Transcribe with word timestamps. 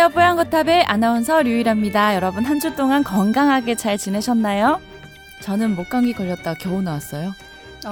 안녕하세요. 0.00 0.14
뽀얀거탑의 0.14 0.84
아나운서 0.84 1.42
류일합니다. 1.42 2.14
여러분 2.14 2.44
한 2.44 2.60
주 2.60 2.76
동안 2.76 3.02
건강하게 3.02 3.74
잘 3.74 3.98
지내셨나요? 3.98 4.80
저는 5.42 5.74
목감기 5.74 6.12
걸렸다 6.12 6.54
겨우 6.54 6.80
나왔어요. 6.82 7.32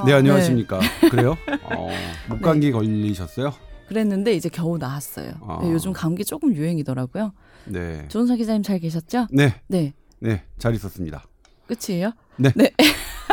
네 0.06 0.12
안녕하십니까. 0.12 0.78
그래요? 1.10 1.36
어, 1.64 1.88
목감기 2.28 2.70
걸리셨어요? 2.70 3.52
그랬는데 3.88 4.34
이제 4.34 4.48
겨우 4.48 4.78
나았어요. 4.78 5.32
아. 5.48 5.58
네, 5.64 5.72
요즘 5.72 5.92
감기 5.92 6.24
조금 6.24 6.54
유행이더라고요. 6.54 7.32
네. 7.64 8.06
조은석 8.06 8.38
기자님 8.38 8.62
잘 8.62 8.78
계셨죠? 8.78 9.26
네, 9.32 9.60
네. 9.66 9.92
네, 10.20 10.44
잘 10.58 10.76
있었습니다. 10.76 11.24
끝이에요? 11.66 12.12
네. 12.36 12.52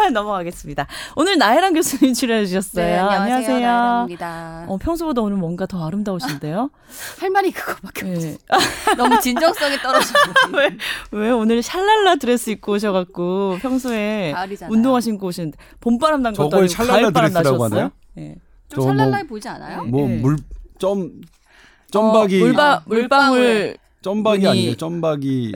넘어가겠습니다. 0.13 0.87
오늘 1.15 1.37
나혜란 1.37 1.73
교수님 1.73 2.13
출연해 2.13 2.45
주셨어요. 2.45 2.85
네, 2.85 2.97
안녕하세요. 2.99 3.59
나혜란입니다. 3.59 4.65
어, 4.67 4.77
평소보다 4.77 5.21
오늘 5.21 5.37
뭔가 5.37 5.65
더 5.65 5.85
아름다우신데요? 5.85 6.69
할 7.19 7.29
말이 7.29 7.51
그거밖에 7.51 8.03
네. 8.03 8.37
없어. 8.49 8.95
너무 8.97 9.19
진정성이 9.19 9.77
떨어지고. 9.77 10.19
왜, 10.57 10.77
왜 11.11 11.31
오늘 11.31 11.61
샬랄라 11.61 12.15
드레스 12.15 12.49
입고 12.51 12.73
오셔갖고 12.73 13.57
평소에 13.61 14.31
가을이잖아요. 14.33 14.73
운동화 14.73 15.01
신고 15.01 15.27
오시는데 15.27 15.57
봄바람 15.79 16.21
난 16.21 16.33
것도 16.33 16.57
아니고 16.57 16.67
샬랄라 16.67 16.93
가을바람 16.93 17.31
드레스라고 17.31 17.57
나셨어요? 17.63 17.79
하나요? 17.79 17.91
네. 18.15 18.35
좀저 18.69 18.85
뭐- 18.87 18.95
샬랄라해 18.95 19.27
보이지 19.27 19.47
않아요? 19.47 19.83
뭐 19.85 20.07
네. 20.07 20.17
물점 20.17 21.21
점박이 21.91 22.41
어, 22.41 22.45
물바, 22.45 22.73
아, 22.73 22.81
물방울 22.85 23.77
점박이. 24.01 24.47
아니에요. 24.47 24.75
점박이 24.75 25.53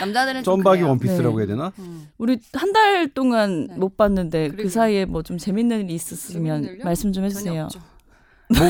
남자들은 0.00 0.42
좀 0.42 0.56
점박이. 0.56 0.82
원피스라고 0.82 1.38
네. 1.38 1.42
해야 1.42 1.46
되나? 1.46 1.72
음. 1.78 2.08
우리 2.18 2.38
한 2.52 2.72
달 2.72 3.08
동안 3.08 3.66
네. 3.68 3.76
못 3.76 3.96
봤는데 3.96 4.48
그. 4.50 4.68
사이에 4.68 5.04
뭐 5.04 5.22
좀 5.22 5.38
재밌는 5.38 5.84
일이 5.84 5.94
있었으면? 5.94 6.78
말씀 6.84 7.12
좀 7.12 7.24
해주세요. 7.24 7.68
뭐, 8.48 8.60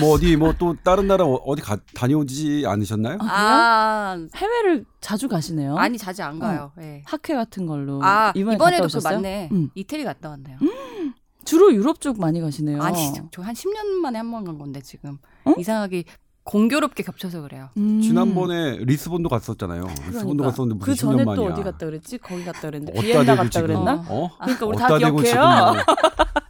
뭐 0.00 0.14
어디 0.14 0.36
뭐 0.36 0.54
또 0.58 0.74
다른 0.82 1.06
나라 1.08 1.24
어- 1.24 1.34
어디 1.44 1.60
가, 1.62 1.76
다녀오지 1.94 2.64
않으셨나요? 2.66 3.18
아, 3.20 4.16
해외를 4.34 4.84
자주 5.00 5.28
가시네요. 5.28 5.76
아니 5.76 5.98
자주 5.98 6.22
안 6.22 6.38
가요. 6.38 6.72
예. 6.80 7.02
학회 7.04 7.34
같은 7.34 7.66
걸로. 7.66 8.00
아 8.02 8.32
이번에 8.34 8.54
이번에도 8.56 8.70
갔다 8.70 8.78
그 8.82 8.84
오셨어요? 8.86 9.14
맞네. 9.16 9.48
음. 9.52 9.70
이태리 9.74 10.04
갔다 10.04 10.30
왔네요. 10.30 10.58
주로 11.44 11.72
유럽 11.74 12.00
쪽 12.00 12.20
많이 12.20 12.40
가시네요. 12.40 12.80
아니 12.82 13.12
저 13.30 13.42
한 13.42 13.54
10년 13.54 13.86
만에 14.02 14.18
한 14.18 14.30
번 14.30 14.44
간 14.44 14.58
건데 14.58 14.80
지금 14.82 15.18
어? 15.44 15.54
이상하게 15.58 16.04
공교롭게 16.48 17.02
겹쳐서 17.02 17.42
그래요. 17.42 17.68
음. 17.76 18.00
지난번에 18.00 18.78
리스본도 18.78 19.28
갔었잖아요. 19.28 19.86
리스본도 20.08 20.44
갔었는데 20.44 20.82
그 20.82 20.90
무슨 20.90 21.10
전에 21.10 21.24
10년 21.24 21.36
또. 21.36 21.44
어디 21.44 21.62
갔다 21.62 21.84
그랬지? 21.84 22.18
거기 22.18 22.42
갔다 22.42 22.60
그랬는데 22.62 22.98
어디다 22.98 23.12
비엔나 23.20 23.36
갔다 23.36 23.50
지금 23.50 23.66
그랬나? 23.66 24.04
어? 24.08 24.30
그러니까 24.40 24.66
우리 24.66 24.78
다 24.78 24.98
기억해요. 24.98 25.74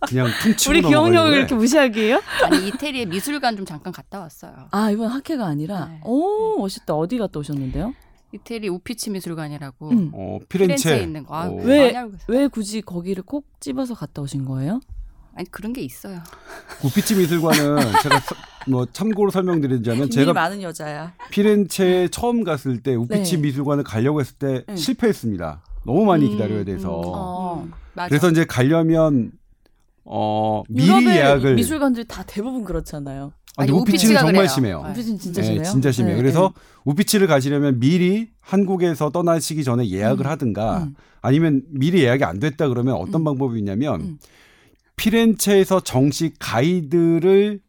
그냥 0.06 0.28
퉁치고 0.44 0.70
우리 0.70 0.82
기억력을 0.82 1.32
이렇게. 1.36 1.54
무시하기에요? 1.56 2.20
아니 2.44 2.68
이태리에 2.68 3.06
미술관 3.06 3.56
좀 3.56 3.66
잠깐 3.66 3.92
갔다 3.92 4.20
왔어요. 4.20 4.68
아 4.70 4.90
이번 4.92 5.08
학회가 5.08 5.44
아니라 5.44 5.86
네. 5.86 6.00
오 6.04 6.58
멋있다. 6.58 6.94
어디 6.94 7.18
갔다 7.18 7.40
오셨는데요? 7.40 7.92
이태리 8.32 8.68
우피치 8.68 9.10
미술관이라고 9.10 9.90
음. 9.90 10.10
어, 10.14 10.38
피렌체에 10.48 10.76
피렌체 10.76 11.02
있는 11.02 11.24
거. 11.24 11.34
아, 11.34 11.48
어. 11.48 11.54
왜? 11.56 11.86
많이 11.86 11.96
알고 11.96 12.14
있어요. 12.14 12.38
왜 12.38 12.46
굳이 12.46 12.82
거기를 12.82 13.24
꼭 13.24 13.46
집어서 13.58 13.94
갔다 13.94 14.22
오신 14.22 14.44
거예요? 14.44 14.80
아니 15.38 15.48
그런 15.52 15.72
게 15.72 15.82
있어요. 15.82 16.18
구피치 16.80 17.14
미술관은 17.14 17.76
제가 18.02 18.18
서- 18.18 18.34
뭐 18.66 18.84
참고로 18.92 19.30
설명드리자면 19.30 20.10
제가 20.10 20.32
많은 20.32 20.60
여자야. 20.62 21.12
피렌체에 21.30 22.08
처음 22.08 22.42
갔을 22.42 22.82
때 22.82 22.96
우피치 22.96 23.36
네. 23.36 23.42
미술관을 23.42 23.84
가려고 23.84 24.20
했을 24.20 24.34
때 24.36 24.64
네. 24.66 24.74
실패했습니다. 24.74 25.62
너무 25.86 26.04
많이 26.04 26.26
음, 26.26 26.32
기다려야 26.32 26.64
돼서. 26.64 26.88
음, 26.88 27.02
어. 27.06 27.62
음. 27.64 27.72
그래서 28.08 28.30
이제 28.30 28.44
가려면 28.46 29.30
어 30.04 30.64
미리 30.68 30.88
유럽의 30.88 31.06
예약을 31.16 31.54
미술관들 31.54 32.06
다 32.06 32.24
대부분 32.26 32.64
그렇잖아요. 32.64 33.32
아, 33.56 33.62
근데 33.64 33.72
아니, 33.72 33.80
우피치는 33.80 34.16
정말 34.16 34.32
그래요. 34.34 34.48
심해요. 34.48 34.82
네. 34.82 34.90
우피는 34.90 35.18
진짜 35.20 35.40
네, 35.40 35.46
심해요. 35.46 35.62
진짜 35.64 35.92
심해요. 35.92 36.16
네, 36.16 36.20
그래서 36.22 36.52
우피치를 36.84 37.28
가시려면 37.28 37.78
미리 37.78 38.28
한국에서 38.40 39.10
떠나시기 39.10 39.62
전에 39.62 39.88
예약을 39.88 40.26
음. 40.26 40.30
하든가 40.30 40.78
음. 40.78 40.94
아니면 41.22 41.62
미리 41.68 42.02
예약이 42.02 42.24
안 42.24 42.40
됐다 42.40 42.66
그러면 42.68 42.96
어떤 42.96 43.20
음. 43.20 43.24
방법이 43.24 43.56
있냐면 43.60 44.00
음. 44.00 44.18
피렌체에서 44.98 45.80
정식 45.80 46.34
가이드를 46.38 47.60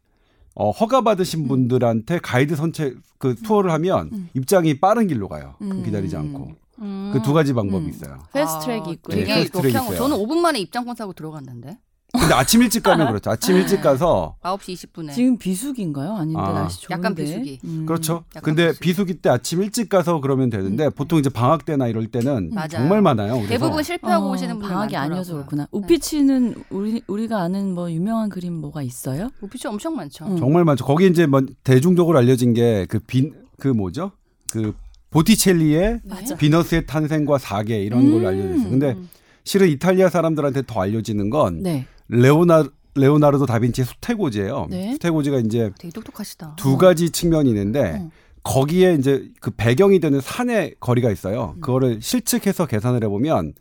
어, 0.54 0.70
허가 0.70 1.00
받으신 1.00 1.48
분들한테 1.48 2.18
가이드 2.18 2.56
선체 2.56 2.94
그 3.18 3.34
투어를 3.34 3.70
하면 3.72 4.10
음. 4.12 4.28
입장이 4.34 4.78
빠른 4.80 5.06
길로 5.06 5.28
가요. 5.28 5.54
음. 5.62 5.82
기다리지 5.84 6.16
않고 6.16 6.52
음. 6.80 7.10
그두 7.14 7.32
가지 7.32 7.54
방법이 7.54 7.84
음. 7.86 7.90
있어요. 7.90 8.18
패스트트랙이 8.32 8.90
있고. 8.92 9.12
네, 9.12 9.20
되게 9.20 9.34
패스트트랙이 9.34 9.74
역한 9.74 9.86
거. 9.88 9.94
있어요. 9.94 10.08
저는 10.08 10.22
5분 10.22 10.38
만에 10.38 10.58
입장권 10.58 10.96
사고 10.96 11.12
들어갔는데. 11.14 11.78
근데 12.12 12.34
아침 12.34 12.62
일찍 12.62 12.82
가면 12.82 13.08
그렇죠. 13.08 13.30
아침 13.30 13.56
일찍 13.56 13.80
가서 13.80 14.36
9시 14.42 14.74
20분에. 14.74 15.14
지금 15.14 15.38
비수기인가요? 15.38 16.12
아닌데 16.14 16.40
아. 16.40 16.52
날씨 16.52 16.80
좋은데. 16.82 16.94
약간 16.94 17.14
비수기. 17.14 17.58
음. 17.64 17.86
그렇죠. 17.86 18.24
약간 18.34 18.42
근데 18.42 18.68
비수기. 18.68 18.80
비수기 18.84 19.14
때 19.22 19.30
아침 19.30 19.62
일찍 19.62 19.88
가서 19.88 20.20
그러면 20.20 20.50
되는데 20.50 20.88
보통 20.90 21.18
이제 21.18 21.30
방학 21.30 21.64
때나 21.64 21.86
이럴 21.88 22.06
때는 22.08 22.50
맞아요. 22.52 22.68
정말 22.70 23.00
많아요. 23.02 23.34
그래서 23.36 23.48
대부분 23.48 23.82
실패하고 23.82 24.26
어, 24.26 24.32
오시는 24.32 24.54
분들 24.54 24.68
방학이 24.68 24.94
많더라고요. 24.94 25.12
아니어서 25.12 25.32
그렇구나. 25.34 25.62
네. 25.64 25.68
우피치는 25.72 26.54
우리 26.70 27.02
우리가 27.06 27.40
아는 27.42 27.74
뭐 27.74 27.90
유명한 27.90 28.28
그림 28.28 28.54
뭐가 28.54 28.82
있어요? 28.82 29.30
우피치 29.40 29.68
엄청 29.68 29.94
많죠. 29.96 30.26
음. 30.26 30.36
정말 30.38 30.64
많죠. 30.64 30.84
거기 30.84 31.06
이제 31.06 31.26
뭐 31.26 31.42
대중적으로 31.64 32.18
알려진 32.18 32.54
게 32.54 32.86
그 32.88 32.98
빈 33.06 33.32
그 33.58 33.68
뭐죠? 33.68 34.12
그 34.50 34.74
보티첼리의 35.10 36.00
맞아. 36.04 36.34
비너스의 36.36 36.86
탄생과 36.86 37.38
사계 37.38 37.82
이런 37.82 38.04
걸로 38.10 38.22
음. 38.22 38.26
알려져 38.26 38.54
있어요. 38.54 38.70
근데 38.70 38.90
음. 38.92 39.08
실은 39.44 39.68
이탈리아 39.68 40.08
사람들한테 40.08 40.62
더 40.66 40.80
알려지는 40.80 41.30
건 41.30 41.62
네. 41.62 41.86
레오나 42.10 42.64
레오나르도 42.96 43.46
다빈치의 43.46 43.86
수태고지예요. 43.86 44.66
네. 44.68 44.92
수태고지가 44.92 45.38
이제 45.40 45.70
되게 45.78 45.92
똑똑하시다. 45.92 46.56
두 46.56 46.76
가지 46.76 47.10
측면이 47.10 47.48
있는데 47.50 48.00
어. 48.02 48.10
거기에 48.42 48.94
이제 48.94 49.28
그 49.40 49.50
배경이 49.52 50.00
되는 50.00 50.20
산의 50.20 50.74
거리가 50.80 51.10
있어요. 51.10 51.54
음. 51.56 51.60
그거를 51.60 52.00
실측해서 52.02 52.66
계산을 52.66 53.04
해보면 53.04 53.54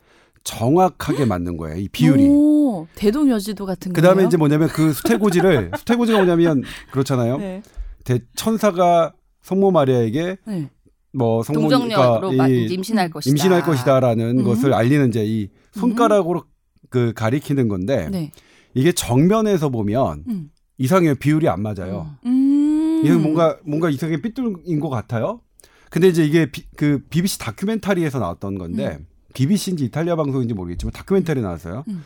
정확하게 0.44 1.26
맞는 1.26 1.58
거예요. 1.58 1.78
이 1.78 1.88
비율이. 1.90 2.26
오, 2.28 2.88
대동여지도 2.96 3.66
같은 3.66 3.94
그 3.94 4.02
다음에 4.02 4.16
거예요? 4.16 4.28
이제 4.28 4.38
뭐냐면 4.38 4.70
그 4.70 4.94
수태고지를 4.94 5.72
수태고지가 5.78 6.18
뭐냐면 6.20 6.64
그렇잖아요. 6.92 7.38
네. 7.38 7.62
대, 8.04 8.20
천사가 8.36 9.14
성모 9.44 9.72
마리아에게 9.72 10.38
네. 10.48 10.70
뭐 11.14 11.44
성모 11.44 11.62
동정녀로 11.70 12.32
마- 12.34 12.48
이 12.48 12.66
임신할 12.66 13.10
것이다. 13.12 13.32
임신할 13.32 13.62
것이다라는 13.64 14.40
음. 14.40 14.44
것을 14.44 14.74
알리는 14.74 15.10
이제 15.10 15.24
이 15.26 15.50
손가락으로 15.74 16.46
그 16.90 17.14
가리키는 17.14 17.68
건데 17.68 18.10
네. 18.12 18.32
이게 18.74 18.92
정면에서 18.92 19.70
보면 19.70 20.24
음. 20.28 20.52
이상해요. 20.78 21.16
비율이 21.16 21.48
안 21.50 21.62
맞아요. 21.62 22.16
음. 22.26 23.02
이게 23.04 23.14
뭔가 23.16 23.58
뭔가 23.66 23.90
이상하게 23.90 24.22
삐뚤인 24.22 24.80
것 24.80 24.90
같아요. 24.90 25.42
근데 25.90 26.08
이제 26.08 26.24
이게 26.26 26.52
비, 26.52 26.66
그 26.76 27.04
BBC 27.10 27.40
다큐멘터리에서 27.40 28.20
나왔던 28.20 28.58
건데 28.58 29.00
BBC인지 29.34 29.86
이탈리아 29.86 30.16
방송인지 30.16 30.54
모르겠지만 30.54 30.92
다큐멘터리 30.92 31.42
나왔어요. 31.42 31.84
음. 31.88 32.04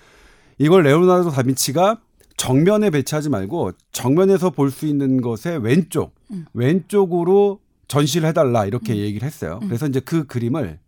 이걸 0.57 0.83
레오나르도 0.83 1.31
다빈치가 1.31 1.99
정면에 2.37 2.89
배치하지 2.89 3.29
말고 3.29 3.71
정면에서 3.91 4.49
볼 4.51 4.71
수 4.71 4.85
있는 4.87 5.21
것의 5.21 5.59
왼쪽 5.63 6.15
음. 6.31 6.45
왼쪽으로 6.53 7.59
전시를 7.87 8.27
해달라 8.29 8.65
이렇게 8.65 8.95
얘기를 8.97 9.25
했어요. 9.25 9.59
음. 9.61 9.67
그래서 9.67 9.87
이제 9.87 9.99
그 9.99 10.25
그림을 10.25 10.79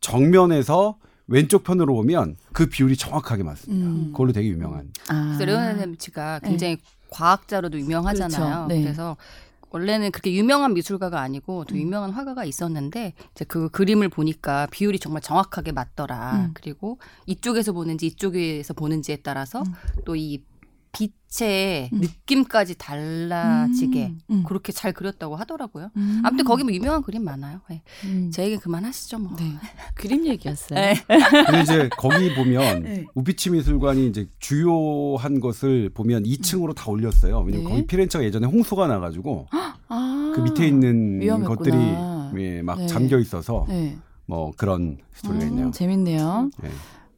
정면에서 0.00 0.96
왼쪽 1.26 1.64
편으로 1.64 1.94
보면 1.94 2.36
그 2.52 2.66
비율이 2.66 2.96
정확하게 2.96 3.42
맞습니다. 3.42 3.86
음. 3.86 4.06
그걸로 4.12 4.32
되게 4.32 4.48
유명한. 4.48 4.90
아. 5.08 5.34
그래서 5.36 5.44
레오나르도 5.44 5.80
다빈치가 5.80 6.40
굉장히 6.40 6.78
과학자로도 7.10 7.78
유명하잖아요. 7.78 8.66
그렇죠. 8.66 8.66
네. 8.68 8.82
그래서 8.82 9.16
원래는 9.70 10.10
그렇게 10.10 10.32
유명한 10.34 10.74
미술가가 10.74 11.20
아니고 11.20 11.60
음. 11.60 11.64
더 11.64 11.76
유명한 11.76 12.10
화가가 12.10 12.44
있었는데 12.44 13.14
이제 13.32 13.44
그 13.46 13.70
그림을 13.70 14.10
보니까 14.10 14.66
비율이 14.70 14.98
정말 14.98 15.22
정확하게 15.22 15.72
맞더라. 15.72 16.32
음. 16.36 16.50
그리고 16.52 16.98
이쪽에서 17.26 17.72
보는지 17.72 18.06
이쪽에서 18.06 18.74
보는지에 18.74 19.16
따라서 19.22 19.62
음. 19.62 19.72
또이 20.04 20.42
빛의 20.92 21.88
음. 21.92 22.00
느낌까지 22.00 22.76
달라지게 22.76 24.06
음. 24.06 24.20
음. 24.30 24.42
그렇게 24.46 24.72
잘 24.72 24.92
그렸다고 24.92 25.36
하더라고요. 25.36 25.90
음. 25.96 26.22
아무튼 26.24 26.44
거기 26.44 26.62
뭐 26.62 26.72
유명한 26.72 27.02
그림 27.02 27.24
많아요. 27.24 27.60
네. 27.70 27.82
음. 28.04 28.30
제 28.30 28.44
얘기 28.44 28.58
그만하시죠 28.58 29.18
뭐. 29.18 29.34
네. 29.38 29.52
그림 29.94 30.26
얘기였어요. 30.26 30.78
네. 30.78 30.94
근데 31.46 31.62
이제 31.62 31.88
거기 31.96 32.34
보면 32.34 32.82
네. 32.84 33.06
우피치 33.14 33.50
미술관이 33.50 34.06
이제 34.06 34.28
주요한 34.38 35.40
것을 35.40 35.88
보면 35.94 36.24
2층으로 36.24 36.74
다 36.74 36.90
올렸어요. 36.90 37.40
왜냐면 37.40 37.64
네. 37.64 37.70
거기 37.70 37.86
피렌체가 37.86 38.22
예전에 38.24 38.46
홍수가 38.46 38.86
나가지고 38.86 39.48
아. 39.88 40.32
그 40.34 40.40
밑에 40.42 40.66
있는 40.68 41.20
위험했구나. 41.20 41.56
것들이 41.56 42.42
예, 42.42 42.62
막 42.62 42.78
네. 42.78 42.86
잠겨 42.86 43.18
있어서 43.18 43.66
네. 43.68 43.96
뭐 44.26 44.52
그런 44.56 44.98
스토리가 45.14 45.44
음, 45.44 45.48
있네요. 45.50 45.70
재밌네요. 45.70 46.50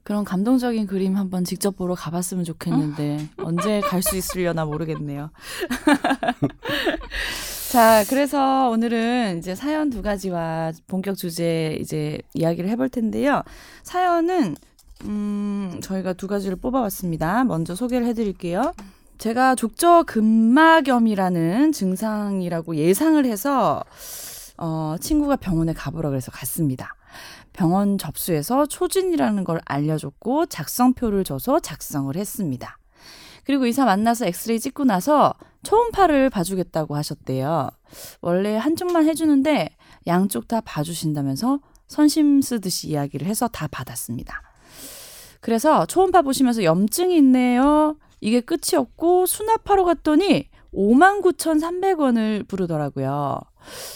네. 0.05 0.07
그런 0.07 0.25
감동적인 0.25 0.87
그림 0.87 1.17
한번 1.17 1.45
직접 1.45 1.77
보러 1.77 1.95
가봤으면 1.95 2.45
좋겠는데 2.45 3.29
언제 3.39 3.81
갈 3.81 4.03
수 4.03 4.17
있으려나 4.17 4.65
모르겠네요. 4.67 5.31
자, 7.73 8.05
그래서 8.09 8.69
오늘은 8.69 9.39
이제 9.39 9.55
사연 9.55 9.89
두 9.91 10.03
가지와 10.03 10.73
본격 10.87 11.17
주제 11.17 11.77
이제 11.81 12.19
이야기를 12.35 12.69
해볼 12.71 12.91
텐데요. 12.91 13.43
사연은 13.83 14.57
음, 15.05 15.81
저희가 15.83 16.13
두 16.13 16.29
가지를 16.29 16.57
뽑아봤습니다. 16.57 17.45
먼저 17.45 17.75
소개를 17.75 18.07
해드릴게요. 18.07 18.75
제가 19.19 19.55
족저근막염이라는 19.55 21.73
증상이라고 21.73 22.77
예상을 22.77 23.25
해서 23.27 23.83
어, 24.57 24.95
친구가 25.01 25.37
병원에 25.37 25.73
가보라 25.73 26.11
그래서 26.11 26.31
갔습니다. 26.31 26.95
병원 27.55 27.97
접수해서 27.97 28.67
초진이라는 28.67 29.45
걸 29.45 29.61
알려줬고 29.65 30.47
작성표를 30.47 31.25
줘서 31.25 31.61
작성을 31.61 32.15
했습니다. 32.15 32.79
그리고 33.45 33.65
의사 33.65 33.85
만나서 33.85 34.27
엑스레이 34.27 34.61
찍고 34.61 34.85
나서 34.85 35.35
초음파를 35.63 36.31
봐주겠다고 36.31 36.97
하셨대요. 36.97 37.69
원래 38.21 38.57
한쪽만 38.57 39.07
해주는데 39.09 39.71
양쪽 40.07 40.49
다 40.49 40.61
봐주신다면서 40.61 41.61
선심 41.87 42.43
쓰듯이 42.43 42.89
이야기를 42.89 43.27
해서 43.27 43.49
다 43.49 43.69
받았습니다. 43.69 44.43
그래서 45.41 45.87
초음파 45.87 46.23
보시면서 46.23 46.65
염증이 46.65 47.17
있네요. 47.19 47.97
이게 48.21 48.41
끝이었고 48.41 49.27
수납하러 49.27 49.85
갔더니 49.85 50.49
59,300원을 50.73 52.49
부르더라고요. 52.49 53.39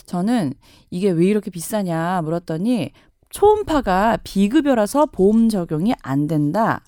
저는 0.06 0.54
이게 0.90 1.11
왜 1.11 1.26
이렇게 1.26 1.50
비싸냐 1.50 2.22
물었더니 2.22 2.93
초음파가 3.30 4.19
비급여라서 4.25 5.06
보험 5.06 5.48
적용이 5.48 5.94
안 6.02 6.26
된다. 6.26 6.82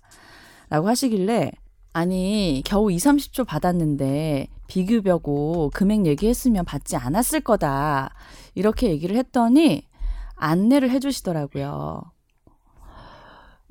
라고 0.69 0.88
하시길래 0.88 1.52
아니 1.92 2.62
겨우 2.64 2.90
2, 2.90 2.96
30초 2.96 3.46
받았는데 3.46 4.48
비급여고 4.69 5.70
금액 5.75 6.06
얘기했으면 6.06 6.64
받지 6.64 6.96
않았을 6.96 7.40
거다. 7.40 8.14
이렇게 8.54 8.88
얘기를 8.88 9.16
했더니 9.16 9.88
안내를 10.37 10.90
해주시더라고요. 10.90 12.02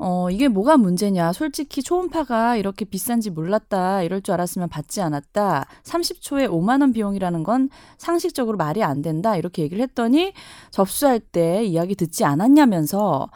어, 0.01 0.29
이게 0.31 0.47
뭐가 0.47 0.77
문제냐. 0.77 1.33
솔직히 1.33 1.83
초음파가 1.83 2.55
이렇게 2.55 2.85
비싼지 2.85 3.31
몰랐다. 3.31 4.03
이럴 4.03 4.21
줄 4.21 4.33
알았으면 4.33 4.69
받지 4.69 5.01
않았다. 5.01 5.65
30초에 5.83 6.49
5만원 6.49 6.93
비용이라는 6.93 7.43
건 7.43 7.69
상식적으로 7.97 8.55
말이 8.55 8.81
안 8.81 9.01
된다. 9.01 9.35
이렇게 9.35 9.61
얘기를 9.61 9.83
했더니 9.83 10.31
접수할 10.71 11.19
때 11.19 11.65
이야기 11.65 11.95
듣지 11.95 12.23
않았냐면서 12.23 13.29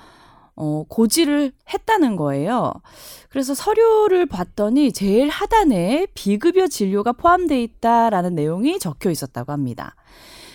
어, 0.56 0.86
고지를 0.88 1.52
했다는 1.74 2.16
거예요. 2.16 2.72
그래서 3.28 3.54
서류를 3.54 4.26
봤더니 4.28 4.94
제일 4.94 5.28
하단에 5.28 6.08
비급여 6.14 6.68
진료가 6.68 7.12
포함돼 7.12 7.62
있다라는 7.62 8.36
내용이 8.36 8.80
적혀 8.80 9.10
있었다고 9.10 9.52
합니다. 9.52 9.96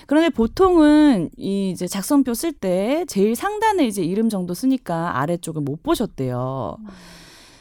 그런데 0.08 0.30
보통은 0.30 1.28
이 1.36 1.70
이제 1.70 1.86
작성표 1.86 2.32
쓸 2.32 2.54
때 2.54 3.04
제일 3.08 3.36
상단에 3.36 3.86
이제 3.86 4.02
이름 4.02 4.30
정도 4.30 4.54
쓰니까 4.54 5.20
아래쪽을 5.20 5.60
못 5.60 5.82
보셨대요. 5.82 6.78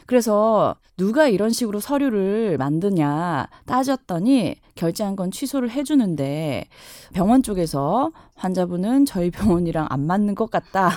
그래서 0.06 0.74
누가 0.96 1.28
이런 1.28 1.50
식으로 1.50 1.78
서류를 1.78 2.56
만드냐 2.56 3.48
따졌더니 3.66 4.54
결제한 4.76 5.14
건 5.14 5.30
취소를 5.30 5.68
해주는데 5.70 6.68
병원 7.12 7.42
쪽에서 7.42 8.12
환자분은 8.36 9.04
저희 9.04 9.30
병원이랑 9.30 9.86
안 9.90 10.06
맞는 10.06 10.34
것 10.34 10.50
같다. 10.50 10.90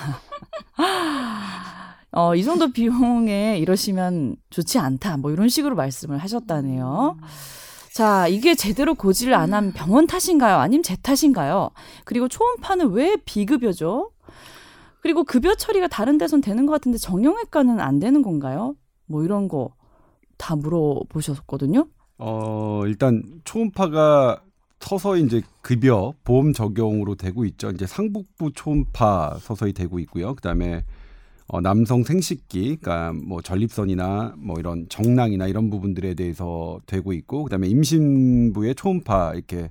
어, 2.12 2.34
이 2.34 2.42
정도 2.44 2.72
비용에 2.72 3.58
이러시면 3.58 4.36
좋지 4.48 4.78
않다. 4.78 5.18
뭐 5.18 5.30
이런 5.30 5.50
식으로 5.50 5.74
말씀을 5.74 6.16
하셨다네요. 6.16 7.18
자, 7.94 8.26
이게 8.28 8.54
제대로 8.54 8.94
고지를 8.94 9.34
안 9.34 9.52
한 9.52 9.72
병원 9.72 10.06
탓인가요? 10.06 10.56
아니면 10.56 10.82
제 10.82 10.96
탓인가요? 10.96 11.70
그리고 12.04 12.26
초음파는 12.28 12.90
왜 12.92 13.16
비급여죠? 13.24 14.10
그리고 15.02 15.24
급여 15.24 15.54
처리가 15.54 15.88
다른 15.88 16.16
데선 16.16 16.40
되는 16.40 16.64
것 16.64 16.72
같은데 16.72 16.96
정형외과는 16.96 17.80
안 17.80 17.98
되는 17.98 18.22
건가요? 18.22 18.74
뭐 19.06 19.22
이런 19.24 19.48
거 19.48 19.70
다 20.38 20.56
물어보셨거든요. 20.56 21.86
어, 22.18 22.82
일단 22.86 23.22
초음파가 23.44 24.42
서서히 24.80 25.22
이제 25.22 25.40
급여 25.60 26.14
보험 26.24 26.52
적용으로 26.52 27.14
되고 27.14 27.44
있죠. 27.44 27.70
이제 27.70 27.86
상복부 27.86 28.50
초음파 28.52 29.36
서서히 29.40 29.72
되고 29.72 30.00
있고요. 30.00 30.34
그다음에 30.34 30.82
어, 31.46 31.60
남성 31.60 32.02
생식기, 32.02 32.76
그러니까 32.80 33.12
뭐 33.12 33.42
전립선이나 33.42 34.34
뭐 34.38 34.58
이런 34.58 34.86
정낭이나 34.88 35.46
이런 35.46 35.70
부분들에 35.70 36.14
대해서 36.14 36.80
되고 36.86 37.12
있고, 37.12 37.44
그다음에 37.44 37.68
임신부의 37.68 38.74
초음파 38.74 39.32
이렇게 39.34 39.70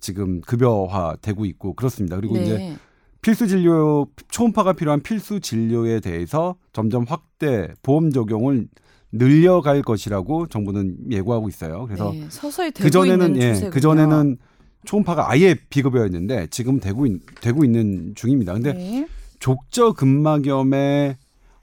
지금 0.00 0.40
급여화 0.42 1.16
되고 1.22 1.44
있고 1.46 1.72
그렇습니다. 1.74 2.16
그리고 2.16 2.36
이제 2.36 2.58
네. 2.58 2.76
필수 3.22 3.46
진료 3.46 4.06
초음파가 4.28 4.74
필요한 4.74 5.00
필수 5.00 5.40
진료에 5.40 6.00
대해서 6.00 6.56
점점 6.74 7.04
확대 7.04 7.68
보험 7.82 8.10
적용을 8.10 8.68
늘려갈 9.12 9.80
것이라고 9.80 10.48
정부는 10.48 11.10
예고하고 11.10 11.48
있어요. 11.48 11.86
그래서 11.86 12.12
네, 12.12 12.26
서서히 12.28 12.70
되고 12.70 12.84
그 12.84 12.90
전에는 12.90 13.26
있는 13.28 13.42
예, 13.42 13.54
추세군요. 13.54 13.70
그 13.70 13.80
전에는 13.80 14.36
초음파가 14.84 15.30
아예 15.30 15.54
비급여였는데 15.70 16.48
지금 16.50 16.80
되고 16.80 17.06
있, 17.06 17.22
되고 17.40 17.64
있는 17.64 18.12
중입니다. 18.14 18.52
근데 18.52 18.74
네. 18.74 19.06
족저근막염의 19.44 21.16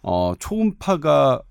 어 0.03 0.33
초음파가 0.37 1.41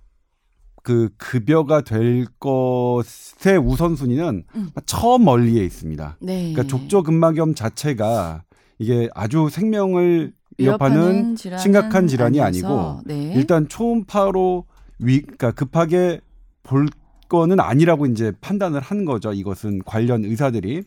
그 0.84 1.08
급여가 1.18 1.80
될 1.80 2.24
것의 2.38 3.58
우선순위는 3.60 4.44
음. 4.54 4.70
처 4.86 5.18
멀리에 5.18 5.64
있습니다. 5.64 6.18
네. 6.20 6.52
그러니까 6.52 6.62
족저근막염 6.64 7.54
자체가 7.54 8.44
이게 8.78 9.08
아주 9.12 9.48
생명을 9.50 10.32
위협하는 10.56 11.34
심각한 11.36 12.06
질환이 12.06 12.40
아니고 12.40 13.00
네. 13.06 13.32
일단 13.34 13.68
초음파로 13.68 14.66
위 15.00 15.22
그러니까 15.22 15.50
급하게 15.50 16.20
볼 16.62 16.86
거는 17.28 17.58
아니라고 17.58 18.06
이제 18.06 18.32
판단을 18.40 18.80
한 18.80 19.04
거죠. 19.04 19.32
이것은 19.32 19.80
관련 19.84 20.24
의사들이. 20.24 20.84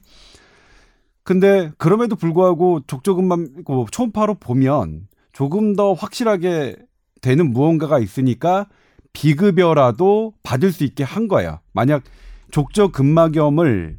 근데 1.23 1.71
그럼에도 1.77 2.15
불구하고 2.15 2.81
족저근막 2.87 3.39
그 3.65 3.85
초음파로 3.91 4.35
보면 4.35 5.07
조금 5.33 5.75
더 5.75 5.93
확실하게 5.93 6.77
되는 7.21 7.51
무언가가 7.51 7.99
있으니까 7.99 8.67
비급여라도 9.13 10.33
받을 10.43 10.71
수 10.71 10.83
있게 10.83 11.03
한 11.03 11.27
거예요. 11.27 11.59
만약 11.71 12.03
족저근막염을 12.51 13.97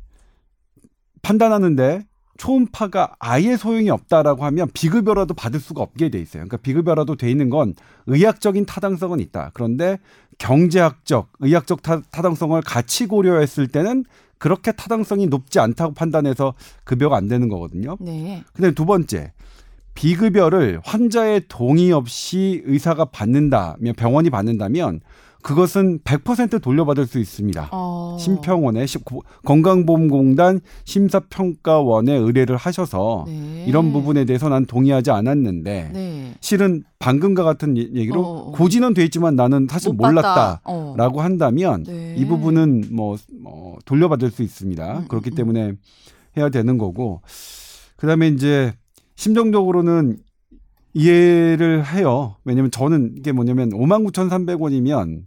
판단하는데 1.22 2.02
초음파가 2.36 3.14
아예 3.18 3.56
소용이 3.56 3.90
없다라고 3.90 4.44
하면 4.44 4.68
비급여라도 4.74 5.34
받을 5.34 5.60
수가 5.60 5.82
없게 5.82 6.08
돼 6.08 6.20
있어요. 6.20 6.42
그러니까 6.42 6.56
비급여라도 6.58 7.16
돼 7.16 7.30
있는 7.30 7.48
건 7.48 7.74
의학적인 8.06 8.66
타당성은 8.66 9.20
있다. 9.20 9.50
그런데 9.54 9.98
경제학적, 10.38 11.32
의학적 11.38 11.82
타, 11.82 12.00
타당성을 12.10 12.60
같이 12.62 13.06
고려했을 13.06 13.68
때는 13.68 14.04
그렇게 14.38 14.72
타당성이 14.72 15.26
높지 15.28 15.60
않다고 15.60 15.94
판단해서 15.94 16.54
급여가 16.82 17.16
안 17.16 17.28
되는 17.28 17.48
거거든요. 17.48 17.96
네. 18.00 18.42
근데 18.52 18.72
두 18.72 18.84
번째, 18.84 19.32
비급여를 19.94 20.80
환자의 20.84 21.42
동의 21.48 21.92
없이 21.92 22.62
의사가 22.64 23.06
받는다면 23.06 23.94
병원이 23.96 24.30
받는다면 24.30 25.00
그것은 25.42 25.98
100% 26.00 26.62
돌려받을 26.62 27.06
수 27.06 27.18
있습니다. 27.18 27.68
어. 27.70 28.16
심평원에 28.18 28.86
건강보험공단 29.44 30.60
심사평가원에 30.84 32.14
의뢰를 32.16 32.56
하셔서 32.56 33.24
네. 33.28 33.66
이런 33.68 33.92
부분에 33.92 34.24
대해서 34.24 34.48
난 34.48 34.64
동의하지 34.64 35.10
않았는데 35.10 35.90
네. 35.92 36.34
실은 36.40 36.82
방금과 36.98 37.42
같은 37.44 37.76
얘- 37.76 37.82
얘기로 37.94 38.22
어, 38.24 38.48
어. 38.48 38.52
고지는 38.52 38.94
돼 38.94 39.04
있지만 39.04 39.36
나는 39.36 39.66
사실 39.70 39.90
못 39.92 40.06
몰랐다라고. 40.06 40.60
어. 41.20 41.22
한다면 41.22 41.84
네. 41.84 42.14
이 42.16 42.24
부분은 42.24 42.84
뭐, 42.92 43.16
뭐 43.38 43.76
돌려받을 43.84 44.30
수 44.30 44.42
있습니다. 44.42 44.98
음, 45.00 45.08
그렇기 45.08 45.30
음, 45.32 45.34
때문에 45.34 45.72
해야 46.38 46.48
되는 46.48 46.78
거고 46.78 47.20
그다음에 47.96 48.28
이제 48.28 48.72
심정적으로는 49.16 50.18
이해를 50.94 51.84
해요. 51.86 52.36
왜냐면 52.44 52.70
저는 52.70 53.14
이게 53.16 53.32
뭐냐면 53.32 53.70
59,300원이면 53.70 55.22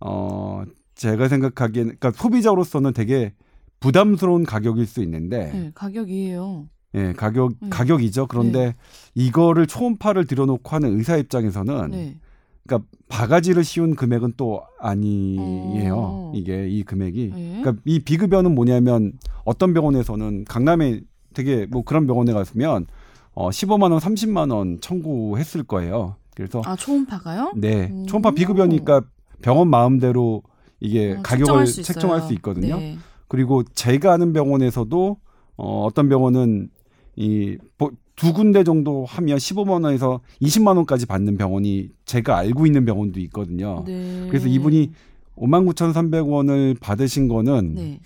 어 0.00 0.62
제가 0.94 1.28
생각하기에는 1.28 1.96
그러니까 1.98 2.10
소비자로서는 2.20 2.92
되게 2.92 3.32
부담스러운 3.80 4.44
가격일 4.44 4.86
수 4.86 5.02
있는데 5.02 5.50
네, 5.52 5.70
가격이에요. 5.74 6.68
예, 6.94 7.12
가격 7.14 7.52
음. 7.62 7.70
가격이죠. 7.70 8.26
그런데 8.26 8.74
이거를 9.14 9.66
초음파를 9.66 10.26
들여놓고 10.26 10.68
하는 10.70 10.98
의사 10.98 11.16
입장에서는 11.16 11.90
네. 11.90 12.18
그러니까 12.66 12.86
바가지를 13.08 13.64
씌운 13.64 13.94
금액은 13.94 14.34
또 14.36 14.62
아니에요. 14.78 15.94
어. 15.96 16.32
이게 16.34 16.68
이 16.68 16.82
금액이. 16.82 17.32
네. 17.34 17.60
그러니까 17.60 17.82
이 17.84 18.00
비급여는 18.00 18.54
뭐냐면 18.54 19.12
어떤 19.44 19.72
병원에서는 19.72 20.44
강남에 20.44 21.00
되게 21.32 21.66
뭐 21.66 21.82
그런 21.82 22.06
병원에 22.06 22.32
갔으면 22.32 22.86
어 23.40 23.48
15만 23.48 23.90
원, 23.90 23.98
30만 23.98 24.52
원 24.52 24.80
청구했을 24.80 25.62
거예요. 25.62 26.16
그래서 26.34 26.60
아 26.66 26.76
초음파가요? 26.76 27.52
네. 27.56 27.90
오. 27.90 28.06
초음파 28.06 28.32
비급여니까 28.32 29.02
병원 29.40 29.68
마음대로 29.68 30.42
이게 30.80 31.12
어, 31.12 31.22
가격을 31.22 31.44
책정할 31.46 31.66
수 31.66 31.82
책정할. 31.82 32.20
수 32.22 32.32
있거든요. 32.34 32.76
네. 32.76 32.98
그리고 33.28 33.62
제가 33.62 34.12
아는 34.12 34.32
병원에서도 34.32 35.16
어, 35.56 35.84
어떤 35.84 36.08
병원은 36.08 36.68
이 37.16 37.56
두 38.20 38.34
군데 38.34 38.64
정도 38.64 39.06
하면 39.06 39.38
15만 39.38 39.82
원에서 39.82 40.20
20만 40.42 40.76
원까지 40.76 41.06
받는 41.06 41.38
병원이 41.38 41.88
제가 42.04 42.36
알고 42.36 42.66
있는 42.66 42.84
병원도 42.84 43.18
있거든요. 43.20 43.82
네. 43.86 44.26
그래서 44.28 44.46
이분이 44.46 44.90
59,300원을 45.38 46.78
받으신 46.80 47.28
거는 47.28 47.74
네. 47.76 48.00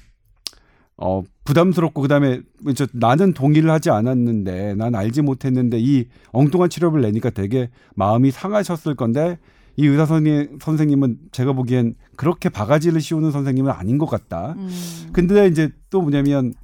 어 0.97 1.23
부담스럽고 1.45 2.03
그다음에 2.03 2.41
저 2.77 2.87
나는 2.93 3.33
동의를 3.35 3.71
하지 3.71 3.91
않았는데 3.91 4.75
난 4.77 4.95
알지 4.95 5.23
못했는데 5.23 5.79
이 5.81 6.07
엉뚱한 6.33 6.71
치료를 6.71 7.03
내니까 7.03 7.31
되게 7.31 7.69
마음이 7.97 8.31
상하셨을 8.31 8.95
건데 8.95 9.39
이 9.77 9.87
의사 9.87 10.07
선생님, 10.07 10.59
선생님은 10.63 11.19
제가 11.33 11.53
보기엔 11.53 11.97
그렇게 12.17 12.49
바가지를 12.49 13.01
씌우는 13.01 13.33
선생님은 13.33 13.73
아닌 13.73 13.99
것 13.99 14.07
같다. 14.07 14.55
음. 14.57 14.71
근데 15.13 15.49
이제 15.49 15.69
또 15.91 16.01
뭐냐면 16.01 16.53
서- 16.53 16.64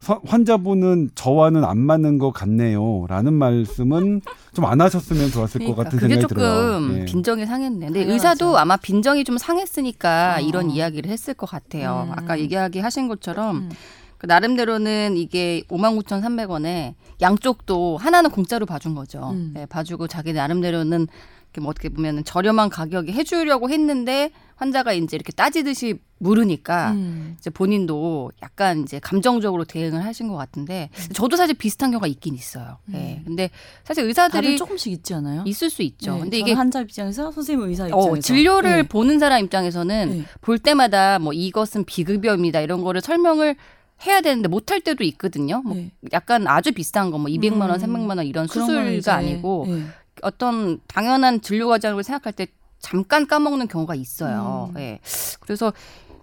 환자분은 0.00 1.10
저와는 1.14 1.64
안 1.64 1.78
맞는 1.78 2.18
것 2.18 2.30
같네요 2.32 3.06
라는 3.08 3.32
말씀은 3.32 4.20
좀 4.52 4.64
안 4.64 4.80
하셨으면 4.80 5.30
좋았을 5.30 5.60
것 5.60 5.74
그러니까 5.74 5.84
같은 5.84 5.98
그게 5.98 6.14
생각이 6.14 6.34
들어요. 6.34 6.80
조금 6.80 6.98
예. 7.00 7.04
빈정이 7.04 7.46
상했네. 7.46 7.86
근데 7.86 8.00
당연하죠. 8.00 8.12
의사도 8.12 8.58
아마 8.58 8.76
빈정이 8.76 9.24
좀 9.24 9.38
상했으니까 9.38 10.36
어. 10.38 10.40
이런 10.40 10.70
이야기를 10.70 11.10
했을 11.10 11.34
것 11.34 11.48
같아요. 11.48 12.08
음. 12.08 12.12
아까 12.16 12.38
얘기하기 12.38 12.80
하신 12.80 13.06
것처럼 13.08 13.56
음. 13.56 13.70
그 14.18 14.26
나름대로는 14.26 15.16
이게 15.16 15.62
59,300원에 15.68 16.94
양쪽도 17.20 17.96
하나는 17.98 18.30
공짜로 18.30 18.64
봐준 18.66 18.94
거죠. 18.94 19.30
음. 19.30 19.52
네, 19.54 19.66
봐주고 19.66 20.08
자기 20.08 20.32
나름대로는 20.32 21.06
이렇게 21.46 21.60
뭐 21.60 21.70
어떻게 21.70 21.88
보면 21.90 22.24
저렴한 22.24 22.70
가격에 22.70 23.12
해주려고 23.12 23.68
했는데 23.70 24.30
환자가 24.56 24.92
이제 24.94 25.16
이렇게 25.16 25.32
따지듯이 25.32 25.98
물으니까 26.18 26.92
음. 26.92 27.36
이제 27.38 27.50
본인도 27.50 28.32
약간 28.42 28.80
이제 28.82 28.98
감정적으로 28.98 29.64
대응을 29.64 30.02
하신 30.04 30.28
것 30.28 30.36
같은데 30.36 30.88
저도 31.12 31.36
사실 31.36 31.54
비슷한 31.54 31.90
경우가 31.90 32.06
있긴 32.06 32.34
있어요. 32.34 32.78
예. 32.94 33.16
음. 33.18 33.22
근데 33.26 33.50
사실 33.84 34.04
의사들이 34.04 34.56
조금씩 34.56 34.92
있지 34.92 35.12
않아요? 35.14 35.42
있을 35.46 35.68
수 35.68 35.82
있죠. 35.82 36.14
네, 36.14 36.20
근데 36.20 36.38
이게 36.38 36.52
환자 36.54 36.80
입장에서 36.80 37.30
선생님 37.30 37.68
의사 37.68 37.86
입장에서 37.86 38.10
어, 38.10 38.18
진료를 38.18 38.70
네. 38.76 38.82
보는 38.84 39.18
사람 39.18 39.44
입장에서는 39.44 40.08
네. 40.10 40.24
볼 40.40 40.58
때마다 40.58 41.18
뭐 41.18 41.34
이것은 41.34 41.84
비급여입니다 41.84 42.60
이런 42.60 42.82
거를 42.82 43.02
설명을 43.02 43.56
해야 44.06 44.20
되는데 44.22 44.48
못할 44.48 44.80
때도 44.80 45.04
있거든요. 45.04 45.60
뭐 45.62 45.74
네. 45.74 45.90
약간 46.12 46.46
아주 46.48 46.72
비싼 46.72 47.10
거 47.10 47.18
뭐 47.18 47.26
200만 47.26 47.60
원, 47.68 47.72
음. 47.72 47.76
300만 47.78 48.16
원 48.16 48.26
이런 48.26 48.46
수술가 48.46 49.14
아니고 49.16 49.66
네. 49.68 49.82
어떤 50.22 50.80
당연한 50.86 51.42
진료 51.42 51.68
과정을 51.68 52.02
생각할 52.02 52.32
때 52.32 52.46
잠깐 52.78 53.26
까먹는 53.26 53.68
경우가 53.68 53.94
있어요. 53.94 54.70
음. 54.74 54.80
예. 54.80 55.00
그래서 55.40 55.72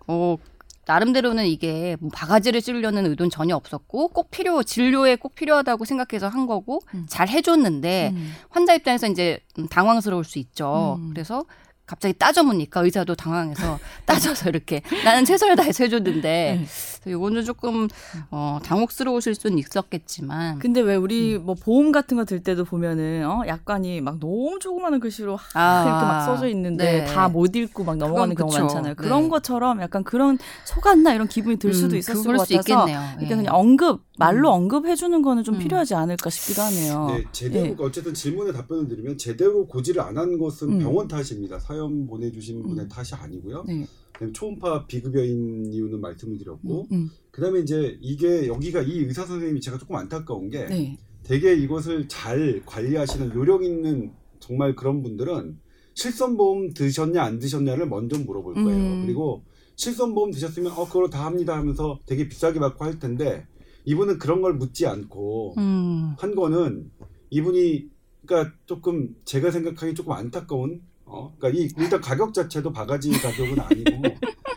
어 0.08 0.38
나름대로는 0.86 1.46
이게 1.46 1.96
뭐 2.00 2.10
바가지를 2.14 2.62
찌르려는 2.62 3.06
의도는 3.06 3.30
전혀 3.30 3.56
없었고 3.56 4.10
꼭 4.10 4.32
필요 4.32 4.64
진료에 4.64 5.16
꼭 5.16 5.34
필요하다고 5.36 5.86
생각해서 5.86 6.28
한 6.28 6.46
거고 6.46 6.82
음. 6.94 7.06
잘 7.08 7.30
해줬는데 7.30 8.12
음. 8.14 8.34
환자 8.50 8.74
입장에서 8.74 9.08
이제 9.08 9.40
음, 9.58 9.68
당황스러울 9.68 10.24
수 10.26 10.40
있죠. 10.40 10.98
음. 11.00 11.10
그래서 11.10 11.46
갑자기 11.86 12.14
따져보니까 12.18 12.82
의사도 12.82 13.14
당황해서 13.16 13.78
따져서 14.06 14.50
이렇게 14.50 14.82
나는 15.04 15.26
최선을 15.26 15.56
다해서 15.58 15.84
해줬는데 15.84 16.22
네. 16.22 16.66
그래서 17.04 17.10
이거는 17.18 17.44
조금 17.44 17.90
어, 18.32 18.60
당혹스러우실 18.64 19.36
수는 19.36 19.58
있었겠지만 19.60 20.60
근데 20.60 20.80
왜 20.80 20.96
우리 20.96 21.36
음. 21.36 21.46
뭐 21.46 21.56
보험 21.56 21.92
같은 21.92 22.16
거 22.18 22.24
들 22.24 22.42
때도 22.42 22.64
보면은 22.64 23.26
어 23.28 23.44
약관이 23.46 24.00
막 24.00 24.18
너무 24.20 24.58
조그마한 24.62 25.02
글씨로 25.02 25.36
하- 25.36 25.60
아, 25.60 25.84
이렇게 25.84 26.06
막 26.06 26.22
써져 26.26 26.48
있는데 26.48 27.02
네. 27.02 27.06
다못 27.14 27.54
읽고 27.54 27.84
막 27.84 27.98
넘어가는 27.98 28.34
경우. 28.36 28.50
많잖아요. 28.58 28.96
그런 28.96 29.24
네. 29.24 29.30
것처럼 29.30 29.82
약간 29.82 30.06
그런 30.06 30.38
속았나 30.64 31.14
이런 31.14 31.28
기분이 31.28 31.58
들 31.58 31.74
수도 31.74 31.96
음, 31.96 32.00
있었을 32.00 32.24
것수 32.24 32.54
같아서 32.54 32.60
있겠네요. 32.60 32.86
그러니까 33.18 33.22
예. 33.24 33.28
그냥 33.36 33.54
언급 33.54 34.04
말로 34.18 34.50
음. 34.50 34.54
언급해 34.54 34.96
주는 34.96 35.22
거는 35.22 35.44
좀 35.44 35.56
음. 35.56 35.60
필요하지 35.60 35.96
않을까 35.96 36.30
싶기도 36.30 36.62
하네요. 36.64 37.08
네, 37.08 37.24
제대로 37.32 37.66
예. 37.68 37.76
어쨌든 37.80 38.14
질문에 38.14 38.52
답변을 38.52 38.88
드리면 38.88 39.18
제대로 39.18 39.66
고지를 39.68 40.02
안 40.02 40.14
한 40.18 40.38
것은 40.38 40.74
음. 40.74 40.80
병원 40.80 41.08
탓입니다. 41.08 41.58
사연 41.60 42.06
보내주신 42.06 42.62
분의 42.62 42.86
음. 42.86 42.88
탓이 42.88 43.16
아니고요. 43.16 43.64
네. 43.68 43.88
초음파 44.32 44.86
비급여인 44.86 45.74
이유는 45.74 46.00
말씀을 46.00 46.38
드렸고, 46.38 46.88
음, 46.92 47.10
그다음에 47.32 47.60
이제 47.62 47.98
이게 48.00 48.48
여기가 48.48 48.84
이 48.84 49.00
의사 49.00 49.26
선생님이 49.26 49.60
제가 49.60 49.80
조금 49.80 49.96
안타까운 49.96 50.50
게 50.50 50.66
네. 50.68 50.98
되게 51.24 51.56
이것을 51.56 52.08
잘 52.08 52.62
관리하시는 52.66 53.34
요령 53.34 53.64
있는 53.64 54.14
정말 54.40 54.76
그런 54.76 55.02
분들은 55.02 55.58
실손보험 55.96 56.74
드셨냐 56.74 57.22
안 57.24 57.40
드셨냐를 57.40 57.88
먼저 57.88 58.18
물어볼 58.20 58.54
거예요. 58.54 58.70
음. 58.70 59.04
그리고 59.06 59.44
실손보험 59.76 60.32
드셨으면 60.32 60.72
어 60.74 60.86
그걸 60.86 61.10
다 61.10 61.26
합니다 61.26 61.58
하면서 61.58 62.00
되게 62.06 62.28
비싸게 62.30 62.60
받고 62.60 62.86
할 62.86 63.00
텐데 63.00 63.48
이분은 63.86 64.18
그런 64.18 64.42
걸 64.42 64.54
묻지 64.54 64.88
않고 64.88 65.56
음. 65.58 66.16
한 66.18 66.36
거는 66.36 66.92
이분이 67.30 67.86
그러니까 68.26 68.54
조금 68.66 69.10
제가 69.26 69.52
생각하기 69.52 69.94
조금 69.96 70.14
안타까운 70.14 70.82
어 71.06 71.34
그러니까 71.38 71.62
이 71.62 71.70
일단 71.78 72.00
가격 72.00 72.34
자체도 72.34 72.72
바가지 72.72 73.12
가격은 73.12 73.60
아니고 73.60 74.02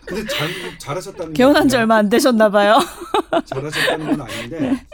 근데 0.06 0.24
잘 0.26 0.48
잘하셨다는 0.78 1.32
게 1.32 1.36
개원한 1.36 1.68
지 1.68 1.76
얼마 1.76 1.96
안 1.96 2.08
되셨나 2.08 2.48
봐요. 2.50 2.78
잘하셨다는 3.44 4.16
건 4.16 4.20
아닌데 4.22 4.86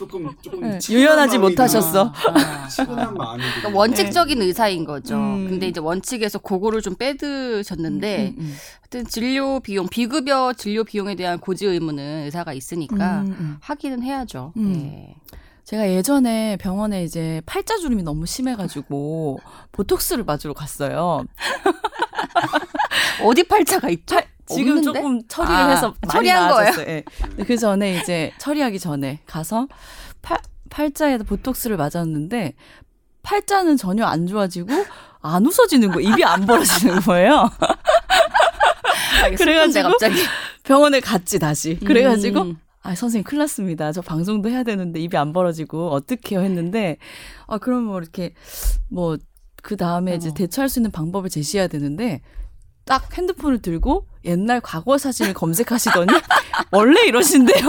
조금 0.00 0.30
조금 0.40 0.60
네, 0.62 0.78
유연하지 0.88 1.36
못하셨어. 1.36 2.04
아, 2.06 2.68
아. 2.78 3.10
마음이 3.10 3.42
그러니까 3.42 3.68
원칙적인 3.74 4.40
의사인 4.40 4.86
거죠. 4.86 5.16
음. 5.16 5.46
근데 5.50 5.68
이제 5.68 5.78
원칙에서 5.78 6.38
그거를 6.38 6.80
좀 6.80 6.94
빼드셨는데 6.94 8.34
음, 8.38 8.42
음, 8.42 8.56
하여튼 8.80 9.04
진료 9.06 9.60
비용 9.60 9.88
비급여 9.88 10.54
진료 10.56 10.84
비용에 10.84 11.16
대한 11.16 11.38
고지 11.38 11.66
의무는 11.66 12.24
의사가 12.24 12.54
있으니까 12.54 13.20
음, 13.20 13.36
음. 13.38 13.56
하기는 13.60 14.02
해야죠. 14.02 14.54
음. 14.56 15.12
예. 15.70 15.76
제가 15.76 15.88
예전에 15.88 16.56
병원에 16.56 17.04
이제 17.04 17.40
팔자주름이 17.46 18.02
너무 18.02 18.26
심해가지고 18.26 19.38
보톡스를 19.72 20.24
맞으러 20.24 20.52
갔어요. 20.52 21.24
어디 23.22 23.44
팔자가 23.44 23.88
있죠? 23.90 24.20
지금 24.46 24.78
없는데? 24.78 24.98
조금 24.98 25.28
처리를 25.28 25.54
아, 25.54 25.68
해서 25.68 25.94
처리한 26.10 26.48
나아졌어요. 26.48 26.86
예. 26.88 27.04
근데 27.22 27.44
그 27.44 27.56
전에 27.56 27.98
이제 27.98 28.32
처리하기 28.38 28.80
전에 28.80 29.20
가서 29.26 29.68
팔 30.22 30.38
팔자에다 30.70 31.24
보톡스를 31.24 31.76
맞았는데 31.76 32.54
팔자는 33.22 33.76
전혀 33.76 34.04
안 34.06 34.26
좋아지고 34.26 34.72
안 35.22 35.46
웃어지는 35.46 35.92
거, 35.92 36.00
입이 36.00 36.24
안 36.24 36.46
벌어지는 36.46 37.00
거예요. 37.00 37.48
그래가지고 39.36 39.90
갑자기 39.90 40.22
병원에 40.64 40.98
갔지 41.00 41.38
다시. 41.38 41.78
그래가지고 41.78 42.40
음. 42.42 42.58
아 42.82 42.94
선생님 42.94 43.24
큰일 43.24 43.40
났습니다. 43.40 43.92
저 43.92 44.00
방송도 44.00 44.48
해야 44.48 44.62
되는데 44.62 45.00
입이 45.00 45.16
안 45.16 45.32
벌어지고 45.32 45.90
어떡해요 45.90 46.40
했는데 46.40 46.96
아 47.46 47.58
그럼 47.58 47.84
뭐 47.84 47.98
이렇게 47.98 48.34
뭐 48.88 49.18
그 49.62 49.76
다음에 49.76 50.14
이제 50.14 50.30
어. 50.30 50.34
대처할 50.34 50.68
수 50.68 50.78
있는 50.78 50.90
방법을 50.90 51.30
제시해야 51.30 51.68
되는데 51.68 52.20
딱 52.84 53.16
핸드폰을 53.16 53.62
들고 53.62 54.06
옛날 54.24 54.60
과거 54.60 54.98
사진을 54.98 55.34
검색하시더니 55.34 56.06
원래 56.72 57.06
이러신데요? 57.06 57.66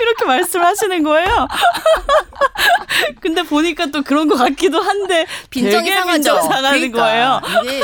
이렇게 0.00 0.24
말씀하시는 0.24 1.02
거예요. 1.02 1.48
근데 3.20 3.42
보니까 3.42 3.86
또 3.86 4.02
그런 4.02 4.28
것 4.28 4.36
같기도 4.36 4.80
한데 4.80 5.26
빈정이 5.50 5.90
상하죠. 5.90 6.40
상하는 6.40 6.70
그러니까 6.90 7.40
이게 7.64 7.82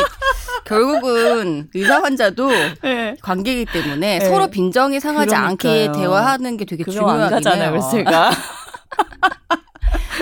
결국은 0.65 1.69
의사 1.75 2.01
환자도 2.03 2.49
거예요. 2.49 2.75
네. 2.83 3.17
관계이기 3.23 3.73
때문에 3.73 4.19
네. 4.19 4.29
서로 4.29 4.49
빈정이 4.49 5.01
상하지 5.01 5.35
않게 5.35 5.69
그러니까요. 5.69 5.93
대화하는 6.03 6.57
게 6.57 6.65
되게 6.65 6.85
중요하긴. 6.85 7.47
해요. 7.61 7.81
제가 7.91 8.31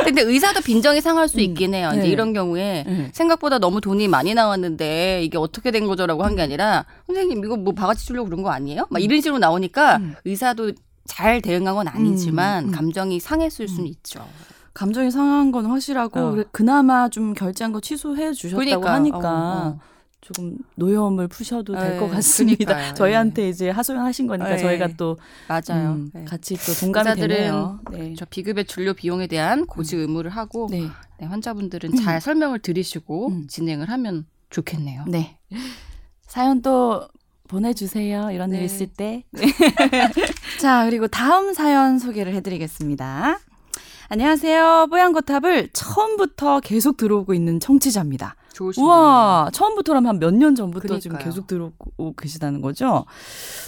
근데 0.05 0.23
의사도 0.23 0.61
빈정이 0.63 1.01
상할 1.01 1.29
수 1.29 1.37
음. 1.37 1.41
있긴 1.41 1.75
해요. 1.75 1.91
이제 1.93 2.03
네. 2.03 2.09
이런 2.09 2.33
경우에 2.33 2.85
네. 2.87 3.11
생각보다 3.13 3.59
너무 3.59 3.81
돈이 3.81 4.09
많이 4.09 4.35
나왔는데 4.35 5.23
이게 5.23 5.39
어떻게 5.39 5.71
된 5.71 5.87
거죠라고 5.87 6.25
한 6.25 6.33
게 6.35 6.43
아니라 6.43 6.87
선생님 7.07 7.45
이거 7.45 7.57
뭐 7.57 7.75
바가지 7.75 8.07
주려고 8.07 8.29
그런 8.29 8.43
거 8.43 8.51
아니에요? 8.51 8.87
막 8.91 9.03
이런 9.03 9.21
식으로 9.21 9.39
나오니까 9.39 9.97
음. 9.99 10.15
의사도 10.25 10.73
잘 11.05 11.41
대응한 11.43 11.75
건 11.75 11.89
아니지만 11.89 12.65
음, 12.65 12.69
음. 12.69 12.73
감정이 12.73 13.21
상했을 13.21 13.69
수는 13.69 13.85
음. 13.85 13.87
있죠. 13.89 14.27
감정이 14.75 15.11
상한 15.11 15.53
건 15.53 15.67
확실하고 15.67 16.21
어. 16.21 16.45
그나마 16.51 17.09
좀 17.09 17.35
결제한 17.35 17.73
거 17.73 17.81
취소해 17.81 18.33
주셨다고 18.33 18.65
그러니까, 18.65 18.95
하니까 18.95 19.19
어, 19.19 19.69
어. 19.69 19.81
조금 20.23 20.57
노여움을 20.77 21.27
푸셔도 21.29 21.75
될 21.75 21.95
네, 21.95 21.99
것 21.99 22.09
같습니다. 22.09 22.65
그러니까요. 22.65 22.95
저희한테 22.95 23.49
이제 23.49 23.69
하소연하신 23.71 24.29
거니까 24.29 24.51
네. 24.51 24.59
저희가 24.59 24.89
또 24.97 25.19
맞아요. 25.49 25.91
음, 25.95 26.11
네. 26.15 26.25
같이 26.25 26.55
또 26.55 26.73
동감이 26.73 27.21
되네요. 27.21 27.81
네. 27.91 28.15
저 28.17 28.25
비급여 28.25 28.63
진료 28.63 28.95
비용에 28.95 29.27
대한 29.27 29.67
고지 29.67 29.97
의무를 29.97 30.31
하고 30.31 30.69
네. 30.71 30.89
네, 31.19 31.27
환자분들은 31.27 31.97
잘 31.97 32.21
설명을 32.21 32.61
들으시고 32.61 33.29
음. 33.29 33.47
진행을 33.49 33.91
하면 33.91 34.27
좋겠네요. 34.51 35.05
네. 35.09 35.39
사연 36.23 36.63
또 36.63 37.09
보내주세요. 37.53 38.31
이런 38.31 38.51
네. 38.51 38.59
일 38.59 38.65
있을 38.65 38.87
때. 38.87 39.25
자, 40.59 40.87
그리고 40.87 41.07
다음 41.07 41.53
사연 41.53 41.99
소개를 41.99 42.33
해드리겠습니다. 42.35 43.39
안녕하세요. 44.09 44.89
뽀얀거탑을 44.91 45.69
처음부터 45.75 46.61
계속 46.61 46.97
들어오고 46.97 47.35
있는 47.35 47.61
청취자입니다. 47.61 48.37
좋으신 48.55 48.83
우와, 48.83 49.51
처음부터라면 49.53 50.09
한 50.09 50.19
몇 50.19 50.35
년 50.35 50.55
전부터 50.55 50.99
지금 50.99 51.17
그러니까요. 51.19 51.25
계속 51.31 51.47
들어오고 51.47 52.15
계시다는 52.17 52.61
거죠? 52.63 53.05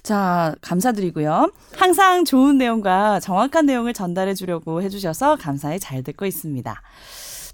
자, 0.03 0.55
감사드리고요. 0.63 1.51
항상 1.77 2.25
좋은 2.25 2.57
내용과 2.59 3.21
정확한 3.21 3.67
내용을 3.67 3.93
전달해 3.93 4.33
주려고 4.35 4.81
해주셔서 4.83 5.37
감사히 5.37 5.79
잘 5.79 6.03
듣고 6.03 6.25
있습니다. 6.27 6.83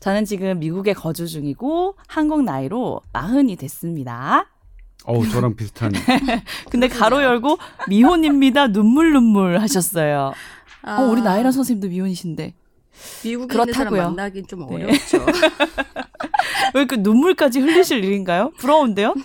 저는 0.01 0.25
지금 0.25 0.59
미국에 0.61 0.93
거주 0.93 1.27
중이고 1.29 1.95
한국 2.09 2.43
나이로 2.45 3.01
마흔이 3.13 3.57
됐습니다. 3.57 4.47
어우 5.05 5.29
저랑 5.29 5.57
비슷한. 5.57 5.93
근데 6.71 6.89
가로 6.89 7.23
열고 7.23 7.59
미혼입니다. 7.89 8.69
눈물 8.69 9.13
눈물 9.13 9.59
하셨어요. 9.61 10.33
아, 10.83 11.01
어, 11.01 11.05
우리 11.05 11.23
나이란 11.23 11.53
선생님도 11.53 11.89
미혼이신데 11.89 12.55
미국에 13.25 13.53
그렇다고요. 13.53 14.03
만나긴 14.05 14.47
좀 14.47 14.67
네. 14.69 14.85
어렵죠. 14.85 15.25
왜그 16.75 16.97
눈물까지 16.97 17.61
흘리실 17.61 18.05
일인가요? 18.05 18.51
부러운데요? 18.59 19.15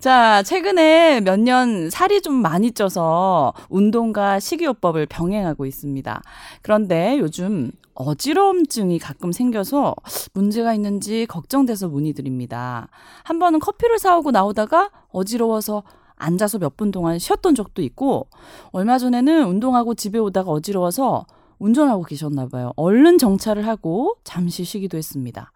자, 0.00 0.42
최근에 0.42 1.20
몇 1.20 1.36
년 1.40 1.90
살이 1.90 2.22
좀 2.22 2.34
많이 2.34 2.72
쪄서 2.72 3.52
운동과 3.68 4.40
식이요법을 4.40 5.06
병행하고 5.06 5.66
있습니다. 5.66 6.22
그런데 6.62 7.18
요즘 7.18 7.70
어지러움증이 7.94 8.98
가끔 8.98 9.30
생겨서 9.30 9.94
문제가 10.32 10.72
있는지 10.72 11.26
걱정돼서 11.26 11.88
문의드립니다. 11.88 12.88
한 13.24 13.38
번은 13.38 13.58
커피를 13.58 13.98
사오고 13.98 14.30
나오다가 14.30 14.90
어지러워서 15.12 15.82
앉아서 16.16 16.58
몇 16.58 16.76
분 16.76 16.90
동안 16.90 17.18
쉬었던 17.18 17.54
적도 17.54 17.82
있고 17.82 18.28
얼마 18.72 18.96
전에는 18.98 19.46
운동하고 19.48 19.94
집에 19.94 20.18
오다가 20.18 20.50
어지러워서 20.50 21.26
운전하고 21.58 22.04
계셨나 22.04 22.48
봐요. 22.48 22.72
얼른 22.76 23.18
정차를 23.18 23.66
하고 23.66 24.14
잠시 24.24 24.64
쉬기도 24.64 24.96
했습니다. 24.96 25.52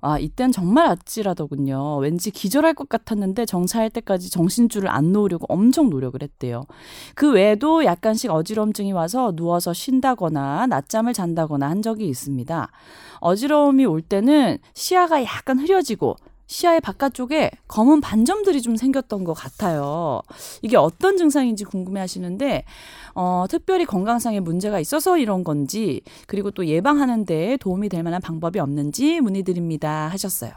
아, 0.00 0.18
이땐 0.18 0.52
정말 0.52 0.86
아찔하더군요. 0.86 1.96
왠지 1.98 2.30
기절할 2.30 2.74
것 2.74 2.88
같았는데 2.88 3.46
정차할 3.46 3.90
때까지 3.90 4.30
정신줄을 4.30 4.88
안 4.88 5.12
놓으려고 5.12 5.46
엄청 5.48 5.90
노력을 5.90 6.20
했대요. 6.22 6.62
그 7.14 7.32
외에도 7.32 7.84
약간씩 7.84 8.30
어지러움증이 8.30 8.92
와서 8.92 9.32
누워서 9.34 9.72
쉰다거나 9.72 10.66
낮잠을 10.68 11.12
잔다거나 11.12 11.68
한 11.68 11.82
적이 11.82 12.08
있습니다. 12.08 12.70
어지러움이 13.20 13.84
올 13.86 14.02
때는 14.02 14.58
시야가 14.74 15.24
약간 15.24 15.58
흐려지고 15.58 16.16
시야의 16.48 16.80
바깥쪽에 16.80 17.50
검은 17.68 18.00
반점들이 18.00 18.62
좀 18.62 18.74
생겼던 18.76 19.24
것 19.24 19.34
같아요. 19.34 20.22
이게 20.62 20.76
어떤 20.76 21.16
증상인지 21.16 21.64
궁금해 21.64 22.00
하시는데, 22.00 22.64
어, 23.14 23.44
특별히 23.48 23.84
건강상의 23.84 24.40
문제가 24.40 24.80
있어서 24.80 25.18
이런 25.18 25.44
건지, 25.44 26.00
그리고 26.26 26.50
또 26.50 26.66
예방하는 26.66 27.26
데 27.26 27.58
도움이 27.60 27.90
될 27.90 28.02
만한 28.02 28.20
방법이 28.20 28.58
없는지 28.58 29.20
문의드립니다. 29.20 30.08
하셨어요. 30.08 30.52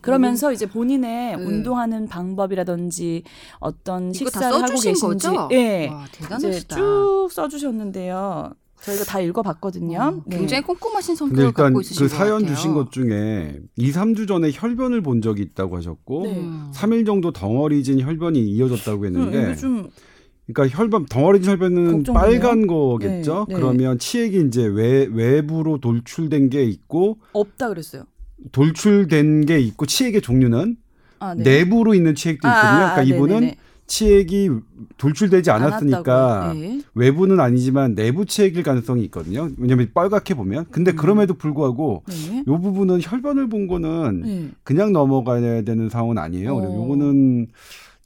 그러면서 0.00 0.52
이제 0.52 0.66
본인의 0.66 1.36
네. 1.36 1.42
운동하는 1.42 2.08
방법이라든지 2.08 3.22
어떤 3.58 4.12
식사를 4.12 4.54
하고 4.54 4.66
계신지 4.66 5.00
거죠? 5.00 5.48
예. 5.52 5.90
대단하시다. 6.12 6.76
쭉 6.76 7.28
써주셨는데요. 7.30 8.52
저희가 8.84 9.04
다 9.04 9.20
읽어봤거든요. 9.20 9.98
어, 9.98 10.22
네. 10.26 10.38
굉장히 10.38 10.62
꼼꼼하신 10.64 11.16
성격을 11.16 11.44
일단 11.44 11.64
갖고 11.66 11.80
있으신 11.80 12.06
그것 12.06 12.16
사연 12.16 12.40
같아요. 12.42 12.54
주신 12.54 12.74
것 12.74 12.92
중에 12.92 13.58
2, 13.76 13.90
3주 13.90 14.28
전에 14.28 14.50
혈변을 14.52 15.02
본 15.02 15.22
적이 15.22 15.42
있다고 15.42 15.76
하셨고 15.76 16.22
네. 16.24 16.38
음. 16.38 16.70
3일 16.74 17.06
정도 17.06 17.32
덩어리진 17.32 18.00
혈변이 18.00 18.40
이어졌다고 18.40 19.02
음, 19.02 19.06
했는데 19.06 19.56
좀 19.56 19.88
그러니까 20.46 20.76
혈변 20.76 21.06
덩어리진 21.06 21.50
혈변은. 21.52 22.02
빨간 22.12 22.66
거겠죠. 22.66 23.46
네, 23.48 23.54
네. 23.54 23.60
그러면 23.60 23.98
치액이 23.98 24.44
이제 24.48 24.64
외, 24.66 25.06
외부로 25.10 25.78
돌출된 25.80 26.50
게 26.50 26.64
있고 26.64 27.18
없다 27.32 27.68
그랬어요. 27.68 28.04
돌출된 28.52 29.46
게 29.46 29.58
있고 29.60 29.86
치액의 29.86 30.20
종류는 30.20 30.76
아, 31.20 31.34
내부로 31.34 31.94
있는 31.94 32.14
치액도 32.14 32.46
있거든요. 32.46 32.70
그러니까 32.92 33.02
이분은 33.02 33.34
네네네. 33.40 33.56
치액이 33.86 34.50
돌출되지 34.96 35.50
않았으니까. 35.50 36.52
네. 36.54 36.80
외부는 36.94 37.40
아니지만 37.40 37.94
내부 37.94 38.24
치액일 38.24 38.62
가능성이 38.62 39.02
있거든요. 39.04 39.50
왜냐하면 39.58 39.90
빨갛게 39.92 40.34
보면. 40.34 40.66
근데 40.70 40.92
음. 40.92 40.96
그럼에도 40.96 41.34
불구하고 41.34 42.02
네. 42.08 42.44
요 42.46 42.60
부분은 42.60 43.00
혈변을 43.02 43.48
본 43.48 43.66
거는 43.66 44.22
네. 44.22 44.48
그냥 44.62 44.92
넘어가야 44.92 45.62
되는 45.62 45.88
상황은 45.88 46.18
아니에요. 46.18 46.56
어. 46.56 46.64
요거는 46.64 47.48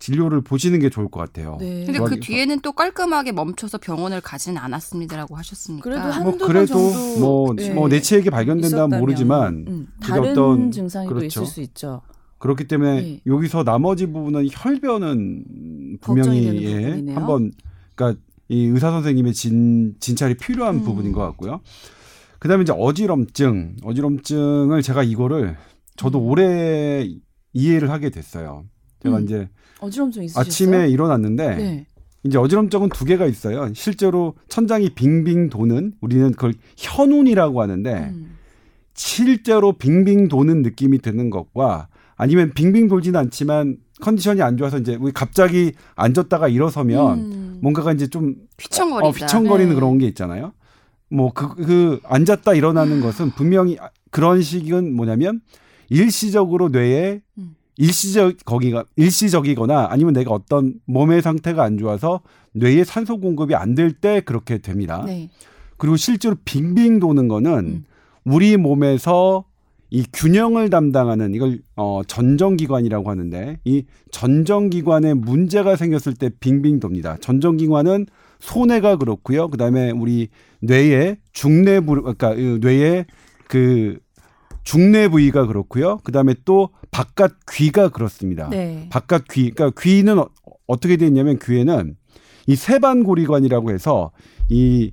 진료를 0.01 0.43
보시는 0.43 0.79
게 0.79 0.91
좋을 0.91 1.09
것 1.09 1.19
같아요. 1.19 1.57
네. 1.61 1.85
근데 1.85 1.99
그 1.99 2.21
뒤에는 2.21 2.61
또 2.61 2.71
깔끔하게 2.73 3.33
멈춰서 3.33 3.79
병원을 3.79 4.21
가진 4.21 4.57
않았습니다라고 4.57 5.35
하셨으니까. 5.37 5.83
그래도 5.83 6.03
뭐 6.03 6.11
한두 6.11 6.39
번 6.39 6.49
그래도 6.49 6.67
정도, 6.67 7.21
뭐, 7.21 7.55
네. 7.57 7.71
뭐 7.75 7.89
내치액이 7.89 8.31
발견된다면 8.31 8.87
있었다면, 8.87 9.01
모르지만 9.01 9.65
음, 9.69 9.89
다른 10.01 10.31
어떤- 10.31 10.71
증상이 10.71 11.09
또 11.09 11.15
그렇죠. 11.15 11.43
있을 11.43 11.47
수 11.53 11.61
있죠. 11.63 12.01
그렇기 12.39 12.69
때문에 12.69 13.01
네. 13.01 13.21
여기서 13.27 13.65
나머지 13.65 14.07
부분은 14.07 14.49
혈변은 14.51 15.99
분명히 16.01 16.65
예. 16.65 17.13
한번 17.13 17.53
그러니까 17.95 18.21
이 18.49 18.65
의사 18.67 18.91
선생님의 18.91 19.35
진 19.35 19.95
진찰이 20.01 20.35
필요한 20.35 20.77
음. 20.77 20.83
부분인 20.83 21.13
것 21.13 21.21
같고요. 21.21 21.61
그다음에 22.39 22.63
이제 22.63 22.73
어지럼증, 22.77 23.77
어지럼증을 23.83 24.83
제가 24.83 25.03
이거를 25.03 25.57
저도 25.97 26.21
음. 26.21 26.27
올해 26.27 27.09
이해를 27.53 27.91
하게 27.91 28.11
됐어요. 28.11 28.65
제가 29.03 29.19
음. 29.19 29.25
이제 29.25 29.49
어지럼증 29.81 30.25
있으셨어요? 30.25 30.41
아침에 30.41 30.89
일어났는데 30.89 31.57
네. 31.57 31.87
이제 32.25 32.39
어지럼증은 32.39 32.91
두 32.91 33.05
개가 33.05 33.27
있어요. 33.27 33.73
실제로 33.75 34.35
천장이 34.49 34.91
빙빙 34.91 35.51
도는 35.51 35.95
우리는 36.01 36.31
그걸 36.33 36.55
현운이라고 36.77 37.61
하는데 37.61 37.95
음. 38.15 38.37
실제로 38.95 39.73
빙빙 39.73 40.29
도는 40.29 40.63
느낌이 40.63 40.99
드는 40.99 41.31
것과 41.31 41.89
아니면 42.19 42.53
빙빙 42.55 42.89
돌지는 42.89 43.19
않지만 43.19 43.79
컨디션이 44.01 44.43
안 44.43 44.57
좋아서 44.57 44.79
이제 44.79 44.97
우리 45.01 45.13
갑자기 45.13 45.73
앉았다가 45.97 46.49
일어서면 46.49 47.19
음. 47.19 47.59
뭔가가 47.63 47.93
이제 47.93 48.07
좀 48.09 48.35
휘청거리다. 48.61 49.09
어, 49.09 49.11
휘청거리는 49.11 49.71
네. 49.71 49.75
그런 49.75 49.99
게 49.99 50.07
있잖아요. 50.09 50.53
뭐그그 51.11 52.01
앉았다 52.05 52.55
일어나는 52.55 53.01
것은 53.01 53.31
분명히 53.31 53.79
그런 54.11 54.43
식은 54.43 54.95
뭐냐면 54.95 55.41
일시적으로 55.89 56.69
뇌에 56.69 57.23
음. 57.39 57.55
일시적 57.77 58.37
거기가 58.45 58.85
일시적이거나 58.97 59.87
아니면 59.91 60.13
내가 60.13 60.33
어떤 60.33 60.75
몸의 60.87 61.23
상태가 61.23 61.63
안 61.63 61.79
좋아서 61.79 62.21
뇌에 62.53 62.85
산소 62.85 63.19
공급이 63.21 63.55
안 63.55 63.75
될 63.75 63.93
때 64.01 64.21
그렇게 64.21 64.59
됩니다. 64.59 65.03
네. 65.07 65.31
그리고 65.77 65.97
실제로 65.97 66.35
빙빙 66.45 66.99
도는 66.99 67.29
거는 67.29 67.53
음. 67.53 67.85
우리 68.25 68.57
몸에서 68.57 69.45
이 69.91 70.05
균형을 70.13 70.71
담당하는 70.71 71.35
이걸 71.35 71.61
어 71.77 72.03
전정기관이라고 72.07 73.11
하는데 73.11 73.59
이 73.65 73.85
전정기관에 74.11 75.15
문제가 75.15 75.77
생겼을 75.77 76.15
때 76.15 76.31
빙빙 76.41 76.81
돕니다. 76.81 77.17
전정기관은 77.21 78.07
소뇌가 78.41 78.97
그렇고요. 78.97 79.49
그다음에 79.49 79.91
우리 79.91 80.29
뇌의 80.61 81.19
중뇌부 81.33 82.03
그러니까 82.03 82.35
이 82.35 82.59
뇌의 82.61 83.07
그 83.49 83.99
중뇌 84.63 85.09
부위가 85.09 85.47
그렇고요. 85.47 85.99
그다음에 86.05 86.35
또 86.45 86.69
바깥 86.91 87.33
귀가 87.51 87.89
그렇습니다. 87.89 88.51
네. 88.51 88.87
바깥 88.91 89.25
귀, 89.31 89.51
그러니까 89.51 89.81
귀는 89.81 90.19
어, 90.19 90.29
어떻게 90.67 90.99
돼 90.99 91.07
있냐면 91.07 91.39
귀에는 91.39 91.97
이 92.47 92.55
세반고리관이라고 92.55 93.71
해서 93.71 94.11
이 94.51 94.93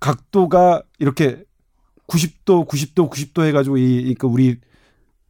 각도가 0.00 0.82
이렇게 0.98 1.44
90도, 2.10 2.66
90도, 2.66 3.10
90도 3.10 3.46
해가지고 3.46 3.78
이, 3.78 4.00
그러니까 4.00 4.28
우리 4.28 4.56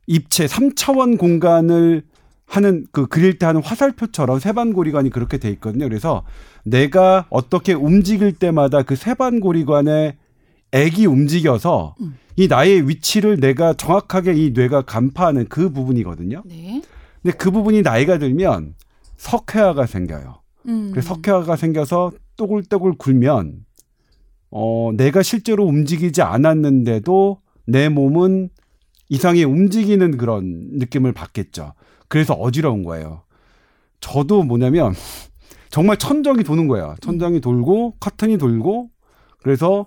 입체 0.07 0.47
3차원 0.47 1.19
공간을 1.19 2.03
하는 2.47 2.87
그 2.91 3.07
그릴 3.07 3.39
때 3.39 3.47
하는 3.47 3.63
화살표처럼 3.63 4.41
세반고리관이 4.41 5.11
그렇게 5.11 5.39
돼 5.39 5.51
있거든요. 5.51 5.89
그래서 5.89 6.25
내가 6.65 7.27
어떻게 7.31 7.75
움직일 7.75 8.33
때마다 8.33 8.83
그 8.83 8.97
세반고리관에 8.97 10.17
액이 10.73 11.07
움직여서 11.07 11.95
음. 12.01 12.17
이 12.37 12.49
나의 12.49 12.89
위치를 12.89 13.39
내가 13.39 13.75
정확하게 13.75 14.35
이 14.35 14.51
뇌가 14.51 14.83
간파하는 14.83 15.47
그 15.49 15.71
부분이거든요. 15.71 16.43
네. 16.45 16.83
근데 17.23 17.37
그 17.37 17.51
부분이 17.51 17.83
나이가 17.83 18.19
들면 18.19 18.75
석회화가 19.17 19.87
생겨요. 19.87 20.41
음. 20.67 20.91
그래서 20.91 21.15
석회화가 21.15 21.55
생겨서 21.57 22.13
또글또글 22.37 22.95
굴면 22.99 23.65
어 24.51 24.91
내가 24.97 25.23
실제로 25.23 25.65
움직이지 25.65 26.23
않았는데도 26.23 27.41
내 27.67 27.89
몸은 27.89 28.51
이상하게 29.09 29.45
움직이는 29.45 30.17
그런 30.17 30.71
느낌을 30.73 31.13
받겠죠. 31.13 31.75
그래서 32.09 32.35
어지러운 32.35 32.83
거예요. 32.85 33.23
저도 34.01 34.43
뭐냐면 34.43 34.95
정말 35.71 35.97
천정이 35.99 36.43
도는 36.43 36.67
거예요. 36.69 36.97
천정이 37.01 37.41
돌고 37.41 37.97
커튼이 38.01 38.39
돌고 38.39 38.91
그래서 39.43 39.87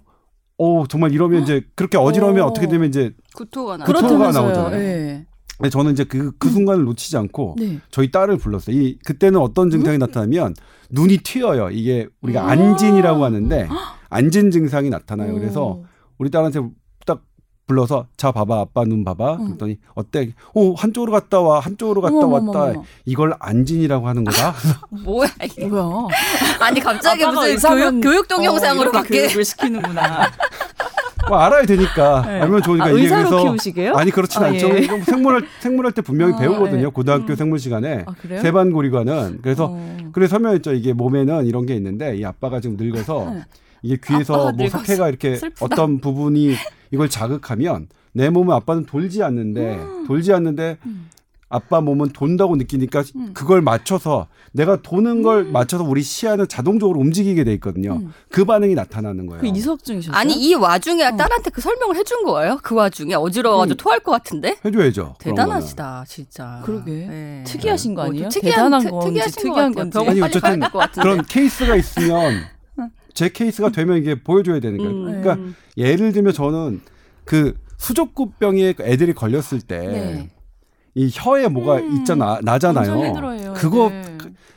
오 0.58 0.88
정말 0.88 1.12
이러면 1.12 1.43
이제 1.43 1.62
그렇게 1.76 1.97
어지러우면 1.97 2.43
어. 2.43 2.47
어떻게 2.47 2.67
되면 2.67 2.88
이제 2.88 3.12
구토가 3.36 3.78
나. 3.78 3.86
구토가. 3.86 4.32
나오잖아요. 4.32 4.69
네. 4.69 5.26
근데 5.58 5.69
저는 5.69 5.91
이제 5.93 6.04
그, 6.04 6.32
그 6.38 6.49
순간을 6.49 6.84
놓치지 6.84 7.15
않고 7.17 7.56
네. 7.60 7.80
저희 7.91 8.12
딸을 8.12 8.38
불렀어요. 8.38 8.76
이 8.76 8.97
그때는 9.06 9.39
어떤 9.39 9.69
증상이 9.69 9.97
나타나면 9.97 10.56
눈이 10.89 11.17
튀어요. 11.17 11.69
이게 11.71 12.08
우리가 12.21 12.43
아. 12.43 12.52
안진이라고 12.52 13.23
하는데 13.23 13.67
안진 14.13 14.52
증상이 14.52 14.89
나타나요. 14.89 15.34
그래서 15.34 15.63
오. 15.65 15.86
우리 16.17 16.30
딸한테 16.30 16.62
딱 17.06 17.21
불러서 17.65 18.08
자 18.17 18.32
봐봐 18.32 18.60
아빠 18.60 18.84
눈 18.86 19.04
봐봐 19.04 19.38
응. 19.39 19.45
그랬더니 19.45 19.78
어때? 19.95 20.34
어 20.54 20.73
한쪽으로 20.73 21.12
갔다 21.12 21.39
와 21.41 21.60
한쪽으로 21.60 22.02
갔다 22.02 22.15
어머머머머. 22.17 22.60
왔다 22.60 22.82
이걸 23.06 23.34
안진이라고 23.39 24.08
하는 24.08 24.23
거다. 24.23 24.54
뭐야 25.04 25.30
이게. 25.43 25.65
뭐야? 25.67 26.08
아니 26.60 26.80
갑자기 26.80 27.26
무슨 27.26 27.49
의사면 27.49 28.02
교육, 28.02 28.13
교육 28.13 28.28
동영상으로 28.28 28.89
어, 28.89 28.91
이렇게 28.91 28.97
바뀌 28.99 29.21
교육을 29.28 29.45
시키는구나. 29.45 30.32
뭐 31.30 31.38
알아야 31.38 31.65
되니까 31.65 32.21
네. 32.26 32.41
알면 32.41 32.62
좋으니까 32.63 32.86
아, 32.86 32.89
이게 32.89 33.04
의사로 33.04 33.30
그래서 33.30 33.43
키우시게요? 33.43 33.93
아니 33.95 34.12
그렇진 34.12 34.43
아, 34.43 34.47
않죠. 34.47 34.69
예. 34.76 34.82
생물할 35.04 35.43
생물할 35.62 35.93
때 35.93 36.02
분명히 36.02 36.34
아, 36.34 36.38
배우거든요. 36.38 36.88
예. 36.88 36.89
고등학교 36.91 37.32
음. 37.32 37.36
생물 37.36 37.60
시간에 37.60 38.04
아, 38.06 38.13
그래요? 38.21 38.41
세반고리관은 38.41 39.39
그래서 39.41 39.69
어. 39.71 39.97
그래서 40.12 40.32
설명했죠. 40.32 40.73
이게 40.73 40.91
몸에는 40.91 41.45
이런 41.45 41.65
게 41.65 41.76
있는데 41.76 42.17
이 42.17 42.26
아빠가 42.26 42.60
지금 42.60 42.76
늙어서 42.78 43.32
네. 43.34 43.45
이게 43.84 43.98
귀에서 44.04 44.52
뭐 44.54 44.69
석회가 44.69 45.10
이렇게 45.10 45.36
슬프다. 45.36 45.65
어떤 45.65 46.00
부분이 46.00 46.56
이걸 46.91 47.10
자극하면 47.10 47.88
내 48.13 48.30
몸은 48.30 48.56
아빠는 48.56 48.86
돌지 48.86 49.22
않는데 49.24 49.76
음. 49.76 50.06
돌지 50.08 50.32
않는데 50.34 50.78
아빠 51.50 51.82
몸은 51.82 52.10
돈다고 52.13 52.56
느끼니까 52.56 53.04
음. 53.15 53.32
그걸 53.36 53.62
맞춰서 53.62 54.26
내가 54.54 54.82
도는 54.82 55.22
걸 55.22 55.43
맞춰서 55.43 55.84
우리 55.84 56.02
시야는 56.02 56.48
자동적으로 56.48 57.00
움직이게 57.00 57.43
돼 57.43 57.54
있거든요. 57.56 57.98
음. 57.98 58.13
그 58.32 58.43
반응이 58.46 58.74
나타나는 58.74 59.28
거예요. 59.28 59.41
그 59.41 59.48
이석증이셨어요? 59.48 60.17
아니 60.17 60.34
이 60.34 60.54
와중에 60.56 61.04
어. 61.04 61.15
딸한테 61.15 61.52
그 61.52 61.62
설명을 61.62 61.96
해준 61.96 62.24
거예요? 62.24 62.58
그 62.63 62.74
와중에 62.74 63.13
어지러워가지고 63.15 63.76
음. 63.76 63.78
토할 63.78 64.00
것 64.00 64.12
같은데? 64.13 64.56
해줘야죠. 64.65 65.15
대단하시다 65.19 66.06
진짜. 66.08 66.62
그러게. 66.65 66.91
네. 66.91 67.43
특이하신 67.46 67.93
거뭐 67.96 68.08
아니에요? 68.08 68.30
좀 68.30 68.41
특이한, 68.41 68.56
대단한 68.56 68.82
특- 68.82 68.89
건지 68.91 69.08
특이하신 69.10 69.41
특이한. 69.43 69.72
건지. 69.74 69.93
병원 69.93 70.10
아니, 70.12 70.19
빨리 70.22 70.60
어쨌든. 70.74 71.02
그런 71.04 71.26
케이스가 71.26 71.76
있으면 71.76 72.34
제 73.13 73.30
케이스가 73.30 73.69
되면 73.69 73.97
이게 73.97 74.15
보여줘야 74.21 74.60
거예요. 74.78 74.93
음. 74.93 75.06
그러니까 75.06 75.34
음. 75.36 75.56
예를 75.78 76.12
들면 76.12 76.34
저는 76.34 76.82
그 77.26 77.56
수족구병에 77.78 78.76
애들이 78.82 79.13
걸렸을 79.13 79.62
때 79.62 79.80
네. 79.80 80.30
이 80.95 81.10
혀에 81.12 81.47
뭐가 81.47 81.78
음. 81.78 81.97
있잖아 81.97 82.39
나잖아요. 82.41 83.54
그거 83.56 83.89
네. 83.89 84.12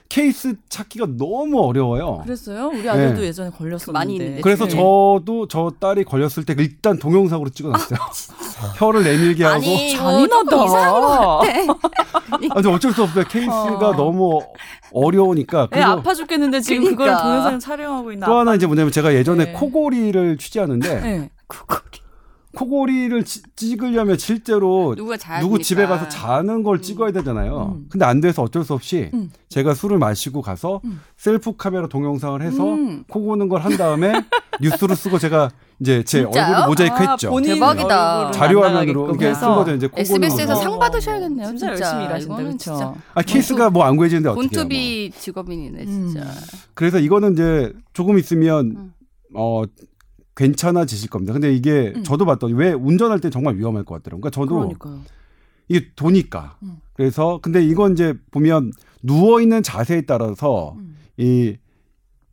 그 0.06 0.08
케이스 0.08 0.54
찾기가 0.68 1.06
너무 1.18 1.60
어려워요. 1.60 2.22
그랬어요? 2.24 2.68
우리 2.68 2.88
아들도 2.88 3.20
네. 3.20 3.26
예전에 3.28 3.50
걸렸었는데. 3.50 3.92
많이 3.92 4.14
있는데. 4.14 4.40
그래서 4.40 4.64
네. 4.64 4.70
저도 4.70 5.46
저 5.48 5.72
딸이 5.78 6.04
걸렸을 6.04 6.44
때 6.46 6.54
일단 6.58 6.98
동영상으로 6.98 7.50
찍어놨어요. 7.50 7.98
혀를 8.78 9.04
내밀게 9.04 9.44
하고. 9.44 9.56
아니 9.56 9.92
이거 9.92 10.02
잔인하다. 10.02 10.64
이상한 10.64 11.00
것 11.00 11.08
같아. 11.08 11.88
아, 12.50 12.54
근데 12.54 12.68
어쩔 12.68 12.92
수 12.92 13.02
없어요. 13.02 13.24
케이스가 13.24 13.88
어. 13.90 13.96
너무 13.96 14.40
어려우니까. 14.92 15.64
애 15.64 15.68
그리고 15.70 15.86
아파 15.86 16.14
죽겠는데 16.14 16.60
지금 16.60 16.84
그걸 16.84 17.06
그러니까. 17.06 17.22
동영상 17.24 17.58
촬영하고 17.58 18.12
있는 18.12 18.26
또 18.26 18.38
하나 18.38 18.54
이제 18.54 18.66
뭐냐면 18.66 18.92
제가 18.92 19.14
예전에 19.14 19.46
네. 19.46 19.52
코골이를 19.52 20.38
취재하는데 20.38 21.00
네. 21.00 21.30
코골이를 22.56 23.24
치- 23.24 23.42
찍으려면 23.54 24.16
실제로 24.16 24.94
누구 24.96 25.58
집에 25.58 25.86
가서 25.86 26.08
자는 26.08 26.62
걸 26.62 26.80
찍어야 26.80 27.12
되잖아요. 27.12 27.74
음. 27.76 27.86
근데 27.90 28.06
안 28.06 28.20
돼서 28.22 28.42
어쩔 28.42 28.64
수 28.64 28.72
없이 28.72 29.10
음. 29.12 29.30
제가 29.50 29.74
술을 29.74 29.98
마시고 29.98 30.40
가서 30.40 30.80
음. 30.86 31.00
셀프 31.18 31.54
카메라 31.56 31.86
동영상을 31.86 32.40
해서 32.40 32.64
음. 32.64 33.04
코 33.08 33.22
고는 33.24 33.48
걸 33.48 33.60
한 33.60 33.76
다음에 33.76 34.12
뉴스로 34.62 34.94
쓰고 34.94 35.18
제가 35.18 35.50
이제 35.80 36.02
제 36.04 36.22
진짜요? 36.22 36.46
얼굴을 36.46 36.66
모자이크 36.68 36.94
아, 36.94 37.10
했죠. 37.12 37.40
대박이다. 37.42 38.18
얼굴을 38.20 38.32
자료 38.32 38.64
안 38.64 38.74
화면으로 38.74 39.00
나가게끔 39.02 39.20
이렇게. 39.26 39.34
쓴 39.38 39.48
거죠. 39.48 39.74
이제 39.74 39.86
코 39.88 39.96
고는 39.96 40.00
SBS에서 40.24 40.54
거. 40.54 40.60
상 40.62 40.72
어, 40.72 40.78
받으셔야겠네요. 40.78 41.46
진짜 41.48 41.66
진짜, 41.74 41.84
열심히 41.84 42.04
일하신다. 42.06 42.36
그렇죠. 42.36 42.56
진짜 42.56 42.94
아 43.14 43.22
케이스가 43.22 43.68
뭐 43.70 43.84
안 43.84 43.96
구해지는데 43.96 44.30
어떻게 44.30 44.40
해요? 44.42 44.48
뭐. 44.50 44.62
본투비 44.62 45.10
직업인이네 45.18 45.84
진짜. 45.84 46.20
음. 46.20 46.30
그래서 46.72 46.98
이거는 46.98 47.34
이제 47.34 47.72
조금 47.92 48.18
있으면 48.18 48.66
음. 48.76 48.92
어 49.34 49.62
괜찮아지실 50.36 51.10
겁니다. 51.10 51.32
근데 51.32 51.52
이게 51.52 51.92
음. 51.96 52.04
저도 52.04 52.24
봤더니 52.26 52.52
왜 52.52 52.72
운전할 52.72 53.20
때 53.20 53.30
정말 53.30 53.56
위험할 53.56 53.84
것 53.84 53.94
같더라고요. 53.96 54.20
그러니까 54.20 54.30
저도 54.30 54.54
그러니까요. 54.54 55.00
이게 55.68 55.88
도니까. 55.96 56.58
음. 56.62 56.76
그래서 56.92 57.40
근데 57.42 57.64
이건 57.64 57.94
이제 57.94 58.14
보면 58.30 58.72
누워 59.02 59.40
있는 59.40 59.62
자세에 59.62 60.02
따라서 60.02 60.74
음. 60.78 60.96
이 61.16 61.56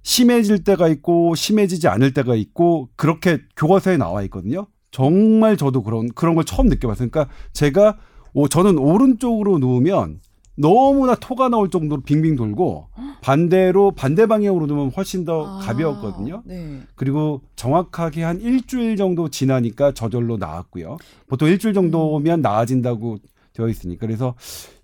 심해질 0.04 0.66
때가 0.66 0.90
있고 0.90 1.34
심해지지 1.34 1.88
않을 1.88 2.14
때가 2.14 2.36
있고 2.36 2.90
그렇게 2.98 3.40
교과서에 3.56 3.98
나와 3.98 4.22
있거든요. 4.24 4.68
정말 4.92 5.58
저도 5.58 5.82
그런 5.82 6.10
그런 6.10 6.36
걸 6.36 6.44
처음 6.44 6.68
느껴봤어요. 6.68 7.10
그러니까 7.10 7.34
제가 7.54 7.98
오, 8.34 8.48
저는 8.48 8.78
오른쪽으로 8.78 9.60
누우면 9.60 10.20
너무나 10.56 11.16
토가 11.16 11.50
나올 11.50 11.70
정도로 11.70 12.02
빙빙 12.02 12.36
돌고 12.36 12.88
반대로 13.22 13.92
반대 13.92 14.26
방향으로 14.28 14.68
누우면 14.68 14.92
훨씬 14.96 15.26
더 15.26 15.46
아, 15.46 15.60
가벼웠거든요. 15.60 16.44
네. 16.46 16.82
그리고 16.96 17.42
정확하게 17.56 18.24
한 18.24 18.40
일주일 18.42 18.96
정도 18.98 19.30
지나니까 19.30 19.94
저절로 19.94 20.38
나았고요. 20.38 20.98
보통 21.28 21.48
일주일 21.48 21.74
정도면 21.74 22.42
나아진다고 22.42 23.18
되어 23.54 23.68
있으니까 23.68 24.06
그래서 24.06 24.36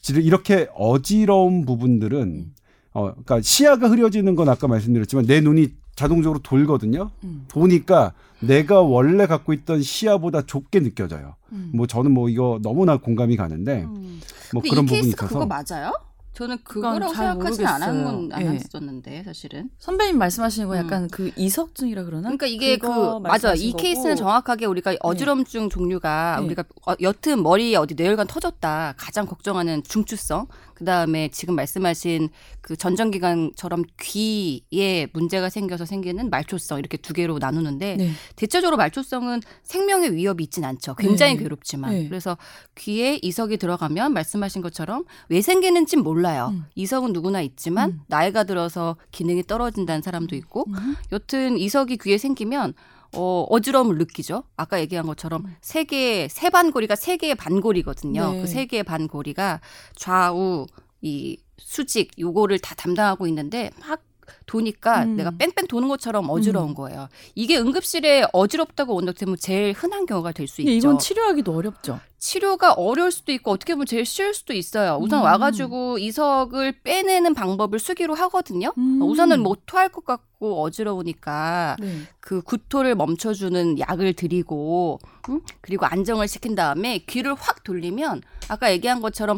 지금 0.02 0.22
이렇게 0.22 0.70
어지러운 0.76 1.66
부분들은 1.66 2.22
음. 2.22 2.54
어 2.94 3.12
그러니까 3.12 3.42
시야가 3.42 3.90
흐려지는 3.90 4.36
건 4.36 4.50
아까 4.50 4.68
말씀드렸지만 4.68 5.26
내 5.26 5.42
눈이 5.42 5.70
자동적으로 6.00 6.40
돌거든요. 6.40 7.12
음. 7.26 7.46
보니까 7.50 8.14
내가 8.40 8.80
원래 8.82 9.28
갖고 9.28 9.52
있던 9.52 9.82
시야보다 9.82 10.44
좁게 10.44 10.80
느껴져요. 10.80 11.36
음. 11.52 11.72
뭐 11.76 11.88
저는 11.88 12.12
뭐 12.12 12.30
이거 12.30 12.58
너무나 12.64 12.96
공감이 12.98 13.36
가는데 13.36 13.84
음. 13.84 14.22
뭐 14.54 14.62
그런 14.62 14.86
이 14.86 14.88
부분이 14.88 15.08
있어서 15.10 15.28
그거 15.28 15.46
맞아요? 15.46 15.92
저는 16.32 16.60
그거라고 16.64 17.14
잘 17.14 17.34
생각하진. 17.34 17.66
예. 17.66 18.48
않았었는데 18.48 19.24
사실은. 19.26 19.70
선배님 19.80 20.18
말씀하시는 20.18 20.70
건 20.70 20.78
음. 20.78 20.86
약간 20.86 21.08
그 21.10 21.32
이석증이라 21.36 22.06
그러나? 22.06 22.30
그러니까 22.30 22.46
이게 22.46 22.78
그 22.78 22.88
맞아 22.88 23.54
이 23.56 23.74
말씀하신 23.74 23.78
케이스는 23.78 24.12
거고. 24.12 24.20
정확하게 24.20 24.66
우리가 24.68 24.96
어지럼증 25.02 25.68
종류가 25.70 26.38
네. 26.40 26.46
우리가 26.46 26.64
어, 26.88 26.94
여튼 27.02 27.44
머리에 27.44 27.76
어디 27.76 27.96
뇌혈관 27.96 28.28
터졌다 28.28 28.94
가장 28.96 29.26
걱정하는 29.26 29.84
중추성 29.84 30.48
그 30.80 30.86
다음에 30.86 31.28
지금 31.28 31.56
말씀하신 31.56 32.30
그 32.62 32.78
전정기관처럼 32.78 33.84
귀에 34.00 35.08
문제가 35.12 35.50
생겨서 35.50 35.84
생기는 35.84 36.30
말초성 36.30 36.80
이렇게 36.80 36.96
두 36.96 37.14
개로 37.14 37.38
나누는데 37.38 37.98
네. 37.98 38.12
대체적으로 38.38 38.78
말초성은 38.78 39.42
생명의 39.64 40.16
위협이 40.16 40.42
있진 40.46 40.64
않죠. 40.64 40.96
굉장히 40.96 41.36
네. 41.36 41.44
괴롭지만. 41.44 41.92
네. 41.92 42.08
그래서 42.08 42.38
귀에 42.76 43.20
이석이 43.22 43.58
들어가면 43.58 44.14
말씀하신 44.14 44.62
것처럼 44.62 45.04
왜 45.28 45.42
생기는진 45.42 46.02
몰라요. 46.02 46.52
음. 46.54 46.64
이석은 46.76 47.12
누구나 47.12 47.42
있지만 47.42 47.90
음. 47.90 48.00
나이가 48.08 48.46
들어서 48.46 48.96
기능이 49.12 49.44
떨어진다는 49.44 50.02
사람도 50.02 50.38
있고 50.38 50.64
음. 50.70 50.96
여튼 51.12 51.58
이석이 51.58 51.98
귀에 51.98 52.18
생기면 52.18 52.74
어, 53.14 53.46
어지러움을 53.50 53.98
느끼죠. 53.98 54.44
아까 54.56 54.80
얘기한 54.80 55.06
것처럼 55.06 55.46
세 55.62 55.84
개의 55.84 56.30
세 56.30 56.50
반고리가 56.50 56.96
세 56.96 57.18
개의 57.18 57.36
반고리거든요. 57.36 58.34
네. 58.34 58.42
그세 58.42 58.66
개의 58.66 58.84
반고리가 58.84 59.62
좌우 59.96 60.68
이 61.02 61.38
수직 61.58 62.12
요거를 62.20 62.60
다 62.60 62.76
담당하고 62.76 63.28
있는데 63.28 63.72
막 63.80 64.02
도니까 64.50 65.04
음. 65.04 65.16
내가 65.16 65.30
뺑뺑 65.30 65.68
도는 65.68 65.88
것처럼 65.90 66.28
어지러운 66.28 66.70
음. 66.70 66.74
거예요. 66.74 67.08
이게 67.36 67.60
응급실에 67.60 68.26
어지럽다고 68.34 68.96
원덕되면 68.96 69.38
제일 69.38 69.74
흔한 69.74 70.08
경우가 70.08 70.32
될수 70.32 70.58
근데 70.58 70.76
있죠. 70.76 70.88
이건 70.88 70.98
치료하기도 70.98 71.56
어렵죠. 71.56 72.00
치료가 72.18 72.74
어려울 72.74 73.12
수도 73.12 73.32
있고 73.32 73.52
어떻게 73.52 73.76
보면 73.76 73.86
제일 73.86 74.06
쉬울 74.06 74.34
수도 74.34 74.54
있어요. 74.54 74.98
우선 75.00 75.20
음. 75.20 75.26
와가지고 75.26 76.00
이석을 76.00 76.82
빼내는 76.82 77.36
방법을 77.36 77.78
수기로 77.78 78.16
하거든요. 78.16 78.74
음. 78.76 79.00
우선은 79.04 79.42
뭐 79.42 79.56
토할 79.68 79.90
것 79.90 80.04
같고 80.04 80.64
어지러우니까 80.64 81.78
네. 81.80 82.02
그 82.20 82.42
구토를 82.42 82.96
멈춰주는 82.96 83.78
약을 83.80 84.14
드리고 84.14 84.98
음? 85.30 85.42
그리고 85.62 85.86
안정을 85.86 86.28
시킨 86.28 86.56
다음에 86.56 86.98
귀를 87.06 87.36
확 87.36 87.64
돌리면 87.64 88.24
아까 88.48 88.72
얘기한 88.72 89.00
것처럼 89.00 89.38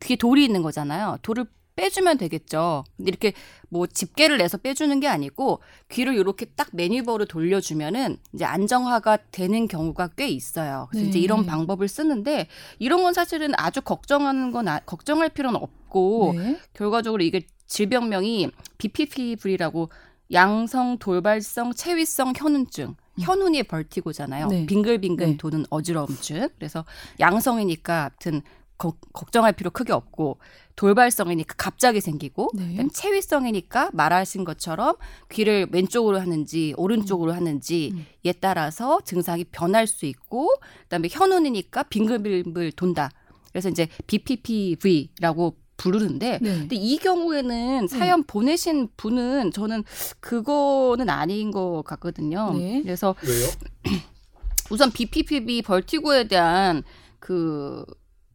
귀에 0.00 0.16
돌이 0.16 0.44
있는 0.44 0.62
거잖아요. 0.62 1.18
돌을 1.22 1.46
빼주면 1.76 2.18
되겠죠. 2.18 2.84
근데 2.96 3.08
이렇게 3.08 3.32
뭐 3.68 3.86
집게를 3.86 4.38
내서 4.38 4.58
빼주는 4.58 4.98
게 5.00 5.08
아니고 5.08 5.60
귀를 5.90 6.14
이렇게 6.16 6.46
딱 6.46 6.68
매니버로 6.72 7.24
돌려주면은 7.26 8.18
이제 8.34 8.44
안정화가 8.44 9.18
되는 9.30 9.66
경우가 9.68 10.08
꽤 10.16 10.28
있어요. 10.28 10.88
그래서 10.90 11.04
네. 11.04 11.08
이제 11.10 11.18
이런 11.18 11.46
방법을 11.46 11.88
쓰는데 11.88 12.48
이런 12.78 13.02
건 13.02 13.12
사실은 13.14 13.52
아주 13.56 13.80
걱정하는 13.80 14.52
건 14.52 14.68
아- 14.68 14.80
걱정할 14.80 15.28
필요는 15.30 15.58
없고 15.60 16.34
네. 16.36 16.60
결과적으로 16.74 17.22
이게 17.22 17.46
질병명이 17.66 18.50
BPPV라고 18.78 19.90
양성 20.32 20.98
돌발성 20.98 21.72
체위성 21.74 22.32
현운증. 22.36 22.96
현운이 23.20 23.64
벌티고잖아요. 23.64 24.46
네. 24.48 24.66
빙글빙글 24.66 25.26
네. 25.26 25.36
도는 25.36 25.66
어지러움증. 25.68 26.48
그래서 26.56 26.84
양성이니까 27.20 28.04
아무튼 28.04 28.40
거- 28.82 28.96
걱정할 29.12 29.52
필요 29.52 29.70
크게 29.70 29.92
없고 29.92 30.38
돌발성이니까 30.74 31.54
갑자기 31.56 32.00
생기고 32.00 32.50
네. 32.54 32.70
그다음에 32.70 32.88
체위성이니까 32.92 33.90
말하신 33.92 34.44
것처럼 34.44 34.96
귀를 35.30 35.68
왼쪽으로 35.70 36.18
하는지 36.18 36.74
오른쪽으로 36.76 37.32
하는지 37.32 37.90
음. 37.94 38.06
에 38.24 38.32
따라서 38.32 39.00
증상이 39.04 39.44
변할 39.44 39.86
수 39.86 40.06
있고 40.06 40.48
그다음에 40.84 41.08
현운이니까 41.10 41.84
빙글빙글 41.84 42.72
돈다. 42.72 43.10
그래서 43.52 43.68
이제 43.68 43.86
BPPV라고 44.06 45.56
부르는데 45.76 46.38
네. 46.40 46.58
근데 46.60 46.76
이 46.76 46.96
경우에는 46.98 47.86
사연 47.88 48.22
보내신 48.24 48.88
분은 48.96 49.50
저는 49.52 49.84
그거는 50.20 51.08
아닌 51.10 51.50
것 51.50 51.82
같거든요. 51.84 52.52
네. 52.56 52.80
그래서 52.82 53.14
왜요? 53.26 53.48
우선 54.70 54.90
BPPV 54.90 55.62
벌티고에 55.62 56.28
대한 56.28 56.82
그 57.18 57.84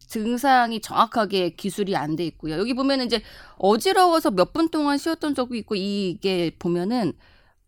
증상이 0.08 0.82
정확하게 0.82 1.52
기술이 1.52 1.96
안 1.96 2.16
돼 2.16 2.26
있고요. 2.26 2.58
여기 2.58 2.74
보면은 2.74 3.06
이제 3.06 3.22
어지러워서 3.58 4.32
몇 4.32 4.54
분 4.54 4.70
동안 4.70 4.98
쉬었던 4.98 5.36
적이 5.36 5.60
있고 5.60 5.76
이게 5.76 6.52
보면은 6.58 7.14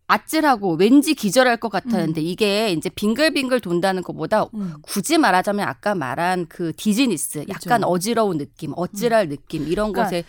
아찔하고 0.08 0.74
왠지 0.74 1.14
기절할 1.14 1.58
것 1.58 1.68
같았는데 1.68 2.20
이게 2.20 2.72
이제 2.72 2.88
빙글빙글 2.88 3.60
돈다는 3.60 4.02
것보다 4.02 4.46
음. 4.54 4.74
굳이 4.82 5.18
말하자면 5.18 5.68
아까 5.68 5.94
말한 5.94 6.46
그 6.48 6.72
디즈니스 6.76 7.44
약간 7.48 7.82
그죠. 7.82 7.90
어지러운 7.92 8.38
느낌, 8.38 8.72
어찌랄 8.74 9.28
느낌 9.28 9.68
이런 9.68 9.92
그러니까 9.92 10.04
것에 10.10 10.24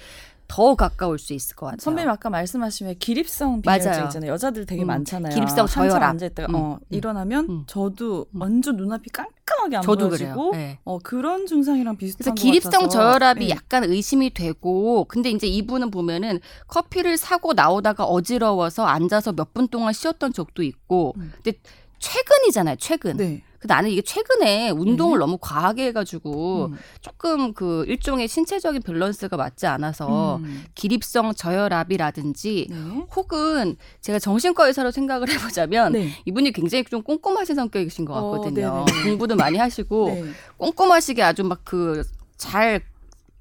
더 0.52 0.76
가까울 0.76 1.18
수 1.18 1.34
있을 1.34 1.56
것 1.56 1.68
같아요. 1.68 1.78
선배님 1.80 2.10
아까 2.10 2.30
말씀하신 2.30 2.88
왜 2.88 2.94
기립성 2.96 3.62
맞아요. 3.64 4.04
있잖아요. 4.06 4.32
여자들 4.34 4.66
되게 4.66 4.84
음, 4.84 4.88
많잖아요. 4.88 5.34
기립성 5.34 5.66
저혈압. 5.66 6.04
앉아 6.04 6.26
있다가 6.26 6.50
음, 6.52 6.56
어, 6.56 6.74
음, 6.82 6.86
일어나면 6.90 7.50
음. 7.50 7.64
저도 7.68 8.26
음. 8.36 8.42
완전 8.42 8.76
눈앞이 8.76 9.10
깜깜하게 9.12 9.78
안 9.78 9.82
저도 9.82 10.10
보여지고 10.10 10.52
그래요. 10.52 10.66
네. 10.66 10.80
어, 10.84 11.00
그런 11.00 11.46
증상이랑 11.48 11.96
비슷한 11.96 12.18
그래서 12.26 12.32
것 12.36 12.42
기립성. 12.42 12.90
저혈압이 12.90 13.46
네. 13.48 13.50
약간 13.50 13.86
의심이 13.86 14.34
되고 14.34 15.06
근데 15.06 15.30
이제 15.30 15.48
이분은 15.48 15.90
보면은 15.90 16.42
커피를 16.68 17.16
사고 17.18 17.54
나오다가 17.54 18.04
어지러워서 18.04 18.86
앉아서 18.86 19.32
몇 19.34 19.54
분 19.54 19.68
동안 19.70 19.94
쉬었던 19.94 20.34
적도 20.34 20.64
있고 20.64 21.14
음. 21.18 21.32
근데 21.44 21.58
최근이잖아요 22.00 22.76
최근 22.80 23.16
네. 23.18 23.42
근데 23.62 23.76
나는 23.76 23.92
이게 23.92 24.02
최근에 24.02 24.72
운동을 24.72 25.20
네. 25.20 25.20
너무 25.20 25.38
과하게 25.40 25.86
해가지고 25.88 26.72
음. 26.72 26.78
조금 27.00 27.54
그 27.54 27.86
일종의 27.88 28.28
신체적인 28.28 28.82
밸런스가 28.82 29.38
맞지 29.38 29.68
않아서 29.68 30.38
음. 30.38 30.66
기립성 30.74 31.36
저혈압이라든지 31.36 32.68
네. 32.72 32.76
혹은 33.16 33.76
제가 34.02 34.18
정신과 34.18 34.66
의사로 34.66 34.90
생각을 34.90 35.30
해보자면 35.30 35.94
네. 35.94 36.10
이분이 36.26 36.54
굉장히 36.54 36.84
좀 36.86 37.04
꼼꼼하신 37.04 37.56
성격이신 37.56 38.06
것 38.06 38.16
어, 38.16 38.32
같거든요. 38.32 38.86
네네. 38.88 39.10
공부도 39.10 39.36
많이 39.36 39.60
하시고 39.60 40.08
네. 40.08 40.24
꼼꼼하시게 40.58 41.22
아주 41.22 41.44
막그 41.44 42.04
잘 42.38 42.82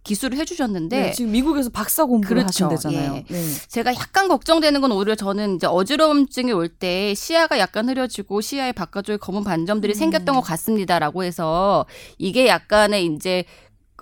기술을 0.03 0.39
해주셨는데 0.39 1.01
네, 1.01 1.13
지금 1.13 1.33
미국에서 1.33 1.69
박사 1.71 2.05
공부를 2.07 2.43
그렇죠. 2.43 2.67
하신대잖아요. 2.67 3.17
예. 3.17 3.25
네. 3.29 3.45
제가 3.69 3.95
약간 3.95 4.29
걱정되는 4.29 4.81
건 4.81 4.93
오히려 4.93 5.15
저는 5.15 5.57
이제 5.57 5.67
어지러움증이 5.67 6.53
올 6.53 6.69
때 6.71 7.15
시야가 7.15 7.59
약간 7.59 7.89
흐려지고 7.89 8.41
시야의 8.41 8.73
바깥쪽에 8.73 9.19
검은 9.19 9.45
반점들이 9.45 9.93
음. 9.93 9.95
생겼던 9.95 10.35
것 10.37 10.41
같습니다라고 10.41 11.25
해서 11.25 11.85
이게 12.17 12.47
약간의 12.47 13.07
이제 13.07 13.45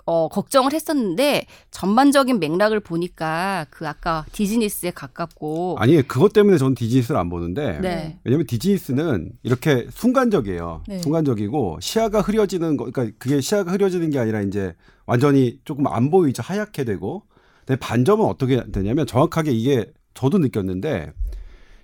어, 0.09 0.27
걱정을 0.27 0.73
했었는데 0.73 1.45
전반적인 1.69 2.39
맥락을 2.39 2.79
보니까 2.79 3.67
그 3.69 3.87
아까 3.87 4.25
디즈니스에 4.31 4.89
가깝고 4.89 5.75
아니 5.77 6.01
그것 6.01 6.33
때문에 6.33 6.57
저는 6.57 6.73
디즈니스를 6.73 7.15
안 7.19 7.29
보는데 7.29 7.79
네. 7.79 8.17
왜냐면 8.23 8.47
디즈니스는 8.47 9.33
이렇게 9.43 9.85
순간적이에요. 9.91 10.81
네. 10.87 10.97
순간적이고 11.03 11.77
시야가 11.79 12.21
흐려지는 12.21 12.75
거 12.75 12.89
그러니까 12.89 13.15
그게 13.19 13.39
시야가 13.39 13.71
흐려지는 13.71 14.09
게 14.09 14.17
아니라 14.17 14.41
이제 14.41 14.73
완전히 15.05 15.59
조금 15.63 15.85
안 15.85 16.09
보이죠. 16.09 16.41
하얗게 16.41 16.85
되고. 16.85 17.21
근데 17.67 17.79
반점은 17.79 18.25
어떻게 18.25 18.63
되냐면 18.71 19.05
정확하게 19.05 19.51
이게 19.51 19.85
저도 20.15 20.39
느꼈는데 20.39 21.13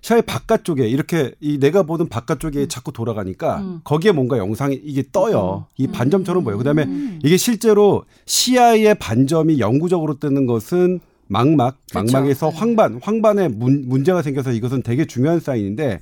시야의 0.05 0.21
바깥쪽에 0.21 0.87
이렇게 0.87 1.33
이 1.39 1.57
내가 1.57 1.81
보는 1.81 2.09
바깥쪽에 2.09 2.67
자꾸 2.67 2.91
돌아가니까 2.91 3.57
음. 3.61 3.81
거기에 3.83 4.11
뭔가 4.11 4.37
영상이 4.37 4.79
이게 4.83 5.03
떠요. 5.11 5.65
이 5.77 5.87
반점처럼 5.87 6.43
보여요. 6.43 6.59
그다음에 6.59 6.83
음. 6.83 7.19
이게 7.23 7.37
실제로 7.37 8.05
시야의 8.27 8.99
반점이 8.99 9.59
영구적으로 9.59 10.19
뜨는 10.19 10.45
것은 10.45 10.99
망막. 11.27 11.77
망막에서 11.95 12.51
네. 12.51 12.55
황반, 12.55 12.99
황반에 13.01 13.47
문, 13.47 13.89
문제가 13.89 14.21
생겨서 14.21 14.51
이것은 14.51 14.83
되게 14.83 15.05
중요한 15.05 15.39
사인인데 15.39 16.01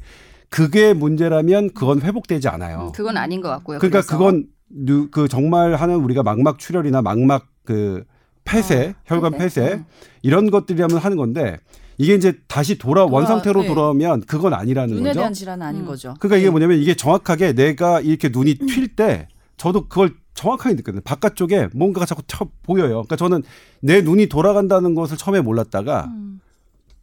그게 0.49 0.93
문제라면 0.93 1.69
그건 1.73 2.01
회복되지 2.01 2.49
않아요. 2.49 2.87
음, 2.87 2.91
그건 2.91 3.15
아닌 3.15 3.39
것 3.39 3.47
같고요. 3.47 3.79
그러니까 3.79 4.01
그래서. 4.01 4.17
그건 4.17 4.47
누- 4.69 5.09
그 5.11 5.29
정말 5.29 5.75
하는 5.75 5.95
우리가 5.95 6.23
망막 6.23 6.59
출혈이나 6.59 7.01
망막 7.01 7.47
그 7.63 8.03
폐쇄, 8.43 8.89
어, 8.89 8.93
혈관 9.05 9.31
폐쇄? 9.37 9.61
폐쇄 9.61 9.73
음. 9.75 9.85
이런 10.23 10.51
것들이라면 10.51 10.97
하는 10.97 11.15
건데 11.15 11.57
이게 11.97 12.15
이제 12.15 12.33
다시 12.47 12.77
돌아 12.77 13.03
원 13.03 13.11
돌아- 13.23 13.27
상태로 13.27 13.61
네. 13.61 13.67
돌아오면 13.67 14.21
그건 14.21 14.53
아니라는 14.53 14.95
눈에 14.95 15.09
거죠. 15.09 15.19
대한 15.19 15.33
질환은 15.33 15.65
아닌 15.65 15.81
음. 15.81 15.85
거죠. 15.85 16.15
그러니까 16.19 16.37
이게 16.37 16.45
네. 16.47 16.51
뭐냐면 16.51 16.79
이게 16.79 16.95
정확하게 16.95 17.53
내가 17.53 17.99
이렇게 18.01 18.29
눈이 18.29 18.55
튈 18.55 18.87
때 18.95 19.27
저도 19.57 19.87
그걸 19.87 20.13
정확하게 20.33 20.75
느꼈거든요. 20.75 21.01
바깥쪽에 21.05 21.69
뭔가가 21.75 22.05
자꾸 22.05 22.23
쳐 22.27 22.47
보여요. 22.63 22.89
그러니까 23.03 23.15
저는 23.15 23.43
내 23.81 24.01
눈이 24.01 24.27
돌아간다는 24.27 24.95
것을 24.95 25.15
처음에 25.17 25.41
몰랐다가 25.41 26.05
음, 26.07 26.39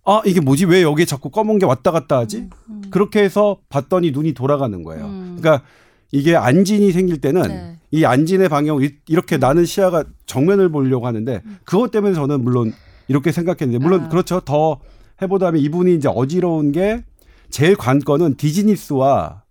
아 0.05 0.21
이게 0.27 0.41
뭐지 0.41 0.65
왜 0.67 0.83
여기에 0.83 1.05
자꾸 1.05 1.31
검은 1.31 1.59
게 1.59 1.67
왔다 1.67 1.93
갔다 1.93 2.19
하지? 2.19 2.49
음. 2.69 2.83
그렇게 2.91 3.23
해서 3.23 3.59
봤더니 3.69 4.11
눈이 4.11 4.33
돌아가는 4.35 4.83
거예요. 4.83 5.05
음. 5.05 5.37
그러니까 5.39 5.65
이게 6.11 6.35
안진이 6.35 6.91
생길 6.91 7.21
때는 7.21 7.43
네. 7.43 7.77
이 7.93 8.05
안진의 8.05 8.49
방향 8.49 8.83
이- 8.83 8.97
이렇게 9.07 9.37
나는 9.37 9.65
시야가 9.65 10.05
정면을 10.27 10.69
보려고 10.71 11.07
하는데 11.07 11.41
그것 11.65 11.93
때문에 11.93 12.15
저는 12.15 12.43
물론 12.43 12.73
이렇게 13.11 13.33
생각했는데 13.33 13.83
물론 13.85 14.03
아. 14.05 14.09
그렇죠 14.09 14.39
더 14.41 14.79
해보다면 15.21 15.61
이분이 15.61 15.95
이제 15.97 16.09
어지러운 16.09 16.71
게 16.71 17.05
제일 17.51 17.75
관건은 17.75 18.37
디즈니스와 18.37 19.43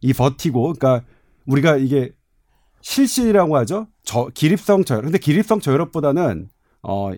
이 0.00 0.12
버티고 0.12 0.74
그러니까 0.74 1.06
우리가 1.46 1.76
이게 1.76 2.10
실신이라고 2.82 3.56
하죠 3.58 3.86
저 4.02 4.28
기립성 4.34 4.84
저혈 4.84 5.02
근데 5.02 5.18
기립성 5.18 5.60
저혈압보다는 5.60 6.48
어 6.82 7.12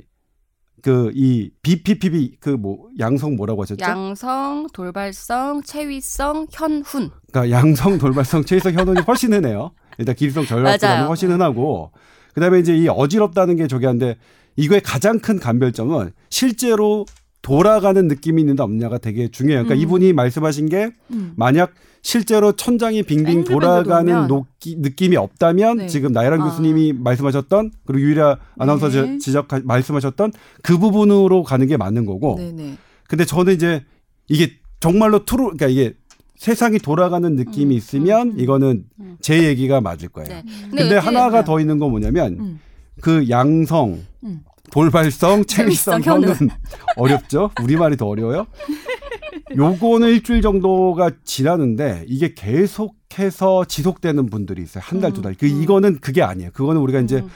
그 0.83 1.11
이 1.17 1.51
BPPB 1.63 2.37
그 2.41 2.51
뭐 2.51 2.89
양성 3.01 3.35
뭐라고 3.35 3.63
하셨죠? 3.63 3.83
양성, 3.83 4.67
돌발성, 4.73 5.63
체위성, 5.63 6.47
현훈. 6.53 7.11
그러니까 7.33 7.51
양성 7.51 7.99
돌발성 7.99 8.45
체이성 8.45 8.75
현원이 8.75 9.01
훨씬 9.01 9.33
흔해요. 9.33 9.73
일단 9.99 10.15
기립성 10.15 10.45
저혈압보다는. 10.45 11.09
훨씬 11.09 11.33
흔하고 11.33 11.91
그다음에 12.35 12.61
이제 12.61 12.77
이 12.77 12.87
어지럽다는 12.89 13.57
게 13.57 13.67
저기 13.67 13.87
한데 13.87 14.17
이거의 14.57 14.81
가장 14.81 15.19
큰 15.19 15.39
간별점은 15.39 16.13
실제로 16.31 17.07
돌아가는 17.43 18.09
느낌이 18.09 18.43
있는가 18.43 18.65
없느냐가 18.65 18.99
되게 18.99 19.29
중요해요. 19.29 19.65
그러니까 19.65 19.75
음. 19.75 19.81
이분이 19.83 20.13
말씀하신 20.13 20.69
게 20.69 20.91
음. 21.13 21.33
만약 21.37 21.73
실제로 22.03 22.53
천장이 22.53 23.03
빙빙 23.03 23.45
돌아가는. 23.45 24.27
녹기, 24.27 24.77
느낌이 24.79 25.17
없다면 25.17 25.77
네. 25.79 25.87
지금 25.89 26.13
나이란 26.13 26.41
아. 26.41 26.45
교수님이 26.45 26.93
말씀하셨던 26.93 27.73
그리고 27.85 28.01
유일아 28.01 28.39
아나운서 28.59 28.89
네. 28.89 29.19
지적 29.19 29.49
말씀하셨던 29.65 30.33
그 30.63 30.79
부분으로 30.79 31.43
가는 31.43 31.67
게 31.67 31.77
맞는 31.77 32.07
거고 32.07 32.37
네네. 32.39 32.77
근데 33.09 33.25
저는 33.25 33.55
이제 33.55 33.85
이게 34.29 34.53
정말로 34.81 35.25
트루 35.25 35.43
그러니까 35.57 35.67
이게 35.69 35.95
세상이 36.37 36.79
돌아가는 36.79 37.35
느낌이 37.35 37.75
음, 37.75 37.77
있으면 37.77 38.29
음, 38.29 38.33
음. 38.35 38.41
이거는 38.41 38.85
음. 39.01 39.17
제 39.21 39.45
얘기가 39.45 39.81
맞을 39.81 40.09
거예요. 40.09 40.29
네. 40.29 40.45
근데, 40.71 40.91
여기에- 40.97 41.01
하나가 41.01 41.41
네. 41.41 41.45
더 41.45 41.59
있는 41.61 41.79
건 41.79 41.91
뭐냐면 41.91 42.37
음. 42.39 42.61
그 43.01 43.29
양성, 43.29 44.01
음. 44.25 44.41
돌발성, 44.71 45.45
체위성 45.47 46.03
현은 46.03 46.35
어렵죠? 46.97 47.51
우리말이 47.63 47.97
더 47.97 48.07
어려워요. 48.07 48.47
요거는 49.57 50.09
일주일 50.09 50.43
정도가 50.43 51.11
지나는데 51.25 52.05
이게 52.09 52.35
계속해서 52.35 53.65
지속되는 53.67 54.27
분들이 54.27 54.63
있어요. 54.63 54.83
한 54.85 55.01
달, 55.01 55.13
두 55.13 55.23
달. 55.23 55.35
그 55.35 55.47
음. 55.47 55.63
이거는 55.63 55.99
그게 56.01 56.23
아니에요. 56.23 56.51
그거는 56.53 56.81
우리가 56.81 57.01
이제 57.01 57.19
음. 57.19 57.29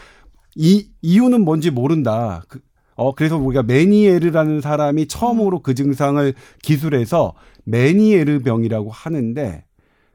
이 0.56 0.88
이유는 1.02 1.42
뭔지 1.44 1.70
모른다. 1.70 2.42
그, 2.48 2.60
어 2.96 3.14
그래서 3.14 3.38
우리가 3.38 3.62
메니에르라는 3.62 4.60
사람이 4.60 5.06
처음으로 5.06 5.60
그 5.62 5.74
증상을 5.74 6.34
기술해서 6.62 7.34
메니에르 7.64 8.40
병이라고 8.40 8.90
하는데 8.90 9.64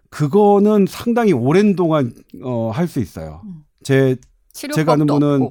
그거는 0.10 0.86
상당히 0.88 1.31
오랜 1.34 1.75
동안 1.75 2.13
어 2.43 2.71
할 2.71 2.88
수 2.88 2.99
있어요. 2.99 3.41
음. 3.45 3.63
제 3.84 4.17
제가 4.55 4.93
아는 4.93 5.05
분은. 5.05 5.49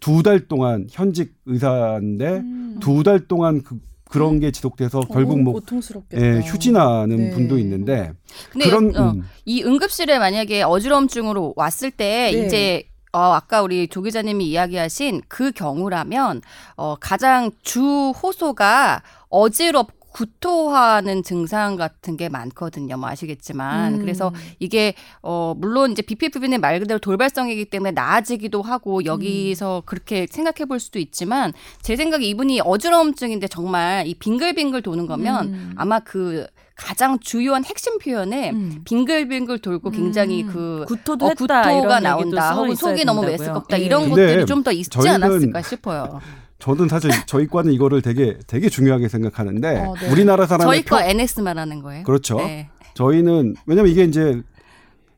두 0.00 0.22
달 0.22 0.46
동안 0.46 0.86
현직 0.90 1.34
의사인데 1.46 2.26
음. 2.38 2.76
두달 2.80 3.26
동안 3.26 3.62
그, 3.62 3.78
그런 4.10 4.40
게 4.40 4.50
지속돼서 4.50 5.00
결국 5.00 5.38
어, 5.38 5.42
뭐 5.42 5.52
고통스럽겠다. 5.54 6.22
예, 6.22 6.40
휴진하는 6.40 7.16
네. 7.16 7.30
분도 7.30 7.58
있는데 7.58 8.12
근데 8.52 8.66
그런 8.66 8.94
어, 8.96 9.10
음, 9.12 9.22
이 9.46 9.62
응급실에 9.64 10.18
만약에 10.18 10.62
어지러움증으로 10.62 11.54
왔을 11.56 11.90
때 11.90 12.30
네. 12.32 12.46
이제 12.46 12.84
어, 13.12 13.18
아까 13.32 13.62
우리 13.62 13.88
조 13.88 14.02
기자님이 14.02 14.44
이야기하신 14.46 15.22
그 15.28 15.50
경우라면 15.50 16.42
어, 16.76 16.96
가장 17.00 17.50
주 17.62 18.10
호소가 18.22 19.02
어지럽 19.30 19.88
구토하는 20.16 21.22
증상 21.22 21.76
같은 21.76 22.16
게 22.16 22.30
많거든요. 22.30 22.96
뭐 22.96 23.10
아시겠지만 23.10 23.94
음. 23.94 23.98
그래서 24.00 24.32
이게 24.58 24.94
어 25.20 25.52
물론 25.54 25.92
이제 25.92 26.00
BPPB는 26.00 26.62
말 26.62 26.80
그대로 26.80 26.98
돌발성이기 26.98 27.66
때문에 27.66 27.90
나아지기도 27.90 28.62
하고 28.62 29.04
여기서 29.04 29.82
그렇게 29.84 30.26
생각해 30.30 30.64
볼 30.66 30.80
수도 30.80 30.98
있지만 30.98 31.52
제 31.82 31.96
생각에 31.96 32.24
이분이 32.24 32.62
어지러움증인데 32.64 33.48
정말 33.48 34.06
이 34.06 34.14
빙글빙글 34.14 34.80
도는 34.80 35.06
거면 35.06 35.48
음. 35.48 35.72
아마 35.76 36.00
그 36.00 36.46
가장 36.76 37.18
주요한 37.18 37.64
핵심 37.66 37.98
표현에 37.98 38.52
음. 38.52 38.80
빙글빙글 38.86 39.58
돌고 39.58 39.90
굉장히 39.90 40.44
음. 40.44 40.48
그 40.50 40.84
구토도 40.88 41.26
어, 41.26 41.28
했다 41.28 41.62
구토가 41.74 42.00
나온다 42.00 42.54
써 42.54 42.62
혹은 42.62 42.74
속이 42.74 43.04
너무 43.04 43.20
된다고요. 43.20 43.48
메스껍다 43.48 43.80
예. 43.80 43.84
이런 43.84 44.08
것들이 44.08 44.46
좀 44.46 44.62
더 44.62 44.72
있지 44.72 45.08
않았을까 45.08 45.60
싶어요. 45.60 46.20
저는 46.58 46.88
사실 46.88 47.10
저희 47.26 47.46
과는 47.46 47.72
이거를 47.72 48.02
되게 48.02 48.38
되게 48.46 48.68
중요하게 48.68 49.08
생각하는데 49.08 49.78
어, 49.80 49.94
네. 50.00 50.10
우리나라 50.10 50.46
사람의 50.46 50.66
저희 50.66 50.84
거 50.84 50.96
표- 50.96 51.02
NS 51.02 51.40
말하는 51.40 51.82
거예요. 51.82 52.02
그렇죠. 52.04 52.36
네. 52.38 52.68
저희는 52.94 53.54
왜냐면 53.66 53.90
이게 53.92 54.04
이제 54.04 54.40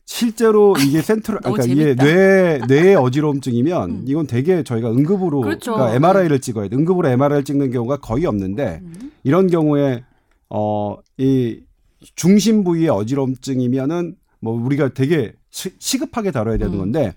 실제로 0.04 0.74
이게 0.78 1.00
센트럴 1.02 1.40
그러니까 1.42 1.64
이게 1.64 1.94
재밌다. 1.94 2.04
뇌 2.04 2.58
뇌의 2.66 2.96
어지러움증이면 2.96 3.90
음. 3.90 4.04
이건 4.06 4.26
되게 4.26 4.62
저희가 4.62 4.90
응급으로 4.90 5.42
그렇죠. 5.42 5.74
그러니까 5.74 5.94
MRI를 5.96 6.40
찍어야 6.40 6.68
돼. 6.68 6.76
응급으로 6.76 7.08
MRI를 7.08 7.44
찍는 7.44 7.70
경우가 7.70 7.98
거의 7.98 8.26
없는데 8.26 8.80
음. 8.82 9.12
이런 9.22 9.48
경우에 9.48 10.02
어, 10.50 10.96
이 11.18 11.60
중심 12.16 12.64
부위의 12.64 12.88
어지럼증이면은 12.88 14.16
뭐 14.40 14.54
우리가 14.54 14.90
되게 14.94 15.32
시, 15.50 15.70
시급하게 15.78 16.30
다뤄야 16.30 16.56
되는 16.58 16.74
음. 16.74 16.78
건데 16.78 17.12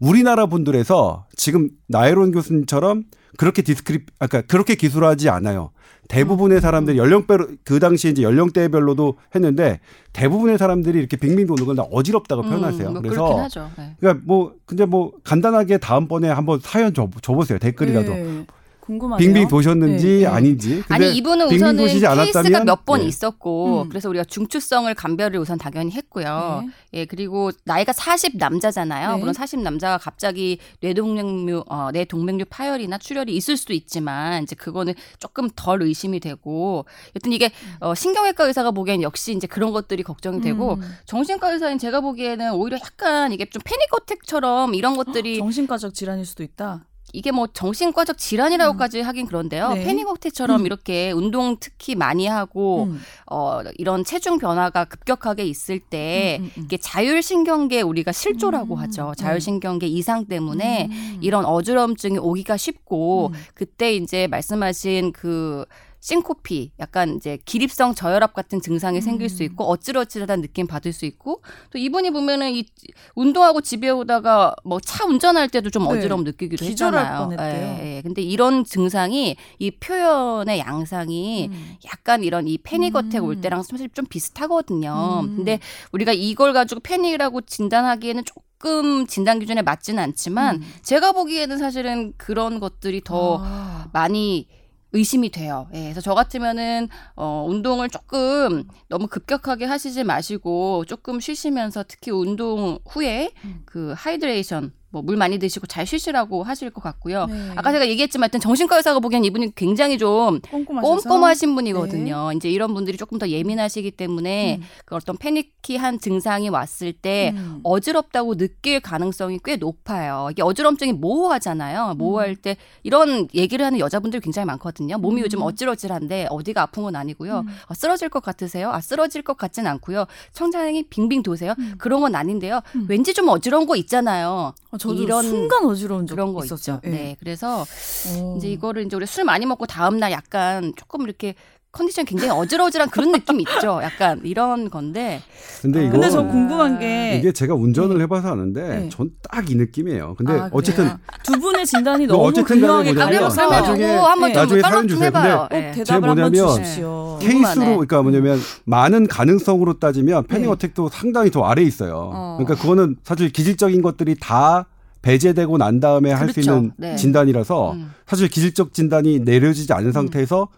우리나라 0.00 0.46
분들에서 0.46 1.26
지금 1.36 1.70
나혜론 1.88 2.30
교수님처럼 2.32 3.04
그렇게 3.36 3.62
describe 3.62 4.06
아까 4.18 4.40
그렇게 4.42 4.74
기술하지 4.74 5.28
않아요. 5.28 5.70
대부분의 6.08 6.60
사람들이 6.60 6.98
연령대로 6.98 7.48
그 7.64 7.78
당시에 7.80 8.10
이제 8.10 8.22
연령대별로도 8.22 9.16
했는데 9.34 9.80
대부분의 10.12 10.58
사람들이 10.58 10.98
이렇게 10.98 11.16
빙빙 11.16 11.46
도는 11.46 11.64
건 11.64 11.76
다 11.76 11.82
어지럽다고 11.82 12.42
표현하세요. 12.42 12.88
음, 12.88 12.92
뭐 12.92 13.02
그래서 13.02 13.22
그렇긴 13.24 13.42
하죠. 13.44 13.70
네. 13.78 13.96
그러니까 13.98 14.22
뭐 14.26 14.52
근데 14.66 14.84
뭐 14.84 15.12
간단하게 15.24 15.78
다음번에 15.78 16.28
한번 16.28 16.60
사연 16.62 16.92
줘, 16.92 17.08
줘보세요 17.22 17.58
댓글이라도 17.58 18.12
네. 18.14 18.46
궁금하네요. 18.84 19.26
빙빙 19.26 19.48
도셨는지 19.48 20.06
네, 20.06 20.18
네. 20.20 20.26
아닌지. 20.26 20.82
근데 20.86 21.06
아니 21.06 21.16
이분은 21.16 21.46
우선은 21.46 21.86
케이스가 21.86 22.12
않았다면 22.12 22.64
몇번 22.66 23.00
네. 23.00 23.06
있었고 23.06 23.82
음. 23.82 23.88
그래서 23.88 24.10
우리가 24.10 24.24
중추성을 24.24 24.92
감별을 24.94 25.40
우선 25.40 25.56
당연히 25.56 25.90
했고요. 25.92 26.64
네. 26.64 27.00
예 27.00 27.04
그리고 27.06 27.50
나이가 27.64 27.92
40 27.92 28.36
남자잖아요. 28.36 29.12
네. 29.12 29.18
물론 29.18 29.32
40 29.32 29.60
남자가 29.60 29.96
갑자기 29.96 30.58
뇌동맥류 30.80 31.64
어, 31.66 31.90
뇌동맥류 31.92 32.44
파열이나 32.50 32.98
출혈이 32.98 33.34
있을 33.34 33.56
수도 33.56 33.72
있지만 33.72 34.42
이제 34.42 34.54
그거는 34.54 34.92
조금 35.18 35.48
덜 35.56 35.82
의심이 35.82 36.20
되고 36.20 36.84
여튼 37.16 37.32
이게 37.32 37.50
어, 37.80 37.94
신경외과 37.94 38.44
의사가 38.44 38.72
보기엔 38.72 39.00
역시 39.00 39.32
이제 39.32 39.46
그런 39.46 39.72
것들이 39.72 40.02
걱정이 40.02 40.42
되고 40.42 40.74
음. 40.74 40.96
정신과 41.06 41.52
의사인 41.52 41.78
제가 41.78 42.02
보기에는 42.02 42.52
오히려 42.52 42.76
약간 42.84 43.32
이게 43.32 43.46
좀 43.46 43.62
패닉 43.64 43.94
어택처럼 43.94 44.74
이런 44.74 44.96
것들이 44.96 45.38
정신과적 45.40 45.94
질환일 45.94 46.26
수도 46.26 46.42
있다. 46.42 46.84
이게 47.14 47.30
뭐 47.30 47.46
정신과적 47.46 48.18
질환이라고까지 48.18 49.00
하긴 49.00 49.26
그런데요. 49.26 49.74
네. 49.74 49.84
패닉어택처럼 49.84 50.62
음. 50.62 50.66
이렇게 50.66 51.12
운동 51.12 51.56
특히 51.60 51.94
많이 51.94 52.26
하고 52.26 52.84
음. 52.84 53.00
어 53.30 53.60
이런 53.78 54.04
체중 54.04 54.38
변화가 54.38 54.86
급격하게 54.86 55.44
있을 55.44 55.78
때 55.78 56.38
음, 56.40 56.44
음, 56.44 56.50
음. 56.58 56.64
이게 56.64 56.76
자율신경계 56.76 57.82
우리가 57.82 58.10
실조라고 58.10 58.74
음. 58.74 58.80
하죠. 58.80 59.14
네. 59.16 59.22
자율신경계 59.22 59.86
이상 59.86 60.26
때문에 60.26 60.88
음. 60.90 61.18
이런 61.20 61.44
어지럼증이 61.44 62.18
오기가 62.18 62.56
쉽고 62.56 63.28
음. 63.32 63.38
그때 63.54 63.94
이제 63.94 64.26
말씀하신 64.26 65.12
그 65.12 65.64
싱코피, 66.04 66.72
약간 66.80 67.16
이제 67.16 67.38
기립성 67.46 67.94
저혈압 67.94 68.34
같은 68.34 68.60
증상이 68.60 69.00
생길 69.00 69.30
수 69.30 69.42
음. 69.42 69.46
있고 69.46 69.64
어찌러찌하다는 69.64 70.42
느낌 70.42 70.66
받을 70.66 70.92
수 70.92 71.06
있고 71.06 71.40
또 71.70 71.78
이분이 71.78 72.10
보면은 72.10 72.54
이 72.54 72.66
운동하고 73.14 73.62
집에 73.62 73.88
오다가 73.88 74.54
뭐 74.64 74.78
차 74.84 75.06
운전할 75.06 75.48
때도 75.48 75.70
좀 75.70 75.84
네. 75.84 75.88
어지러움 75.98 76.24
느끼기도 76.24 76.62
기절할 76.62 77.04
했잖아요. 77.06 77.28
뻔했대요. 77.30 77.78
예, 77.80 77.96
예. 77.96 78.02
근데 78.02 78.20
이런 78.20 78.64
증상이 78.64 79.34
이 79.58 79.70
표현의 79.70 80.58
양상이 80.58 81.48
음. 81.50 81.76
약간 81.86 82.22
이런 82.22 82.46
이 82.48 82.58
패닉 82.58 82.94
어택 82.96 83.22
음. 83.22 83.24
올 83.24 83.40
때랑 83.40 83.62
사실 83.62 83.88
좀 83.88 84.04
비슷하거든요. 84.04 85.22
음. 85.24 85.36
근데 85.36 85.58
우리가 85.92 86.12
이걸 86.12 86.52
가지고 86.52 86.82
패닉이라고 86.82 87.40
진단하기에는 87.40 88.24
조금 88.26 89.06
진단 89.06 89.38
기준에 89.38 89.62
맞지는 89.62 90.02
않지만 90.02 90.56
음. 90.56 90.62
제가 90.82 91.12
보기에는 91.12 91.56
사실은 91.56 92.12
그런 92.18 92.60
것들이 92.60 93.00
더 93.02 93.38
아. 93.42 93.88
많이 93.94 94.48
의심이 94.94 95.30
돼요. 95.30 95.68
예, 95.74 95.82
그래서 95.82 96.00
저 96.00 96.14
같으면은 96.14 96.88
어 97.16 97.44
운동을 97.48 97.90
조금 97.90 98.64
너무 98.88 99.08
급격하게 99.08 99.66
하시지 99.66 100.04
마시고 100.04 100.84
조금 100.86 101.20
쉬시면서 101.20 101.84
특히 101.86 102.12
운동 102.12 102.78
후에 102.86 103.32
음. 103.44 103.62
그 103.66 103.92
hydration 103.96 104.72
뭐 104.94 105.07
물 105.07 105.16
많이 105.16 105.38
드시고 105.38 105.66
잘 105.66 105.86
쉬시라고 105.86 106.44
하실 106.44 106.70
것 106.70 106.82
같고요. 106.82 107.26
네. 107.26 107.50
아까 107.56 107.72
제가 107.72 107.88
얘기했지만 107.88 108.30
정신과 108.30 108.76
의사가 108.76 109.00
보기엔 109.00 109.24
이분이 109.24 109.54
굉장히 109.56 109.98
좀 109.98 110.40
꼼꼼하셔서? 110.40 111.08
꼼꼼하신 111.08 111.54
분이거든요. 111.54 112.30
이제 112.36 112.48
이런 112.48 112.72
분들이 112.74 112.96
조금 112.96 113.18
더 113.18 113.28
예민하시기 113.28 113.90
때문에 113.90 114.56
음. 114.60 114.62
그 114.84 114.94
어떤 114.94 115.16
panicky한 115.16 115.98
증상이 115.98 116.48
왔을 116.48 116.92
때 116.92 117.32
음. 117.36 117.60
어지럽다고 117.64 118.36
느낄 118.36 118.80
가능성이 118.80 119.38
꽤 119.44 119.56
높아요. 119.56 120.28
이게 120.30 120.42
어지럼증이 120.42 120.92
모호하잖아요. 120.92 121.94
모호할 121.98 122.30
음. 122.30 122.36
때 122.40 122.56
이런 122.82 123.28
얘기를 123.34 123.64
하는 123.64 123.78
여자분들이 123.78 124.20
굉장히 124.20 124.46
많거든요. 124.46 124.98
몸이 124.98 125.20
음. 125.20 125.24
요즘 125.24 125.42
어지러질한데 125.42 126.28
어디가 126.30 126.62
아픈 126.62 126.84
건 126.84 126.94
아니고요. 126.96 127.40
음. 127.40 127.48
아, 127.66 127.74
쓰러질 127.74 128.08
것 128.08 128.22
같으세요? 128.22 128.70
아, 128.70 128.80
쓰러질 128.80 129.22
것 129.22 129.36
같진 129.36 129.66
않고요. 129.66 130.06
청장이 130.32 130.84
빙빙 130.84 131.22
도세요? 131.22 131.54
음. 131.58 131.74
그런 131.78 132.00
건 132.00 132.14
아닌데요. 132.14 132.60
음. 132.76 132.86
왠지 132.88 133.14
좀 133.14 133.28
어지러운 133.28 133.66
거 133.66 133.76
있잖아요. 133.76 134.54
어, 134.74 134.78
저도 134.78 135.02
이런 135.02 135.22
순간 135.22 135.64
어지러운 135.64 136.06
적 136.06 136.14
그런 136.14 136.32
거 136.34 136.44
있었죠. 136.44 136.74
있죠. 136.74 136.80
예. 136.84 136.88
네. 136.90 137.16
그래서 137.20 137.62
어. 137.62 138.34
이제 138.36 138.48
이거를 138.48 138.84
이제 138.84 138.96
우리 138.96 139.06
술 139.06 139.24
많이 139.24 139.46
먹고 139.46 139.66
다음 139.66 139.98
날 139.98 140.10
약간 140.10 140.72
조금 140.76 141.02
이렇게 141.02 141.34
컨디션 141.74 142.04
굉장히 142.04 142.30
어지러지란 142.30 142.88
그런 142.88 143.10
느낌이 143.10 143.42
있죠. 143.42 143.80
약간 143.82 144.20
이런 144.22 144.70
건데. 144.70 145.20
근데 145.60 145.82
이거 145.82 145.92
근데 145.92 146.08
저 146.08 146.22
궁금한 146.24 146.78
게 146.78 147.16
이게 147.18 147.32
제가 147.32 147.54
운전을 147.54 147.96
네. 147.98 148.04
해봐서 148.04 148.28
아는데 148.28 148.62
네. 148.62 148.88
전딱 148.88 149.50
이 149.50 149.56
느낌이에요. 149.56 150.14
근데 150.16 150.32
아, 150.34 150.48
어쨌든? 150.52 150.88
두 151.24 151.32
분의 151.40 151.66
진단이 151.66 152.06
그 152.06 152.12
너무 152.12 152.28
어쨌든 152.28 152.60
뭐냐면 152.60 152.94
갈려서 152.94 153.48
나중에- 153.48 153.82
한번 153.82 154.32
좀 154.32 154.42
나중에 154.42 154.60
사연 154.60 154.76
좀 154.82 154.88
주세요. 154.88 155.06
해봐요. 155.08 155.48
꼭 155.50 155.56
예. 155.56 155.72
대답을 155.72 156.08
한번 156.08 156.30
뭐냐면 156.30 156.62
주십시오. 156.62 157.18
케이스로 157.20 157.64
그러니까 157.64 158.02
뭐냐면 158.02 158.38
많은 158.64 159.08
가능성으로 159.08 159.80
따지면 159.80 160.26
패닉 160.28 160.46
네. 160.46 160.52
어택도 160.52 160.88
상당히 160.90 161.30
더 161.32 161.42
아래 161.44 161.62
에 161.62 161.64
있어요. 161.64 162.10
어. 162.14 162.36
그러니까 162.38 162.60
그거는 162.60 162.96
사실 163.02 163.30
기질적인 163.30 163.82
것들이 163.82 164.14
다 164.20 164.66
배제되고 165.02 165.58
난 165.58 165.80
다음에 165.80 166.12
할수 166.12 166.34
그렇죠. 166.34 166.52
있는 166.56 166.72
네. 166.76 166.96
진단이라서 166.96 167.72
음. 167.72 167.92
사실 168.06 168.28
기질적 168.28 168.72
진단이 168.72 169.20
내려지지 169.20 169.72
않은 169.72 169.90
상태에서 169.92 170.48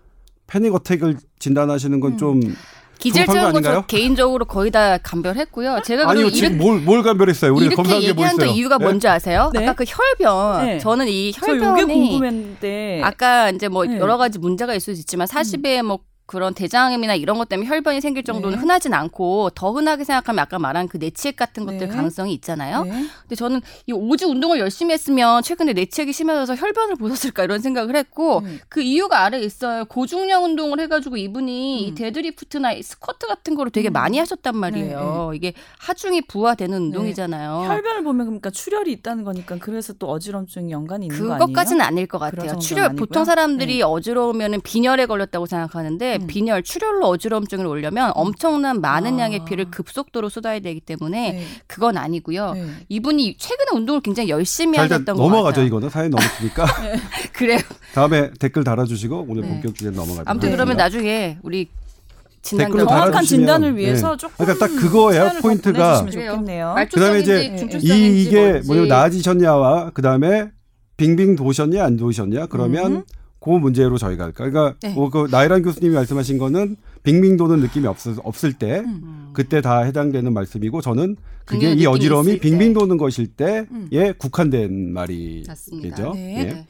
패닉 0.46 0.74
어택을 0.74 1.16
진단하시는 1.38 2.00
건 2.00 2.12
음. 2.12 2.18
좀 2.18 2.40
기질 2.98 3.26
정상도 3.26 3.40
채운 3.40 3.52
거저 3.52 3.68
아닌가요? 3.68 3.84
개인적으로 3.86 4.44
거의 4.44 4.70
다 4.70 4.98
감별했고요. 4.98 5.80
제가 5.84 6.08
아니요 6.08 6.30
지금 6.30 6.56
뭘, 6.58 6.80
뭘 6.80 7.02
감별했어요? 7.02 7.54
이렇게 7.56 7.74
검사한 7.74 8.00
게 8.00 8.03
뭐 8.03 8.10
얘기한 8.10 8.36
또 8.36 8.44
있어요? 8.44 8.56
이유가 8.56 8.78
예? 8.80 8.84
뭔지 8.84 9.08
아세요? 9.08 9.50
네. 9.52 9.62
아까 9.62 9.74
그 9.74 9.84
혈변. 9.86 10.66
네. 10.66 10.78
저는 10.78 11.08
이 11.08 11.32
혈변이 11.34 11.92
궁금했는데 11.92 13.00
아까 13.04 13.50
이제 13.50 13.68
뭐 13.68 13.84
네. 13.84 13.98
여러 13.98 14.16
가지 14.16 14.38
문제가 14.38 14.74
있을 14.74 14.94
수 14.94 15.00
있지만 15.00 15.26
40에 15.26 15.82
뭐 15.82 15.98
그런 16.26 16.54
대장암이나 16.54 17.14
이런 17.14 17.38
것 17.38 17.48
때문에 17.48 17.68
혈변이 17.68 18.00
생길 18.00 18.24
정도는 18.24 18.56
네. 18.56 18.60
흔하진 18.60 18.92
않고 18.92 19.50
더 19.54 19.70
흔하게 19.70 20.02
생각하면 20.02 20.40
아까 20.40 20.58
말한 20.58 20.88
그 20.88 20.96
내치핵 20.96 21.36
같은 21.36 21.64
것들 21.64 21.86
네. 21.86 21.88
가능성이 21.88 22.34
있잖아요. 22.34 22.82
네. 22.82 22.90
근데 23.22 23.36
저는 23.36 23.60
이 23.86 23.92
오지 23.92 24.24
운동을 24.24 24.58
열심히 24.58 24.92
했으면 24.92 25.42
최근에 25.42 25.72
내치핵이 25.72 26.12
심해져서 26.12 26.56
혈변을 26.56 26.96
보셨을까 26.96 27.44
이런 27.44 27.60
생각을 27.60 27.94
했고 27.94 28.42
네. 28.44 28.58
그 28.68 28.82
이유가 28.82 29.20
아래 29.20 29.38
있어요. 29.38 29.84
고중량 29.84 30.44
운동을 30.44 30.80
해가지고 30.80 31.16
이분이 31.16 31.82
이 31.82 31.90
음. 31.90 31.94
데드리프트나 31.94 32.72
이 32.72 32.82
스쿼트 32.82 33.28
같은 33.28 33.54
거를 33.54 33.70
되게 33.70 33.88
음. 33.88 33.92
많이 33.92 34.18
하셨단 34.18 34.56
말이에요. 34.56 35.30
이게 35.32 35.52
하중이 35.78 36.22
부하되는 36.22 36.76
운동이잖아요. 36.76 37.68
혈변을 37.68 38.02
보면 38.02 38.26
그러니까 38.26 38.50
출혈이 38.50 38.90
있다는 38.90 39.22
거니까 39.22 39.58
그래서 39.60 39.92
또 39.92 40.08
어지럼증이 40.10 40.72
연관이 40.72 41.06
있는 41.06 41.18
거 41.20 41.34
아니에요? 41.34 41.38
그것까지는 41.46 41.82
아닐 41.82 42.06
것 42.06 42.18
같아요. 42.18 42.58
출혈 42.58 42.84
아니고요? 42.86 42.96
보통 42.98 43.24
사람들이 43.24 43.76
네. 43.76 43.82
어지러우면 43.82 44.62
빈혈에 44.62 45.06
걸렸다고 45.06 45.46
생각하는데 45.46 46.15
음. 46.22 46.26
빈혈 46.26 46.62
출혈로 46.62 47.06
어지럼증을 47.06 47.66
올려면 47.66 48.12
엄청난 48.14 48.80
많은 48.80 49.14
아. 49.20 49.24
양의 49.24 49.44
피를 49.44 49.70
급속도로 49.70 50.28
쏟아야 50.28 50.60
되기 50.60 50.80
때문에 50.80 51.32
네. 51.32 51.42
그건 51.66 51.96
아니고요. 51.96 52.52
네. 52.54 52.66
이분이 52.88 53.36
최근에 53.38 53.76
운동을 53.76 54.00
굉장히 54.00 54.28
열심히 54.30 54.78
하셨던 54.78 55.16
것 55.16 55.22
넘어가죠 55.22 55.44
같아요. 55.46 55.66
이거는 55.66 55.88
사연 55.90 56.10
넘었으니까 56.10 56.66
그래요. 57.32 57.58
다음에 57.94 58.30
댓글 58.38 58.64
달아주시고 58.64 59.26
오늘 59.28 59.42
네. 59.42 59.48
본격 59.48 59.74
주제 59.74 59.90
넘어가도록 59.90 60.28
아무튼 60.28 60.48
네. 60.50 60.54
그러면 60.56 60.76
나중에 60.76 61.38
우리 61.42 61.68
진단 62.42 62.68
댓글로 62.68 62.86
정확한 62.88 63.12
달아주시면- 63.24 63.26
진단을 63.26 63.76
위해서 63.76 64.10
네. 64.12 64.16
조금 64.18 64.34
그러니까 64.38 64.66
딱 64.66 64.76
그거예요, 64.76 65.30
포인트가. 65.42 66.04
그다음에 66.90 67.18
이제 67.20 67.56
이- 67.80 68.22
이게. 68.22 68.60
뭐냐면 68.66 68.88
나아지셨냐와 68.88 69.90
그 69.94 70.00
다음에 70.02 70.50
빙빙 70.96 71.36
도셨냐 71.36 71.84
안 71.84 71.96
도셨냐 71.96 72.46
그러면 72.46 72.92
음. 72.92 73.02
그 73.46 73.50
문제로 73.50 73.96
저희가 73.96 74.24
할까. 74.24 74.50
그러니까 74.50 74.76
네. 74.82 74.92
뭐그 74.92 75.28
나이란 75.30 75.62
교수님이 75.62 75.94
말씀하신 75.94 76.36
거는 76.38 76.76
빙빙 77.04 77.36
도는 77.36 77.60
느낌이 77.60 77.86
없, 77.86 77.96
없을 78.24 78.52
때 78.54 78.80
음. 78.80 79.30
그때 79.32 79.60
다 79.60 79.82
해당되는 79.82 80.32
말씀이고 80.32 80.80
저는 80.80 81.16
그게 81.44 81.72
이 81.72 81.86
어지러움이. 81.86 82.40
빙빙 82.40 82.72
도는 82.74 82.96
것일 82.96 83.28
때에 83.28 83.66
음. 83.70 83.88
국한된 84.18 84.92
말이겠죠. 84.92 86.12
네. 86.14 86.38
예. 86.38 86.66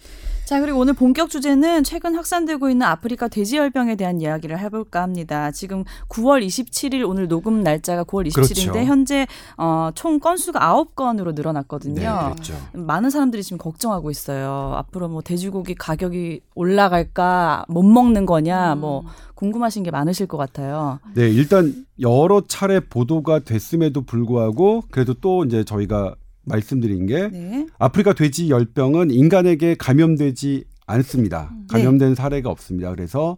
네. 0.47 0.49
자, 0.49 0.61
그리고 0.61 0.79
오늘 0.79 0.95
본격 0.95 1.29
주제는 1.29 1.83
최근 1.83 2.15
확산되고 2.15 2.71
있는 2.71 2.87
아프리카 2.87 3.27
돼지열병에 3.27 3.97
대한 3.97 4.21
이야기를 4.21 4.61
해볼까 4.61 5.03
합니다. 5.03 5.51
지금 5.51 5.83
9월 6.09 6.47
27일 6.47 7.07
오늘 7.09 7.27
녹음 7.27 7.63
날짜가 7.63 8.05
9월 8.05 8.29
27일인데 8.29 8.73
그렇죠. 8.73 8.87
현재 8.87 9.27
어, 9.57 9.91
총 9.97 10.21
건수가 10.21 10.61
9건으로 10.61 11.35
늘어났거든요. 11.35 11.95
네, 12.01 12.07
그렇죠. 12.07 12.55
많은 12.75 13.11
사람들이 13.11 13.43
지금 13.43 13.59
걱정하고 13.59 14.13
있어요. 14.13 14.73
앞으로 14.77 15.09
뭐 15.09 15.21
돼지고기 15.21 15.75
가격이 15.75 16.43
올라갈까, 16.55 17.65
못 17.69 17.83
먹는 17.83 18.25
거냐, 18.25 18.75
음. 18.75 18.81
뭐 18.81 19.05
궁금하신 19.35 19.83
게 19.83 19.91
많으실 19.91 20.27
것 20.27 20.37
같아요. 20.37 21.01
네, 21.15 21.29
일단 21.29 21.87
여러 22.01 22.43
차례 22.47 22.79
보도가 22.79 23.41
됐음에도 23.41 24.03
불구하고 24.03 24.85
그래도 24.93 25.15
또 25.15 25.45
이제 25.45 25.65
저희가 25.65 26.15
말씀드린 26.47 27.07
게 27.07 27.29
네. 27.29 27.67
아프리카 27.79 28.13
돼지 28.15 28.49
열병은 28.49 29.11
인간에게 29.11 29.75
감염되지 29.75 30.65
않습니다. 30.87 31.53
네. 31.53 31.67
감염된 31.69 32.15
사례가 32.15 32.51
없습니다. 32.51 32.91
그래서 32.91 33.37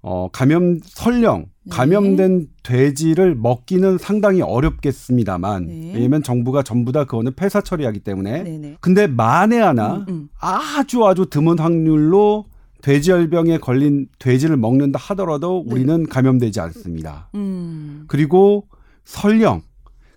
어, 0.00 0.28
감염 0.32 0.80
설령 0.82 1.46
네. 1.64 1.70
감염된 1.70 2.48
돼지를 2.64 3.36
먹기는 3.36 3.98
상당히 3.98 4.42
어렵겠습니다만 4.42 5.66
네. 5.66 5.92
왜냐면 5.94 6.22
정부가 6.22 6.62
전부 6.62 6.90
다 6.90 7.04
그거는 7.04 7.34
폐사 7.36 7.60
처리하기 7.60 8.00
때문에 8.00 8.42
네네. 8.42 8.76
근데 8.80 9.06
만에 9.06 9.60
하나 9.60 9.96
음, 9.96 10.04
음. 10.08 10.28
아주 10.40 11.06
아주 11.06 11.26
드문 11.26 11.60
확률로 11.60 12.46
돼지열병에 12.82 13.58
걸린 13.58 14.08
돼지를 14.18 14.56
먹는다 14.56 14.98
하더라도 14.98 15.64
네. 15.66 15.72
우리는 15.72 16.08
감염되지 16.08 16.58
않습니다. 16.60 17.28
음. 17.36 18.04
그리고 18.08 18.66
설령 19.04 19.62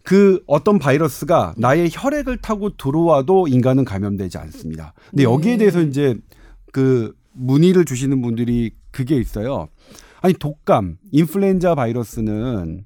그 0.05 0.41
어떤 0.45 0.77
바이러스가 0.77 1.55
나의 1.57 1.89
혈액을 1.91 2.37
타고 2.37 2.77
들어와도 2.77 3.47
인간은 3.47 3.85
감염되지 3.85 4.37
않습니다. 4.37 4.93
근데 5.09 5.23
네. 5.23 5.29
여기에 5.29 5.57
대해서 5.57 5.81
이제 5.81 6.15
그 6.71 7.13
문의를 7.33 7.85
주시는 7.85 8.21
분들이 8.21 8.71
그게 8.91 9.17
있어요. 9.17 9.67
아니 10.21 10.35
독감, 10.35 10.97
인플루엔자 11.11 11.73
바이러스는 11.75 12.85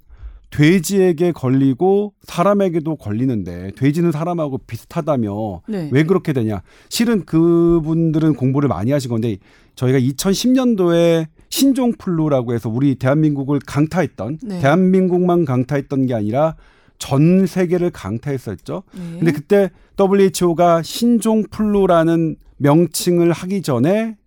돼지에게 0.50 1.34
걸리고 1.34 2.14
사람에게도 2.24 2.96
걸리는데 2.96 3.74
돼지는 3.76 4.12
사람하고 4.12 4.60
비슷하다며 4.60 5.62
네. 5.68 5.90
왜 5.92 6.04
그렇게 6.06 6.32
되냐? 6.32 6.62
실은 6.88 7.26
그분들은 7.26 8.34
공부를 8.34 8.70
많이 8.70 8.92
하신 8.92 9.12
건데 9.12 9.38
저희가 9.76 10.00
2010년도에 10.00 11.28
신종플루라고 11.50 12.54
해서 12.54 12.70
우리 12.70 12.96
대한민국을 12.96 13.60
강타했던 13.66 14.40
네. 14.42 14.60
대한민국만 14.62 15.46
강타했던 15.46 16.06
게 16.08 16.14
아니라 16.14 16.56
전 17.00 17.48
세계를 17.48 17.90
강타했었죠. 17.90 18.84
네. 18.94 19.02
근데 19.18 19.32
그때 19.32 19.72
WHO가 20.00 20.84
신종 20.84 21.44
플루라는 21.50 22.36
명칭을 22.58 23.32
하기 23.32 23.62
전에 23.62 24.18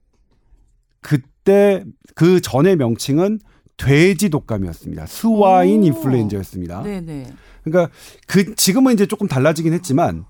그때 1.00 1.84
그 2.14 2.40
전의 2.40 2.76
명칭은 2.76 3.38
돼지 3.76 4.28
독감이었습니다. 4.30 5.06
스와인 5.06 5.82
오. 5.82 5.86
인플루엔자였습니다. 5.86 6.82
네네. 6.82 7.26
그러니까 7.64 7.92
그 8.26 8.54
지금은 8.54 8.94
이제 8.94 9.06
조금 9.06 9.28
달라지긴 9.28 9.72
했지만 9.72 10.24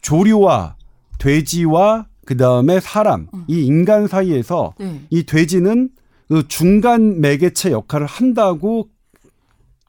조류와 0.00 0.76
돼지와 1.18 2.06
그 2.24 2.36
다음에 2.36 2.80
사람 2.80 3.28
이 3.46 3.64
인간 3.64 4.06
사이에서 4.06 4.74
네. 4.78 5.00
이 5.10 5.24
돼지는 5.24 5.90
그 6.28 6.46
중간 6.46 7.20
매개체 7.20 7.72
역할을 7.72 8.06
한다고 8.06 8.88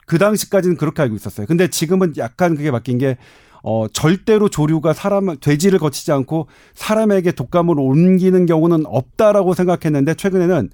그 0.10 0.18
당시까지는 0.18 0.76
그렇게 0.76 1.04
알고 1.04 1.16
있었어요. 1.16 1.46
근데 1.46 1.70
지금은 1.70 2.14
약간 2.18 2.56
그게 2.56 2.72
바뀐 2.72 2.98
게 2.98 3.16
어, 3.62 3.86
절대로 3.94 4.50
조류가 4.50 4.94
사람, 4.94 5.38
돼지를 5.40 5.78
거치지 5.78 6.12
않고 6.12 6.48
사람에게 6.74 7.32
독감을 7.32 7.80
옮기는 7.80 8.48
경우는 8.48 8.86
없다라고 8.88 9.54
생각했는데 9.54 10.16
최근에는 10.16 10.72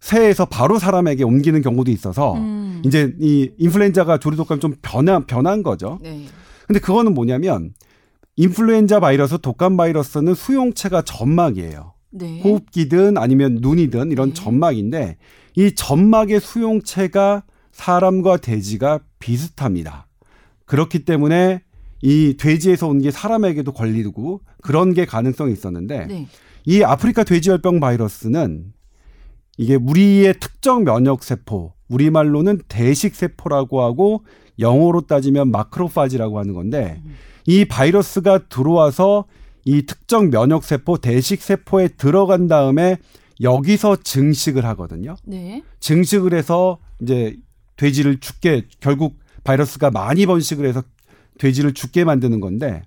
새에서 0.00 0.46
바로 0.46 0.78
사람에게 0.78 1.22
옮기는 1.22 1.60
경우도 1.60 1.90
있어서 1.90 2.34
음. 2.34 2.80
이제 2.86 3.14
이 3.20 3.50
인플루엔자가 3.58 4.18
조류 4.18 4.36
독감 4.36 4.60
좀 4.60 4.74
변한, 4.80 5.26
변한 5.26 5.62
거죠. 5.62 5.98
네. 6.02 6.24
근데 6.66 6.80
그거는 6.80 7.12
뭐냐면 7.12 7.74
인플루엔자 8.36 9.00
바이러스, 9.00 9.38
독감 9.38 9.76
바이러스는 9.76 10.34
수용체가 10.34 11.02
점막이에요. 11.02 11.92
네. 12.10 12.40
호흡기든 12.42 13.18
아니면 13.18 13.58
눈이든 13.60 14.12
이런 14.12 14.30
네. 14.30 14.34
점막인데 14.34 15.18
이 15.56 15.74
점막의 15.74 16.40
수용체가 16.40 17.42
사람과 17.76 18.38
돼지가 18.38 19.00
비슷합니다. 19.18 20.06
그렇기 20.64 21.04
때문에 21.04 21.62
이 22.02 22.36
돼지에서 22.38 22.88
온 22.88 23.00
게 23.00 23.10
사람에게도 23.10 23.72
걸리고 23.72 24.40
그런 24.62 24.94
게 24.94 25.04
가능성이 25.04 25.52
있었는데 25.52 26.06
네. 26.06 26.26
이 26.64 26.82
아프리카 26.82 27.22
돼지열병 27.22 27.78
바이러스는 27.78 28.72
이게 29.58 29.74
우리의 29.74 30.34
특정 30.40 30.84
면역 30.84 31.22
세포, 31.22 31.74
우리말로는 31.88 32.62
대식 32.66 33.14
세포라고 33.14 33.82
하고 33.82 34.24
영어로 34.58 35.02
따지면 35.02 35.50
마크로파지라고 35.50 36.38
하는 36.38 36.54
건데 36.54 37.02
이 37.46 37.66
바이러스가 37.66 38.48
들어와서 38.48 39.26
이 39.66 39.82
특정 39.82 40.30
면역 40.30 40.64
세포, 40.64 40.96
대식 40.96 41.42
세포에 41.42 41.88
들어간 41.88 42.48
다음에 42.48 42.96
여기서 43.42 43.96
증식을 43.96 44.64
하거든요. 44.64 45.14
네. 45.24 45.62
증식을 45.80 46.32
해서 46.32 46.78
이제 47.02 47.36
돼지를 47.76 48.20
죽게 48.20 48.66
결국 48.80 49.18
바이러스가 49.44 49.90
많이 49.90 50.26
번식을 50.26 50.66
해서 50.66 50.82
돼지를 51.38 51.74
죽게 51.74 52.04
만드는 52.04 52.40
건데 52.40 52.82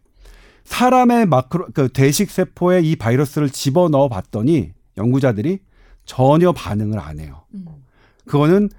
사람의 0.64 1.26
마크로 1.28 1.68
그 1.74 1.90
대식 1.90 2.30
세포에 2.30 2.82
이 2.82 2.96
바이러스를 2.96 3.50
집어 3.50 3.90
넣어 3.90 4.08
봤더니 4.08 4.72
연구자들이 4.98 5.60
전혀 6.06 6.52
반응을 6.52 7.00
안 7.00 7.20
해요. 7.20 7.44
음. 7.54 7.66
그거는 8.26 8.70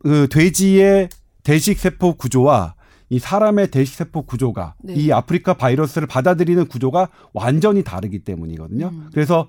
그 0.00 0.28
돼지의 0.28 1.08
대식 1.42 1.78
세포 1.78 2.14
구조와 2.14 2.74
이 3.08 3.18
사람의 3.18 3.70
대식 3.70 3.94
세포 3.94 4.22
구조가 4.22 4.74
네. 4.84 4.94
이 4.94 5.12
아프리카 5.12 5.54
바이러스를 5.54 6.06
받아들이는 6.06 6.66
구조가 6.66 7.08
완전히 7.32 7.82
다르기 7.82 8.20
때문이거든요. 8.20 8.88
음. 8.88 9.10
그래서 9.12 9.48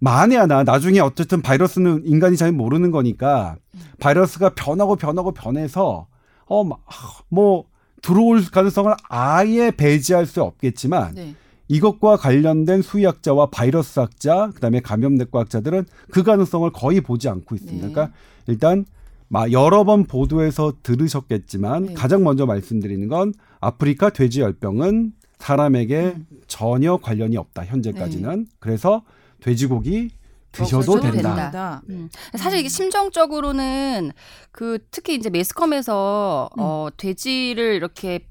만에 0.00 0.36
하나 0.36 0.64
나중에 0.64 0.98
어쨌든 1.00 1.42
바이러스는 1.42 2.02
인간이 2.06 2.36
잘 2.36 2.52
모르는 2.52 2.90
거니까 2.90 3.56
바이러스가 4.00 4.50
변하고 4.54 4.96
변하고 4.96 5.32
변해서 5.32 6.06
어뭐 6.46 7.64
들어올 8.02 8.42
가능성을 8.50 8.92
아예 9.08 9.70
배제할 9.70 10.24
수 10.26 10.42
없겠지만 10.42 11.14
네. 11.14 11.34
이것과 11.68 12.16
관련된 12.16 12.82
수의학자와 12.82 13.50
바이러스학자 13.50 14.50
그다음에 14.54 14.80
감염내과학자들은 14.80 15.84
그 16.10 16.22
가능성을 16.22 16.68
거의 16.72 17.00
보지 17.02 17.28
않고 17.28 17.54
있습니다. 17.54 17.86
네. 17.86 17.92
그러니까 17.92 18.14
일단 18.46 18.86
마- 19.28 19.48
여러 19.52 19.84
번 19.84 20.04
보도에서 20.04 20.72
들으셨겠지만 20.82 21.86
네. 21.86 21.94
가장 21.94 22.24
먼저 22.24 22.46
말씀드리는 22.46 23.06
건 23.06 23.32
아프리카 23.60 24.10
돼지 24.10 24.40
열병은 24.40 25.12
사람에게 25.38 26.14
음. 26.16 26.26
전혀 26.48 26.96
관련이 26.96 27.36
없다 27.36 27.66
현재까지는 27.66 28.46
그래서 28.58 29.02
돼지고기 29.40 30.10
드셔도 30.52 30.96
먹어도 30.96 31.12
된다. 31.12 31.34
된다. 31.34 31.82
음. 31.88 32.08
사실 32.36 32.58
이게 32.58 32.68
심정적으로는 32.68 34.12
그 34.50 34.78
특히 34.90 35.14
이제 35.14 35.30
매스컴에서 35.30 36.50
음. 36.56 36.60
어 36.60 36.88
돼지를 36.96 37.74
이렇게 37.74 38.26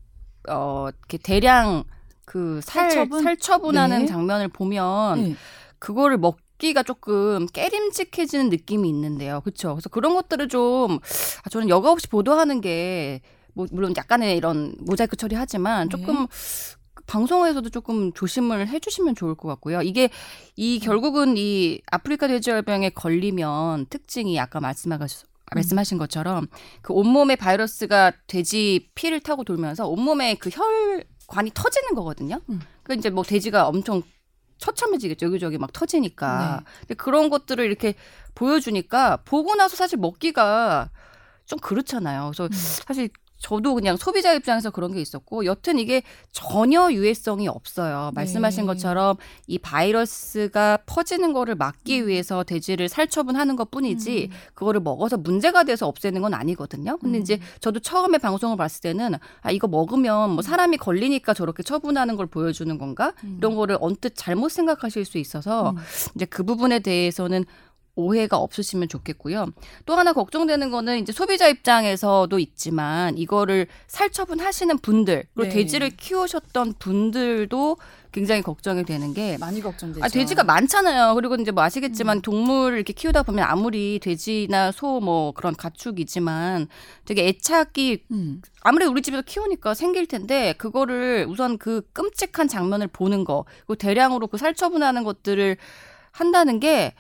어 0.49 0.88
이렇게 0.89 1.18
대량 1.18 1.84
그 2.26 2.60
살, 2.62 2.91
살처분? 2.91 3.24
살처분하는 3.24 3.99
네. 4.01 4.05
장면을 4.05 4.49
보면 4.49 5.24
네. 5.24 5.36
그거를 5.80 6.18
먹 6.18 6.38
기가 6.60 6.84
조금 6.84 7.47
깨림직해지는 7.47 8.49
느낌이 8.49 8.89
있는데요. 8.89 9.39
그렇죠? 9.41 9.76
그래서 9.76 9.88
그런 9.88 10.14
것들을 10.14 10.49
좀 10.49 10.99
아, 11.43 11.49
저는 11.49 11.70
여과 11.70 11.89
없이 11.89 12.07
보도하는 12.10 12.60
게 12.60 13.22
뭐, 13.53 13.66
물론 13.72 13.93
약간의 13.95 14.36
이런 14.38 14.76
모자이크 14.80 15.16
처리하지만 15.16 15.88
네. 15.88 15.97
조금 15.97 16.28
방송에서도 17.10 17.68
조금 17.70 18.14
조심을 18.14 18.68
해주시면 18.68 19.16
좋을 19.16 19.34
것 19.34 19.47
같고요. 19.49 19.82
이게 19.82 20.10
이 20.55 20.80
결국은 20.80 21.36
이 21.38 21.82
아프리카 21.91 22.28
돼지열병에 22.28 22.91
걸리면 22.91 23.88
특징이 23.88 24.39
아까 24.39 24.60
말씀하신 24.60 25.28
말씀하신 25.51 25.97
것처럼 25.97 26.45
그 26.84 26.93
온몸에 26.93 27.36
바이러스가 27.36 28.12
돼지 28.28 28.91
피를 28.93 29.20
타고 29.20 29.43
돌면서 29.43 29.88
온몸에 29.88 30.36
그 30.36 30.51
혈관이 30.51 31.51
터지는 31.55 31.95
거거든요. 31.95 32.41
음. 32.49 32.62
그 32.84 32.93
이제 32.93 33.10
뭐 33.10 33.24
돼지가 33.24 33.68
엄청 33.68 34.03
처참해지겠죠. 34.60 35.26
여기저기 35.26 35.57
막 35.57 35.74
터지니까. 35.74 36.57
네. 36.60 36.66
근데 36.82 36.93
그런 36.93 37.32
것들을 37.32 37.66
이렇게 37.66 37.95
보여주니까 38.36 39.18
보고 39.26 39.55
나서 39.55 39.76
사실 39.76 39.97
먹기가 39.97 40.91
좀 41.47 41.57
그렇잖아요. 41.57 42.32
그래서 42.32 42.43
음. 42.43 42.49
사실 42.86 43.10
저도 43.40 43.74
그냥 43.74 43.98
소비자 43.98 44.34
입장에서 44.34 44.70
그런 44.70 44.94
게 44.94 45.02
있었고 45.02 45.46
여튼 45.46 45.80
이게 45.80 46.04
전혀 46.32 46.92
유해성이 46.92 47.48
없어요. 47.48 48.12
말씀하신 48.14 48.64
네. 48.64 48.68
것처럼 48.68 49.16
이 49.48 49.58
바이러스가 49.58 50.80
퍼지는 50.86 51.34
거를 51.34 51.56
막기 51.56 52.06
위해서 52.06 52.44
돼지를 52.44 52.90
살처분하는 52.90 53.56
것뿐이지 53.56 54.30
음. 54.32 54.38
그거를 54.54 54.82
먹어서 54.82 55.18
문제가 55.18 55.64
돼서 55.64 55.88
없애는 55.88 56.22
건 56.22 56.34
아니거든요. 56.34 56.98
근데 56.98 57.18
음. 57.18 57.22
이제 57.22 57.40
저도 57.62 57.80
처음에 57.80 58.18
방송을 58.18 58.58
봤을 58.58 58.82
때는 58.82 59.16
아 59.42 59.52
이거 59.52 59.68
먹으면 59.68 60.32
뭐 60.32 60.42
사람이 60.42 60.78
걸리니까 60.78 61.34
저렇게 61.34 61.64
처분하는 61.64 62.18
걸 62.18 62.28
보여주는 62.28 62.78
건가 62.78 63.14
이런 63.38 63.56
거를 63.56 63.78
언뜻 63.80 64.14
잘못 64.16 64.50
생각하실 64.50 65.06
수 65.06 65.18
있어서 65.18 65.72
음. 65.72 65.78
이제 66.16 66.26
그 66.26 66.44
부분에 66.44 66.80
대해서는 66.80 67.46
오해가 67.96 68.38
없으시면 68.38 68.88
좋겠고요. 68.88 69.48
또 69.86 69.96
하나 69.96 70.14
걱정되는 70.14 70.72
거는 70.72 71.00
이제 71.00 71.12
소비자 71.12 71.48
입장에서도 71.48 72.38
있지만 72.40 73.18
이거를 73.18 73.68
살처분하시는 73.88 74.78
분들 74.80 75.26
그리고 75.34 75.50
네. 75.50 75.56
돼지를 75.56 75.90
키우셨던 75.92 76.76
분들도 76.80 77.78
굉장히 78.12 78.42
걱정이 78.42 78.86
되는 78.86 79.14
게 79.14 79.38
많이 79.38 79.62
걱정되죠. 79.62 80.04
아, 80.04 80.08
돼지가 80.08 80.44
많잖아요. 80.44 81.14
그리고 81.14 81.36
이제 81.36 81.52
뭐 81.52 81.64
아시겠지만 81.64 82.22
동물 82.22 82.74
이렇게 82.76 82.92
키우다 82.94 83.22
보면 83.24 83.46
아무리 83.46 84.00
돼지나 84.02 84.72
소 84.72 85.00
뭐 85.00 85.32
그런 85.32 85.56
가축이지만 85.56 86.68
되게 87.06 87.28
애착이 87.28 88.00
음. 88.12 88.42
아무래도 88.62 88.92
우리 88.92 89.02
집에서 89.02 89.22
키우니까 89.22 89.74
생길 89.74 90.08
텐데 90.08 90.54
그거를 90.58 91.26
우선 91.30 91.58
그 91.58 91.82
끔찍한 91.94 92.48
장면을 92.48 92.88
보는 92.88 93.24
거 93.24 93.46
그리고 93.66 93.76
대량으로 93.76 94.28
그 94.28 94.38
살처분하는 94.38 95.04
것들을 95.04 95.56
한다는 96.12 96.60
게 96.60 96.94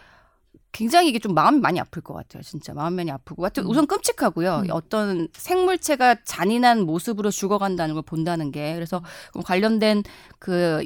굉장히 0.71 1.09
이게 1.09 1.19
좀 1.19 1.33
마음이 1.33 1.59
많이 1.59 1.79
아플 1.79 2.01
것 2.01 2.13
같아요. 2.13 2.43
진짜 2.43 2.73
마음 2.73 2.93
많이 2.95 3.09
아프고. 3.11 3.43
하여튼 3.43 3.63
음. 3.65 3.69
우선 3.69 3.87
끔찍하고요. 3.87 4.63
음. 4.65 4.67
어떤 4.71 5.27
생물체가 5.33 6.17
잔인한 6.23 6.81
모습으로 6.81 7.31
죽어간다는 7.31 7.95
걸 7.95 8.03
본다는 8.03 8.51
게 8.51 8.73
그래서 8.75 9.01
관련된 9.43 10.03
그 10.37 10.85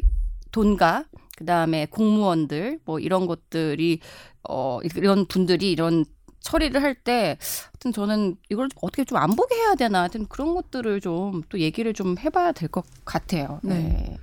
돈가 0.52 1.06
그다음에 1.38 1.86
공무원들 1.88 2.80
뭐 2.86 3.00
이런 3.00 3.28
것들이 3.28 4.00
어 4.48 4.80
이런 4.96 5.26
분들이 5.26 5.72
이런 5.72 6.06
처리를 6.42 6.82
할 6.84 6.96
때 6.96 7.38
하여튼 7.74 7.92
저는 7.94 8.36
이걸 8.50 8.70
좀 8.70 8.78
어떻게 8.82 9.04
좀 9.06 9.18
안 9.18 9.36
보게 9.36 9.56
해야 9.56 9.76
되나 9.76 10.02
하여튼 10.02 10.26
그런 10.28 10.54
것들을 10.54 11.02
좀 11.02 11.42
또 11.50 11.60
얘기를 11.60 11.94
좀 11.94 12.16
해봐야 12.18 12.52
될 12.54 12.70
것 12.70 12.86
같아요. 13.06 13.60
네. 13.64 13.74
네. 13.74 14.18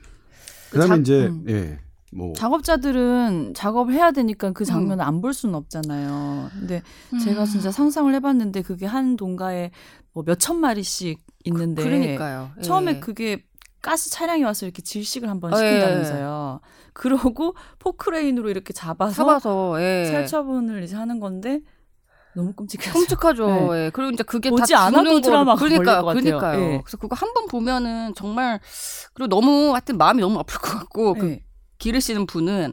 그다음에 0.70 0.88
자- 0.96 1.00
이제 1.00 1.26
음. 1.26 1.44
예. 1.48 1.78
뭐 2.12 2.32
작업자들은 2.34 3.52
작업을 3.54 3.94
해야 3.94 4.10
되니까 4.10 4.48
음. 4.48 4.54
그 4.54 4.64
장면을 4.64 5.04
안볼 5.04 5.32
수는 5.32 5.54
없잖아요. 5.54 6.50
근데 6.58 6.82
제가 7.24 7.44
진짜 7.46 7.70
상상을 7.70 8.12
해봤는데 8.14 8.62
그게 8.62 8.86
한 8.86 9.16
동가에 9.16 9.70
뭐 10.12 10.24
몇 10.24 10.38
천 10.40 10.56
마리씩 10.58 11.20
있는데 11.44 11.82
그러니까요. 11.84 12.50
예. 12.58 12.62
처음에 12.62 12.98
그게 13.00 13.44
가스 13.80 14.10
차량이 14.10 14.42
와서 14.42 14.66
이렇게 14.66 14.82
질식을 14.82 15.28
한번 15.30 15.52
예. 15.52 15.56
시킨다면서요. 15.56 16.60
그러고 16.92 17.54
포크레인으로 17.78 18.50
이렇게 18.50 18.72
잡아서 18.72 19.14
잡아서 19.14 19.80
예. 19.80 20.06
살처분을 20.10 20.82
이제 20.82 20.96
하는 20.96 21.20
건데 21.20 21.60
너무 22.34 22.52
끔찍해요. 22.52 22.92
끔찍하죠. 22.92 23.46
네. 23.46 23.86
예. 23.86 23.90
그리고 23.94 24.10
이제 24.10 24.22
그게 24.24 24.50
보지 24.50 24.72
다 24.72 24.80
않아도 24.86 25.20
트라우마가 25.20 25.56
거를- 25.60 25.78
그러니까요. 25.78 26.02
걸릴 26.02 26.32
것 26.32 26.38
같아요. 26.38 26.38
그러니까요. 26.38 26.72
예. 26.74 26.80
그래서 26.84 26.96
그거 26.96 27.14
한 27.16 27.32
번 27.34 27.46
보면은 27.46 28.14
정말 28.16 28.58
그리고 29.14 29.28
너무 29.28 29.72
하여튼 29.72 29.96
마음이 29.96 30.20
너무 30.20 30.38
아플 30.40 30.58
것 30.58 30.78
같고 30.78 31.14
그 31.14 31.24
네. 31.26 31.44
기르시는 31.84 32.26
분은 32.26 32.72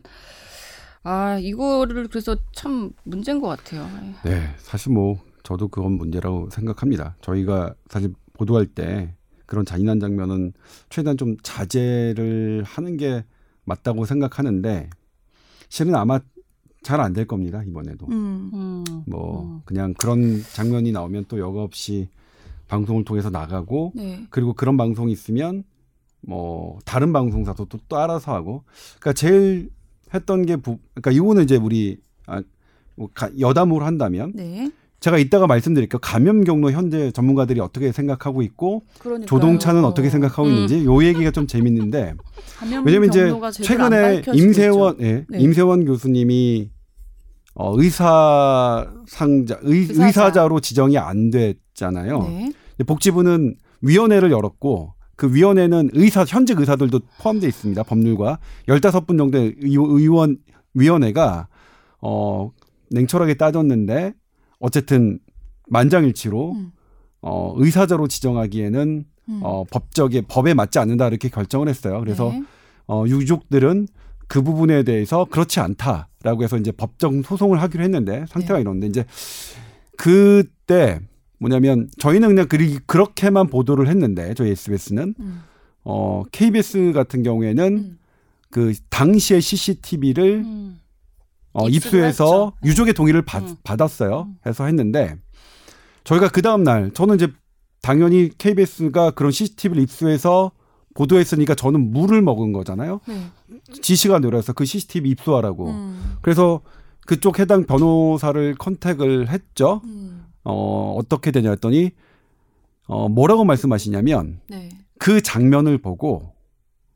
아 1.04 1.40
이거를 1.40 2.08
그래서 2.10 2.36
참 2.54 2.92
문제인 3.04 3.40
것 3.42 3.48
같아요. 3.48 3.88
예. 4.26 4.30
네, 4.30 4.56
사실 4.60 4.92
뭐 4.92 5.20
저도 5.44 5.70
그건 5.70 5.94
문제라고 5.94 6.50
생각합니다. 6.52 7.16
저희가 7.22 7.74
사실 7.90 8.14
보도할 8.34 8.68
때 8.68 9.14
그런 9.46 9.66
잔인한 9.66 10.00
장면은 10.00 10.54
최대한 10.90 11.18
좀 11.18 11.38
자제를 11.42 12.64
하는 12.66 12.98
게 12.98 13.24
맞다고 13.64 14.06
생각하는데 14.06 14.90
실은 15.70 15.96
아마 15.96 16.20
잘 16.84 17.00
안 17.02 17.14
될 17.14 17.26
겁니다 17.28 17.64
이번에도. 17.64 18.06
음. 18.08 18.52
음. 18.54 18.84
뭐 19.08 19.44
음. 19.44 19.62
그냥 19.66 19.94
그런 19.98 20.42
장면이 20.54 20.92
나오면 20.92 21.26
또 21.28 21.40
여과 21.40 21.64
없이 21.64 22.10
방송을 22.68 23.04
통해서 23.06 23.30
나가고 23.30 23.94
네. 23.96 24.26
그리고 24.30 24.54
그런 24.54 24.76
방송이 24.78 25.12
있으면 25.12 25.64
뭐 26.22 26.80
다른 26.86 27.14
방송사도 27.14 27.66
또 27.66 27.78
따라서 27.88 28.34
하고 28.34 28.64
그러니까 29.00 29.14
제일 29.14 29.70
했던 30.14 30.46
게 30.46 30.56
부, 30.56 30.78
그러니까 30.94 31.12
이거는 31.12 31.44
이제 31.44 31.56
우리 31.58 31.98
아, 32.26 32.42
뭐 32.96 33.10
가- 33.14 33.30
여담으로 33.40 33.86
한다면 33.86 34.32
네. 34.36 34.72
제가 35.00 35.20
이따가 35.20 35.46
말씀드릴게요. 35.46 36.00
감염 36.00 36.44
경로 36.44 36.72
현재 36.72 37.12
전문가들이 37.12 37.60
어떻게 37.60 37.92
생각하고 37.92 38.42
있고 38.42 38.82
그러니까요. 39.00 39.28
조동차는 39.28 39.86
어떻게 39.86 40.10
생각하고 40.10 40.48
음. 40.48 40.54
있는지 40.54 40.86
요 40.86 41.04
얘기가 41.04 41.30
좀 41.32 41.46
재밌는데 41.46 42.16
왜냐면 42.84 43.10
이제 43.10 43.32
최근에. 43.64 44.24
임세원 44.34 44.98
예, 45.02 45.26
네. 45.30 45.40
임세원 45.40 45.86
교수님이 45.86 46.72
어, 47.54 47.74
의사 47.80 48.92
상자 49.08 49.60
의, 49.62 49.80
의사자. 49.82 50.06
의사자로 50.08 50.60
지정이 50.62 50.98
안 50.98 51.30
됐잖아요. 51.30 52.20
네. 52.24 52.52
복지부는 52.86 53.56
위원회를 53.82 54.32
열었고 54.32 54.94
그 55.18 55.34
위원회는 55.34 55.90
의사 55.94 56.24
현직 56.26 56.60
의사들도 56.60 57.00
포함되어 57.20 57.50
있습니다. 57.50 57.84
법률과 57.84 58.40
15분 58.68 59.18
정도의 59.18 59.56
의- 59.62 59.76
의원 59.76 60.38
위원회가 60.74 61.48
어 62.02 62.52
냉철하게 62.92 63.34
따졌는데 63.34 64.14
어쨌든 64.60 65.20
만장일치로 65.70 66.52
음. 66.54 66.72
어 67.22 67.54
의사자로 67.58 68.08
지정하기에는 68.08 69.06
음. 69.30 69.40
어 69.44 69.64
법적에 69.70 70.22
법에 70.22 70.54
맞지 70.54 70.78
않는다 70.80 71.08
이렇게 71.08 71.30
결정을 71.30 71.68
했어요. 71.68 72.00
그래서 72.00 72.30
네. 72.30 72.44
어 72.88 73.04
유족들은 73.08 73.88
그 74.28 74.44
부분에 74.44 74.84
대해서 74.84 75.26
그렇지 75.26 75.60
않다라고 75.60 76.44
해서 76.44 76.58
이제 76.58 76.72
법정 76.72 77.24
소송을 77.24 77.60
하기로 77.62 77.84
했는데 77.84 78.26
상태가 78.30 78.56
네. 78.56 78.62
이런데 78.62 78.88
이제 78.88 79.04
그때 79.98 81.00
뭐냐면 81.40 81.90
저희는 82.00 82.30
그냥 82.30 82.48
그리, 82.48 82.80
그렇게만 82.86 83.48
보도를 83.48 83.88
했는데 83.88 84.34
저희 84.34 84.52
SBS는 84.52 85.16
음. 85.20 85.44
어 85.84 86.24
KBS 86.32 86.92
같은 86.94 87.24
경우에는 87.24 87.78
음. 87.78 88.00
그 88.50 88.74
당시의 88.90 89.42
CCTV를 89.42 90.44
음. 90.46 90.80
어, 91.54 91.68
입수해서 91.70 92.26
했죠. 92.26 92.54
네. 92.62 92.70
유족의 92.70 92.94
동의를 92.94 93.24
받, 93.24 93.44
음. 93.44 93.56
받았어요. 93.64 94.28
음. 94.30 94.36
해서 94.46 94.66
했는데 94.66 95.16
저희가 96.04 96.30
그 96.30 96.42
다음 96.42 96.64
날 96.64 96.92
저는 96.92 97.16
이제 97.16 97.28
당연히 97.82 98.30
KBS가 98.38 99.12
그런 99.12 99.32
CCTV를 99.32 99.84
입수해서 99.84 100.52
보도했으니까 100.96 101.54
저는 101.56 101.92
물을 101.92 102.22
먹은 102.22 102.54
거잖아요. 102.54 103.02
네. 103.08 103.32
지시가 103.82 104.20
내려서 104.20 104.54
그 104.54 104.66
CCTV 104.66 105.12
입수하라고. 105.12 105.70
음. 105.70 106.18
그래서 106.22 106.62
그쪽 107.06 107.40
해당 107.40 107.66
변호사를 107.66 108.56
컨택을 108.56 109.30
했죠. 109.30 109.82
음. 109.86 110.17
어, 110.50 110.96
어떻게 110.98 111.32
되냐 111.32 111.50
했더니 111.52 111.92
어, 112.88 113.10
뭐라고 113.10 113.44
말씀하시냐면 113.44 114.40
네. 114.48 114.70
그 114.98 115.22
장면을 115.22 115.78
보고 115.78 116.32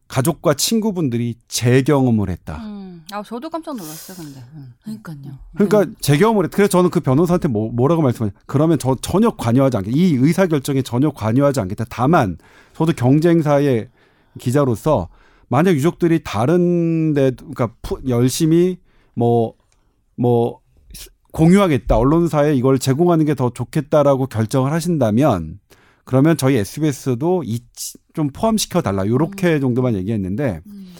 가족과 0.07 0.53
친구분들이 0.53 1.35
재경험을 1.47 2.29
했다. 2.29 2.57
음. 2.65 3.03
아 3.11 3.21
저도 3.23 3.49
깜짝 3.49 3.75
놀랐어요, 3.75 4.17
근데. 4.17 4.39
음. 4.55 4.73
그러니까요. 4.83 5.37
그러니까 5.55 5.85
네. 5.85 5.91
재경험을 5.99 6.45
했. 6.45 6.51
그래서 6.51 6.69
저는 6.69 6.89
그 6.89 6.99
변호사한테 7.01 7.47
뭐, 7.49 7.69
뭐라고 7.71 8.01
말씀하냐. 8.01 8.33
그러면 8.45 8.79
저 8.79 8.95
전혀 9.01 9.29
관여하지 9.31 9.77
않겠다. 9.77 9.97
이 9.97 10.13
의사 10.15 10.47
결정에 10.47 10.81
전혀 10.81 11.11
관여하지 11.11 11.59
않겠다. 11.59 11.85
다만 11.89 12.37
저도 12.73 12.93
경쟁사의 12.93 13.89
기자로서 14.39 15.09
만약 15.49 15.71
유족들이 15.75 16.21
다른 16.23 17.13
데 17.13 17.31
그러니까 17.31 17.73
푸- 17.81 18.01
열심히 18.07 18.77
뭐 19.13 19.55
뭐 20.15 20.59
공유하겠다. 21.31 21.97
언론사에 21.97 22.55
이걸 22.55 22.79
제공하는 22.79 23.25
게 23.25 23.33
더 23.35 23.49
좋겠다라고 23.51 24.27
결정을 24.27 24.71
하신다면 24.71 25.59
그러면 26.05 26.37
저희 26.37 26.57
SBS도 26.57 27.43
이 27.45 27.59
좀 28.13 28.29
포함시켜 28.29 28.81
달라. 28.81 29.07
요렇게 29.07 29.59
정도만 29.61 29.95
얘기했는데 29.95 30.59
음. 30.67 30.93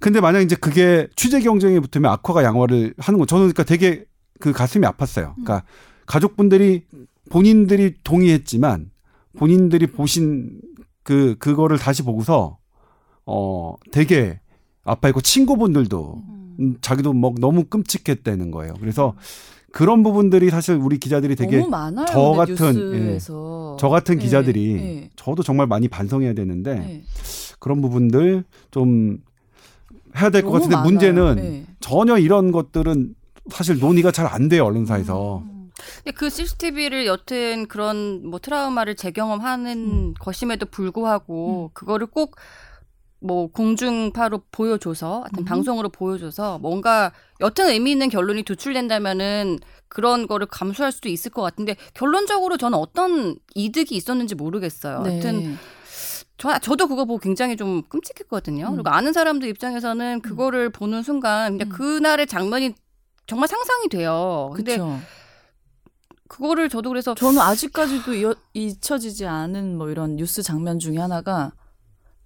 근데 0.00 0.20
만약 0.20 0.40
이제 0.40 0.56
그게 0.56 1.08
취재 1.14 1.40
경쟁에 1.40 1.78
붙으면 1.80 2.10
악화가 2.10 2.42
양화를 2.42 2.94
하는 2.96 3.18
거 3.18 3.26
저는 3.26 3.42
그러니까 3.52 3.64
되게 3.64 4.04
그 4.40 4.52
가슴이 4.52 4.86
아팠어요. 4.86 5.32
그러니까 5.34 5.64
가족분들이 6.06 6.84
본인들이 7.30 7.96
동의했지만 8.02 8.90
본인들이 9.36 9.88
보신 9.88 10.58
그 11.02 11.36
그거를 11.38 11.76
다시 11.78 12.02
보고서 12.02 12.56
어 13.26 13.74
되게 13.92 14.40
아파했고 14.84 15.20
친구분들도 15.20 16.22
음. 16.28 16.56
음, 16.60 16.76
자기도 16.80 17.12
뭐 17.12 17.34
너무 17.38 17.64
끔찍했다는 17.64 18.50
거예요. 18.52 18.74
그래서 18.80 19.14
그런 19.78 20.02
부분들이 20.02 20.50
사실 20.50 20.74
우리 20.74 20.98
기자들이 20.98 21.36
되게 21.36 21.64
많아요. 21.64 22.04
저 22.06 22.34
근데 22.36 22.54
같은, 22.54 22.74
뉴스에서. 22.74 23.76
저 23.78 23.88
같은 23.88 24.18
네, 24.18 24.24
기자들이 24.24 24.74
네, 24.74 25.10
저도 25.14 25.44
정말 25.44 25.68
많이 25.68 25.86
반성해야 25.86 26.32
되는데 26.32 26.74
네. 26.74 27.04
그런 27.60 27.80
부분들 27.80 28.42
좀 28.72 29.22
해야 30.16 30.30
될 30.30 30.42
것 30.42 30.50
같은데 30.50 30.74
많아요. 30.74 30.90
문제는 30.90 31.36
네. 31.36 31.66
전혀 31.78 32.18
이런 32.18 32.50
것들은 32.50 33.14
사실 33.50 33.78
논의가 33.78 34.10
잘 34.10 34.26
안 34.26 34.48
돼요 34.48 34.64
언론사에서. 34.64 35.44
음. 35.44 35.70
근데 36.02 36.10
그 36.10 36.28
CCTV를 36.28 37.06
여튼 37.06 37.68
그런 37.68 38.28
뭐 38.28 38.40
트라우마를 38.40 38.96
재경험하는 38.96 40.14
것임에도 40.14 40.66
불구하고 40.66 41.70
그거를 41.72 42.08
꼭 42.08 42.34
뭐 43.20 43.48
공중파로 43.48 44.42
보여줘서 44.52 45.20
하여튼 45.22 45.42
음. 45.42 45.44
방송으로 45.44 45.88
보여줘서 45.88 46.58
뭔가 46.58 47.12
여튼 47.40 47.68
의미 47.68 47.90
있는 47.90 48.08
결론이 48.08 48.44
도출된다면은 48.44 49.58
그런 49.88 50.26
거를 50.26 50.46
감수할 50.46 50.92
수도 50.92 51.08
있을 51.08 51.30
것 51.30 51.42
같은데 51.42 51.76
결론적으로 51.94 52.56
저는 52.56 52.78
어떤 52.78 53.36
이득이 53.54 53.96
있었는지 53.96 54.34
모르겠어요. 54.34 55.02
네. 55.02 55.10
하여튼 55.10 55.58
저, 56.36 56.56
저도 56.60 56.86
그거 56.86 57.04
보고 57.04 57.18
굉장히 57.18 57.56
좀 57.56 57.82
끔찍했거든요. 57.88 58.68
음. 58.68 58.74
그리고 58.76 58.90
아는 58.90 59.12
사람들 59.12 59.48
입장에서는 59.48 60.20
그거를 60.20 60.70
보는 60.70 61.02
순간 61.02 61.58
그냥 61.58 61.72
음. 61.72 61.76
그날의 61.76 62.26
장면이 62.28 62.74
정말 63.26 63.48
상상이 63.48 63.88
돼요. 63.88 64.52
근데 64.54 64.76
그렇죠. 64.76 65.00
그거를 66.28 66.68
저도 66.68 66.90
그래서 66.90 67.14
저는 67.14 67.40
아직까지도 67.40 68.14
이어, 68.14 68.34
잊혀지지 68.54 69.26
않은 69.26 69.76
뭐 69.76 69.90
이런 69.90 70.16
뉴스 70.16 70.42
장면 70.42 70.78
중에 70.78 70.98
하나가 70.98 71.52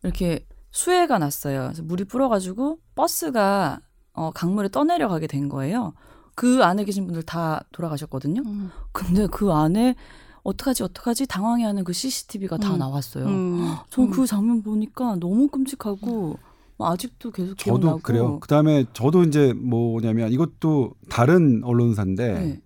이렇게 0.02 0.44
수해가 0.72 1.18
났어요. 1.18 1.64
그래서 1.64 1.82
물이 1.82 2.04
불어가지고 2.04 2.78
버스가 2.94 3.80
어, 4.14 4.30
강물에 4.32 4.68
떠내려가게 4.68 5.26
된 5.26 5.48
거예요. 5.48 5.94
그 6.34 6.64
안에 6.64 6.84
계신 6.84 7.04
분들 7.06 7.22
다 7.22 7.62
돌아가셨거든요. 7.72 8.42
음. 8.44 8.70
근데 8.92 9.26
그 9.26 9.52
안에 9.52 9.94
어떡하지 10.42 10.82
어떡하지 10.82 11.26
당황해 11.26 11.64
하는 11.64 11.84
그 11.84 11.92
CCTV가 11.92 12.56
다 12.56 12.74
음. 12.74 12.78
나왔어요. 12.78 13.26
음. 13.26 13.76
전그 13.90 14.26
장면 14.26 14.62
보니까 14.62 15.16
너무 15.16 15.48
끔찍하고 15.48 16.38
뭐 16.78 16.90
아직도 16.90 17.30
계속 17.30 17.56
저도 17.58 17.78
기억나고. 17.78 18.00
그래요. 18.02 18.40
그다음에 18.40 18.86
저도 18.92 19.22
이제 19.24 19.52
뭐냐면 19.52 20.32
이것도 20.32 20.94
다른 21.08 21.62
언론사인데 21.64 22.32
네. 22.32 22.60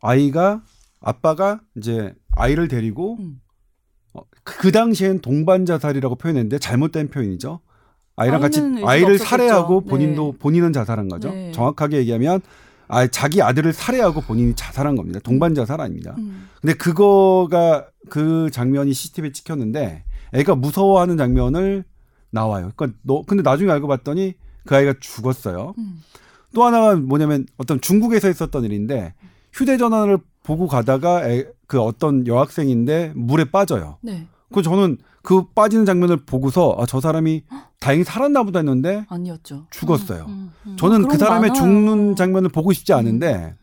아이가 0.00 0.62
아빠가 1.00 1.60
이제 1.76 2.14
아이를 2.36 2.68
데리고 2.68 3.16
음. 3.18 3.40
어, 4.14 4.22
그, 4.42 4.58
그 4.58 4.72
당시엔 4.72 5.20
동반 5.20 5.66
자살이라고 5.66 6.14
표현했는데 6.16 6.58
잘못된 6.58 7.08
표현이죠. 7.08 7.60
아이랑 8.16 8.40
같이 8.40 8.60
아이를 8.60 9.14
없었겠죠. 9.14 9.24
살해하고 9.24 9.82
네. 9.84 9.90
본인도 9.90 10.34
본인은 10.38 10.72
자살한 10.72 11.08
거죠. 11.08 11.30
네. 11.30 11.52
정확하게 11.52 11.98
얘기하면 11.98 12.40
아 12.86 13.06
자기 13.08 13.42
아들을 13.42 13.72
살해하고 13.72 14.20
본인이 14.20 14.54
자살한 14.54 14.94
겁니다. 14.94 15.18
동반 15.22 15.54
자살 15.54 15.80
아닙니다. 15.80 16.14
음. 16.18 16.48
근데 16.60 16.74
그거가 16.74 17.86
그 18.08 18.50
장면이 18.52 18.92
CCTV에 18.92 19.32
찍혔는데 19.32 20.04
애가 20.32 20.54
무서워하는 20.54 21.16
장면을 21.16 21.84
나와요. 22.30 22.70
그러니까 22.76 22.98
너 23.02 23.22
근데 23.22 23.42
나중에 23.42 23.70
알고 23.70 23.88
봤더니 23.88 24.34
그 24.64 24.76
아이가 24.76 24.94
죽었어요. 25.00 25.74
음. 25.76 26.02
또 26.54 26.64
하나가 26.64 26.94
뭐냐면 26.94 27.46
어떤 27.56 27.80
중국에서 27.80 28.30
있었던 28.30 28.64
일인데 28.64 29.14
휴대전화를 29.52 30.18
보고 30.44 30.68
가다가 30.68 31.28
애, 31.28 31.46
그 31.66 31.80
어떤 31.80 32.28
여학생인데 32.28 33.14
물에 33.16 33.46
빠져요. 33.46 33.96
네. 34.02 34.28
그 34.52 34.62
저는 34.62 34.98
그 35.22 35.46
빠지는 35.54 35.84
장면을 35.86 36.18
보고서 36.24 36.76
아, 36.78 36.86
저 36.86 37.00
사람이 37.00 37.42
다행히 37.80 38.04
살았나 38.04 38.44
보다 38.44 38.60
했는데 38.60 39.04
아니었죠. 39.08 39.66
죽었어요. 39.70 40.26
음, 40.28 40.52
음. 40.66 40.76
저는 40.76 40.98
그런 40.98 41.08
그거 41.08 41.24
사람의 41.24 41.48
많아요. 41.50 41.60
죽는 41.62 42.16
장면을 42.16 42.50
보고 42.50 42.72
싶지 42.72 42.92
않은데 42.92 43.54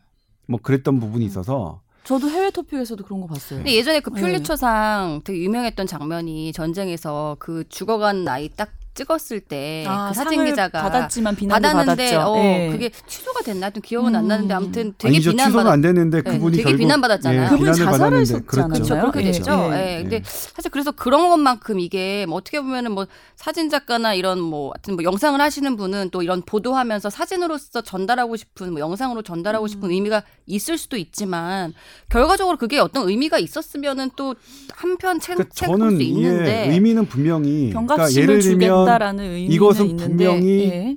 뭐 0.46 0.58
그랬던 0.60 1.00
부분이 1.00 1.24
있어서 1.24 1.80
저도 2.04 2.28
해외 2.28 2.50
토픽에서도 2.50 3.04
그런 3.04 3.20
거 3.20 3.28
봤어요. 3.28 3.60
근데 3.60 3.74
예전에 3.74 4.00
그 4.00 4.10
네. 4.10 4.20
퓰리처상 4.20 5.22
되게 5.24 5.40
유명했던 5.40 5.86
장면이 5.86 6.52
전쟁에서 6.52 7.36
그 7.38 7.64
죽어간 7.68 8.26
아이 8.26 8.48
딱 8.48 8.70
찍었을 8.94 9.40
때그 9.40 9.88
아, 9.88 10.12
사진 10.12 10.38
상을 10.38 10.50
기자가 10.50 10.82
받았지만 10.82 11.34
비난도 11.34 11.68
받았는데 11.68 12.10
받았죠. 12.10 12.30
어, 12.30 12.36
예. 12.44 12.68
그게 12.70 12.90
취소가 13.06 13.42
됐나 13.42 13.66
하여튼 13.66 13.80
기억은 13.80 14.14
안 14.14 14.24
음. 14.24 14.28
나는데 14.28 14.54
아무튼 14.54 14.94
되게 14.98 15.14
아니죠 15.14 15.30
취소는 15.30 15.36
비난받았 15.36 15.72
안 15.72 15.80
됐는데 15.80 16.22
네, 16.22 16.30
그분이 16.30 16.56
되게 16.56 16.62
결국 16.64 16.78
비난받았잖아요. 16.78 17.42
예, 17.42 17.48
그분이 17.48 17.72
비난을 17.72 17.84
자살을 17.92 18.20
했었잖아요. 18.20 18.46
그렇죠. 18.46 18.68
그렇죠. 18.68 18.94
그렇게 18.94 19.20
예, 19.20 19.32
됐죠. 19.32 19.70
예. 19.72 19.96
예. 19.96 20.02
근데 20.02 20.16
예. 20.16 20.22
사실 20.24 20.70
그래서 20.70 20.92
그런 20.92 21.30
것만큼 21.30 21.80
이게 21.80 22.26
뭐 22.26 22.36
어떻게 22.36 22.60
보면은 22.60 22.92
뭐 22.92 23.06
사진 23.34 23.70
작가나 23.70 24.12
이런 24.12 24.40
뭐 24.40 24.72
하여튼 24.74 24.94
뭐 24.94 25.04
영상을 25.04 25.40
하시는 25.40 25.76
분은 25.76 26.10
또 26.10 26.22
이런 26.22 26.42
보도하면서 26.42 27.08
사진으로서 27.08 27.80
전달하고 27.80 28.36
싶은 28.36 28.72
뭐 28.72 28.80
영상으로 28.80 29.22
전달하고 29.22 29.68
싶은 29.68 29.88
음. 29.88 29.92
의미가 29.92 30.22
있을 30.46 30.76
수도 30.76 30.98
있지만 30.98 31.72
결과적으로 32.10 32.58
그게 32.58 32.78
어떤 32.78 33.08
의미가 33.08 33.38
있었으면은 33.38 34.10
또 34.16 34.34
한편 34.74 35.18
책 35.18 35.36
그러니까 35.36 35.54
저는 35.54 35.96
수 35.96 36.02
있는데 36.02 36.66
예, 36.68 36.72
의미는 36.74 37.06
분명히 37.06 37.70
그러니까 37.70 38.12
예를 38.12 38.40
들면 38.40 38.81
의미는 39.18 39.50
이것은 39.52 39.86
있는데 39.86 40.24
분명히 40.26 40.58
예. 40.64 40.96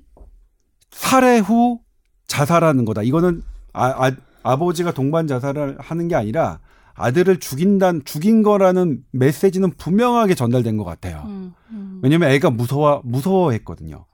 살해 0.91 1.39
후 1.39 1.79
자살하는 2.27 2.85
거다. 2.85 3.03
이거는 3.03 3.41
아, 3.73 4.11
아, 4.43 4.55
버지가 4.57 4.93
동반 4.93 5.27
자살을 5.27 5.77
하는 5.79 6.07
게 6.07 6.15
아니라 6.15 6.59
아들을 6.93 7.39
죽인단 7.39 8.03
죽인 8.05 8.41
거라는 8.41 9.03
메시지는 9.11 9.71
분명하게 9.71 10.35
전달된 10.35 10.77
것 10.77 10.85
같아요. 10.85 11.23
음, 11.27 11.53
음. 11.71 11.99
왜냐면 12.01 12.29
애가 12.31 12.51
무서워 12.51 13.01
무서워했거든요. 13.03 14.05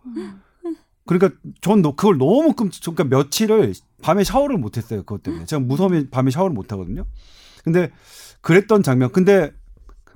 그러니까 1.06 1.38
전 1.62 1.82
너- 1.82 1.96
그걸 1.96 2.18
너무 2.18 2.54
끔찍. 2.54 2.84
그러니까 2.84 3.04
며칠을 3.16 3.74
밤에 4.02 4.24
샤워를 4.24 4.58
못했어요. 4.58 5.04
그것 5.04 5.22
때문에 5.22 5.46
제가 5.46 5.60
무서우면 5.60 6.10
밤에 6.10 6.32
샤워를 6.32 6.54
못하거든요. 6.54 7.06
근데 7.64 7.92
그랬던 8.42 8.82
장면. 8.82 9.12
근데 9.12 9.52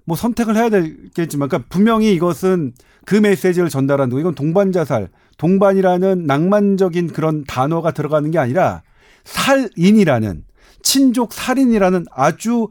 뭐 0.06 0.16
선택을 0.16 0.56
해야 0.56 0.70
되겠지만, 0.70 1.50
그러니까 1.50 1.68
분명히 1.70 2.14
이것은 2.14 2.74
그 3.06 3.16
메시지를 3.16 3.70
전달하는 3.70 4.14
거. 4.14 4.20
이건 4.20 4.36
동반 4.36 4.72
자살, 4.72 5.10
동반이라는 5.38 6.26
낭만적인 6.26 7.08
그런 7.08 7.44
단어가 7.46 7.92
들어가는 7.92 8.32
게 8.32 8.40
아니라 8.40 8.84
살인이라는 9.26 10.44
친족 10.82 11.34
살인이라는 11.34 12.06
아주 12.12 12.70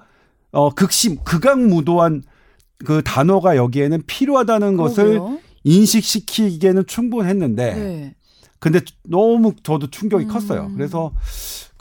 어 0.53 0.71
극심 0.71 1.17
극악무도한 1.25 2.23
그 2.85 3.03
단어가 3.03 3.57
여기에는 3.57 4.03
필요하다는 4.07 4.77
것을 4.77 5.05
그러게요. 5.05 5.39
인식시키기에는 5.65 6.87
충분했는데 6.87 7.75
네. 7.75 8.15
근데 8.61 8.81
너무 9.03 9.53
저도 9.63 9.91
충격이 9.91 10.25
음. 10.27 10.29
컸어요. 10.31 10.71
그래서 10.75 11.13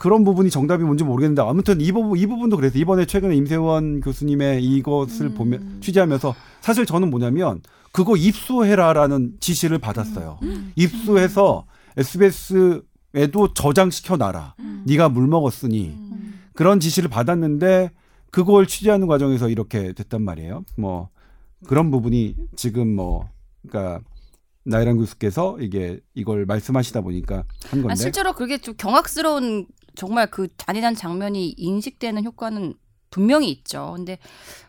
그런 0.04 0.22
부분이 0.22 0.50
정답이 0.50 0.84
뭔지 0.84 1.02
모르겠는데 1.02 1.40
아무튼 1.40 1.80
이 1.80 1.90
부분 1.90 2.18
이 2.18 2.26
부분도 2.26 2.56
그래서 2.56 2.78
이번에 2.78 3.06
최근에 3.06 3.34
임세원 3.36 4.02
교수님의 4.02 4.62
이것을 4.62 5.28
음. 5.28 5.34
보면 5.34 5.78
취재하면서 5.80 6.34
사실 6.60 6.84
저는 6.84 7.08
뭐냐면 7.08 7.62
그거 7.90 8.14
입수해라라는 8.14 9.36
지시를 9.40 9.78
받았어요. 9.78 10.40
음. 10.42 10.72
입수해서 10.76 11.64
SBS에도 11.96 13.54
저장시켜 13.54 14.18
놔라. 14.18 14.56
네가 14.84 15.08
물 15.08 15.26
먹었으니 15.26 15.96
음. 15.96 16.38
그런 16.52 16.80
지시를 16.80 17.08
받았는데 17.08 17.90
그걸 18.30 18.66
취재하는 18.66 19.06
과정에서 19.06 19.48
이렇게 19.48 19.94
됐단 19.94 20.20
말이에요. 20.20 20.66
뭐 20.76 21.08
그런 21.66 21.90
부분이 21.90 22.36
지금 22.56 22.94
뭐 22.94 23.30
그러니까 23.66 24.02
나이란 24.64 24.98
교수께서 24.98 25.56
이게 25.60 25.98
이걸 26.12 26.44
말씀하시다 26.44 27.00
보니까 27.00 27.44
한 27.68 27.80
건데 27.80 27.92
아, 27.92 27.94
실제로 27.94 28.34
그게 28.34 28.58
좀 28.58 28.74
경악스러운 28.76 29.66
정말 29.96 30.26
그 30.30 30.48
잔인한 30.56 30.94
장면이 30.94 31.54
인식되는 31.56 32.24
효과는 32.24 32.74
분명히 33.10 33.50
있죠. 33.50 33.92
근데 33.96 34.18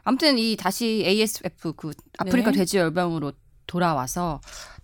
아무튼 0.03 0.37
이 0.37 0.55
다시 0.55 1.03
ASF 1.05 1.73
그 1.73 1.91
아프리카 2.17 2.51
네. 2.51 2.59
돼지 2.59 2.77
열병으로 2.77 3.33
돌아와서 3.65 4.39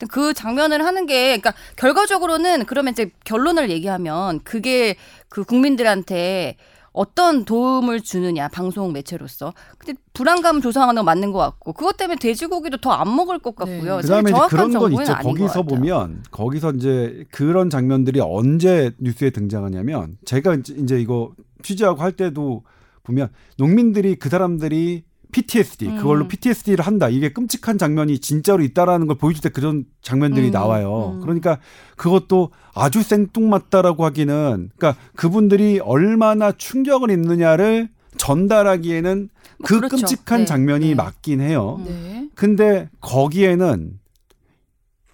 그 0.09 0.33
장면을 0.33 0.83
하는 0.83 1.05
게 1.05 1.37
그러니까 1.37 1.53
결과적으로는 1.75 2.65
그러면 2.65 2.93
이제 2.93 3.11
결론을 3.23 3.69
얘기하면 3.69 4.43
그게 4.43 4.95
그 5.29 5.43
국민들한테 5.43 6.57
어떤 6.93 7.45
도움을 7.45 8.01
주느냐 8.01 8.47
방송 8.49 8.91
매체로서 8.91 9.53
근데 9.77 9.97
불안감을 10.13 10.61
조성하는 10.61 10.95
건 10.95 11.05
맞는 11.05 11.31
것 11.31 11.39
같고 11.39 11.73
그것 11.73 11.95
때문에 11.97 12.17
돼지고기도 12.19 12.77
더 12.77 12.91
안 12.91 13.15
먹을 13.15 13.39
것 13.39 13.55
같고요. 13.55 13.95
네. 13.97 14.01
그다음에 14.01 14.21
이제 14.29 14.31
정확한 14.31 14.49
그런 14.49 14.71
건 14.73 14.91
있죠. 15.01 15.15
거기서. 15.15 15.63
보면 15.63 16.23
거기서 16.31 16.71
이제 16.73 17.25
그런 17.31 17.69
장면들이 17.69 18.19
언제 18.19 18.91
뉴스에 18.99 19.29
등장하냐면 19.29 20.17
제가 20.25 20.55
이제 20.55 20.99
이거 20.99 21.31
취재하고 21.63 22.01
할 22.01 22.11
때도 22.11 22.63
보면 23.03 23.29
농민들이 23.57 24.15
그 24.15 24.29
사람들이 24.29 25.03
PTSD 25.31 25.87
음. 25.87 25.97
그걸로 25.97 26.27
PTSD를 26.27 26.85
한다 26.85 27.09
이게 27.09 27.31
끔찍한 27.31 27.77
장면이 27.77 28.19
진짜로 28.19 28.63
있다라는 28.63 29.07
걸 29.07 29.17
보여줄 29.17 29.41
때 29.41 29.49
그런 29.49 29.85
장면들이 30.01 30.47
음, 30.47 30.51
나와요. 30.51 31.13
음. 31.15 31.21
그러니까 31.21 31.59
그것도 31.97 32.51
아주 32.73 33.01
생뚱맞다라고 33.03 34.05
하기는 34.05 34.69
그러니까 34.75 35.01
그분들이 35.15 35.79
얼마나 35.79 36.51
충격을 36.51 37.09
입느냐를 37.11 37.89
전달하기에는 38.17 39.29
그 39.63 39.77
그렇죠. 39.77 39.97
끔찍한 39.97 40.41
네, 40.41 40.45
장면이 40.45 40.87
네. 40.89 40.95
맞긴 40.95 41.41
해요. 41.41 41.77
음. 41.79 41.85
네. 41.85 42.29
근데 42.35 42.89
거기에는 42.99 43.99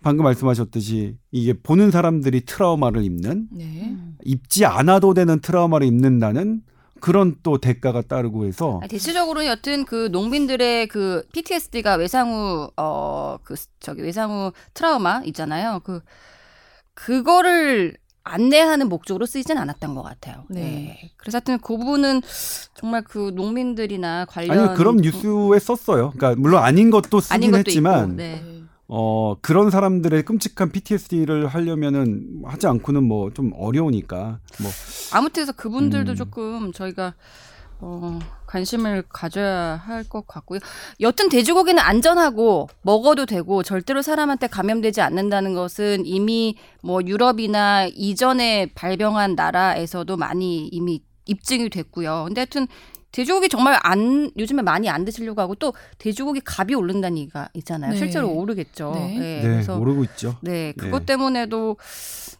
방금 0.01 0.23
말씀하셨듯이 0.23 1.17
이게 1.31 1.53
보는 1.53 1.91
사람들이 1.91 2.45
트라우마를 2.45 3.03
입는 3.03 3.47
네. 3.51 3.97
입지 4.23 4.65
않아도 4.65 5.13
되는 5.13 5.39
트라우마를 5.39 5.85
입는다는 5.85 6.61
그런 6.99 7.35
또 7.43 7.57
대가가 7.57 8.01
따르고 8.01 8.45
해서 8.45 8.79
아니, 8.81 8.89
대체적으로는 8.89 9.47
여튼 9.47 9.85
그 9.85 10.09
농민들의 10.11 10.87
그 10.87 11.23
PTSD가 11.33 11.95
외상후 11.95 12.69
어 12.77 13.37
그 13.43 13.55
저기 13.79 14.01
외상후 14.01 14.51
트라우마 14.73 15.21
있잖아요. 15.25 15.79
그 15.83 16.01
그거를 16.93 17.95
안내하는 18.23 18.89
목적으로 18.89 19.25
쓰이진 19.25 19.57
않았던 19.57 19.95
것 19.95 20.01
같아요. 20.03 20.43
네. 20.49 20.59
네. 20.61 21.11
그래서 21.15 21.37
하여튼 21.37 21.59
그 21.59 21.77
부분은 21.77 22.21
정말 22.75 23.03
그 23.03 23.31
농민들이나 23.33 24.25
관련 24.25 24.59
아니 24.59 24.75
그런 24.75 24.97
뉴스에 24.97 25.59
썼어요. 25.59 26.11
그러니까 26.11 26.35
물론 26.39 26.63
아닌 26.63 26.89
것도 26.89 27.21
쓰긴 27.21 27.33
아닌 27.35 27.51
것도 27.51 27.59
했지만 27.59 28.03
있고, 28.03 28.15
네. 28.17 28.56
네. 28.89 28.95
어 28.95 29.35
그런 29.41 29.69
사람들의 29.69 30.23
끔찍한 30.23 30.71
PTSD를 30.71 31.47
하려면은 31.47 32.41
하지 32.45 32.67
않고는 32.67 33.03
뭐 33.03 33.31
좀 33.33 33.51
어려우니까 33.55 34.39
뭐 34.61 34.71
아무튼 35.13 35.43
그래서 35.43 35.51
그분들도 35.51 36.13
음. 36.13 36.15
조금 36.15 36.71
저희가 36.73 37.13
어, 37.79 38.17
관심을 38.47 39.03
가져야 39.09 39.75
할 39.75 40.03
것 40.09 40.25
같고요. 40.25 40.59
여튼 41.01 41.29
돼지고기는 41.29 41.77
안전하고 41.79 42.69
먹어도 42.81 43.25
되고 43.27 43.61
절대로 43.61 44.01
사람한테 44.01 44.47
감염되지 44.47 45.01
않는다는 45.01 45.53
것은 45.53 46.05
이미 46.05 46.55
뭐 46.81 47.01
유럽이나 47.05 47.85
이전에 47.85 48.71
발병한 48.73 49.35
나라에서도 49.35 50.17
많이 50.17 50.67
이미 50.69 51.03
입증이 51.25 51.69
됐고요. 51.69 52.23
근데 52.27 52.41
하여튼 52.41 52.67
돼지고기 53.11 53.49
정말 53.49 53.79
안 53.83 54.31
요즘에 54.37 54.61
많이 54.61 54.89
안 54.89 55.05
드시려고 55.05 55.41
하고 55.41 55.55
또 55.55 55.73
돼지고기 55.97 56.41
값이 56.45 56.75
오른다는 56.75 57.17
얘기가 57.17 57.49
있잖아요. 57.53 57.91
네. 57.91 57.97
실제로 57.97 58.31
오르겠죠. 58.31 58.91
네. 58.95 59.17
네, 59.17 59.41
그래서 59.41 59.77
모르고 59.77 60.03
있죠. 60.05 60.37
네, 60.41 60.73
그것 60.77 60.99
네. 60.99 61.05
때문에도 61.07 61.77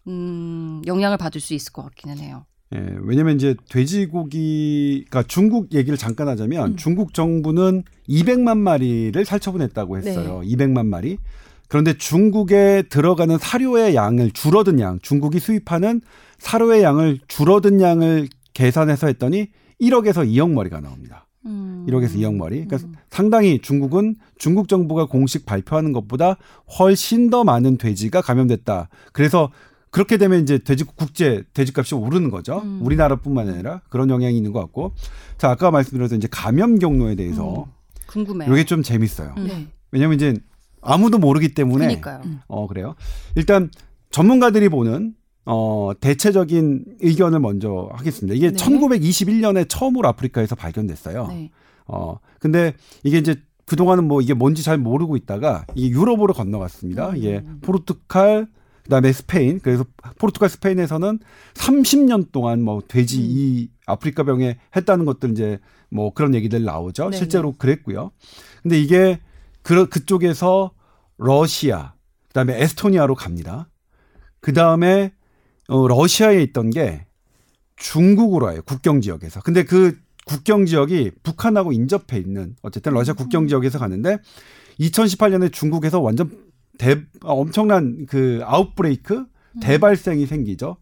음, 0.08 0.82
영향을 0.86 1.18
받을 1.18 1.42
수 1.42 1.54
있을 1.54 1.74
것 1.74 1.84
같기는 1.84 2.18
해요. 2.20 2.46
예, 2.76 2.86
왜냐면 3.02 3.36
이제 3.38 3.56
돼지고기가 3.70 5.24
중국 5.24 5.74
얘기를 5.74 5.98
잠깐 5.98 6.28
하자면 6.28 6.72
음. 6.72 6.76
중국 6.76 7.14
정부는 7.14 7.84
200만 8.10 8.58
마리를 8.58 9.24
살처분했다고 9.24 10.00
네. 10.00 10.10
했어요. 10.10 10.42
200만 10.44 10.86
마리. 10.86 11.18
그런데 11.70 11.98
중국에 11.98 12.84
들어가는 12.90 13.38
사료의 13.38 13.96
양을 13.96 14.32
줄어든 14.32 14.80
양, 14.80 15.00
중국이 15.02 15.40
수입하는 15.40 16.02
사료의 16.40 16.82
양을 16.84 17.20
줄어든 17.28 17.82
양을 17.82 18.28
계산해서 18.54 19.08
했더니 19.08 19.50
1억에서 19.82 20.28
2억 20.28 20.52
머리가 20.52 20.80
나옵니다. 20.80 21.28
음. 21.46 21.86
1억에서 21.88 22.16
2억 22.16 22.36
머리. 22.36 22.66
그러니까 22.66 22.90
상당히 23.10 23.60
중국은 23.60 24.16
중국 24.38 24.68
정부가 24.68 25.06
공식 25.06 25.46
발표하는 25.46 25.94
것보다 25.94 26.38
훨씬 26.80 27.30
더 27.30 27.44
많은 27.44 27.78
돼지가 27.78 28.22
감염됐다. 28.22 28.90
그래서 29.14 29.52
그렇게 29.90 30.18
되면 30.18 30.42
이제 30.42 30.58
돼지 30.58 30.84
국제 30.84 31.44
돼지값이 31.54 31.96
오르는 31.96 32.30
거죠. 32.30 32.60
음. 32.64 32.82
우리나라뿐만 32.84 33.50
아니라 33.50 33.82
그런 33.90 34.10
영향이 34.10 34.36
있는 34.36 34.52
것 34.52 34.60
같고. 34.60 34.94
자 35.38 35.50
아까 35.50 35.72
말씀드렸던 35.72 36.18
이제 36.18 36.28
감염 36.30 36.78
경로에 36.80 37.16
대해서 37.16 37.68
궁금해요. 38.08 38.54
이게 38.54 38.66
좀 38.66 38.84
재밌어요. 38.84 39.34
음. 39.38 39.48
네. 39.48 39.68
왜냐면 39.92 40.16
이제 40.16 40.36
아무도 40.82 41.18
모르기 41.18 41.54
때문에 41.54 41.86
그러니까요. 41.86 42.22
어 42.48 42.68
그래요. 42.68 42.96
일단 43.36 43.70
전문가들이 44.12 44.70
보는 44.70 45.14
어 45.50 45.92
대체적인 46.00 46.98
의견을 47.02 47.40
먼저 47.40 47.90
하겠습니다. 47.94 48.36
이게 48.36 48.52
네. 48.52 48.58
1921년에 48.58 49.68
처음으로 49.70 50.08
아프리카에서 50.10 50.56
발견됐어요. 50.56 51.28
네. 51.28 51.52
어 51.86 52.20
근데 52.40 52.74
이게 53.04 53.18
이제 53.18 53.36
그동안은 53.66 54.08
뭐 54.08 54.22
이게 54.22 54.34
뭔지 54.34 54.62
잘 54.62 54.78
모르고 54.78 55.16
있다가 55.16 55.66
이게 55.76 55.90
유럽으로 55.90 56.34
건너갔습니다. 56.34 57.16
이게 57.16 57.44
포르투갈 57.62 58.48
그다음에 58.84 59.12
스페인 59.12 59.60
그래서 59.60 59.86
포르투갈 60.18 60.50
스페인에서는 60.50 61.20
30년 61.54 62.32
동안 62.32 62.62
뭐 62.62 62.82
돼지 62.86 63.22
이 63.22 63.70
아프리카 63.86 64.24
병에 64.24 64.58
했다는 64.76 65.06
것들 65.06 65.32
이제 65.32 65.60
뭐 65.90 66.14
그런 66.14 66.36
얘기들 66.36 66.64
나오죠. 66.64 67.04
네네. 67.06 67.18
실제로 67.18 67.54
그랬고요. 67.54 68.12
근데 68.64 68.80
이게 68.80 69.20
그 69.62 69.88
그쪽에서 69.88 70.72
러시아 71.18 71.94
그다음에 72.28 72.62
에스토니아로 72.62 73.16
갑니다. 73.16 73.70
그다음에 74.40 75.12
어 75.68 75.88
러시아에 75.88 76.42
있던 76.44 76.70
게 76.70 77.06
중국으로 77.76 78.46
와요. 78.48 78.62
국경 78.66 79.02
지역에서. 79.02 79.42
근데 79.42 79.64
그 79.64 79.98
국경 80.26 80.66
지역이 80.66 81.12
북한하고 81.24 81.72
인접해 81.72 82.18
있는 82.18 82.56
어쨌든 82.62 82.94
러시아 82.94 83.14
국경 83.14 83.48
지역에서 83.48 83.80
가는데 83.80 84.18
2018년에 84.80 85.52
중국에서 85.52 86.00
완전 86.02 86.30
대 86.78 86.92
아, 87.22 87.32
엄청난 87.32 88.06
그 88.08 88.42
아웃브레이크 88.44 89.26
대발생이 89.62 90.26
생기죠. 90.26 90.78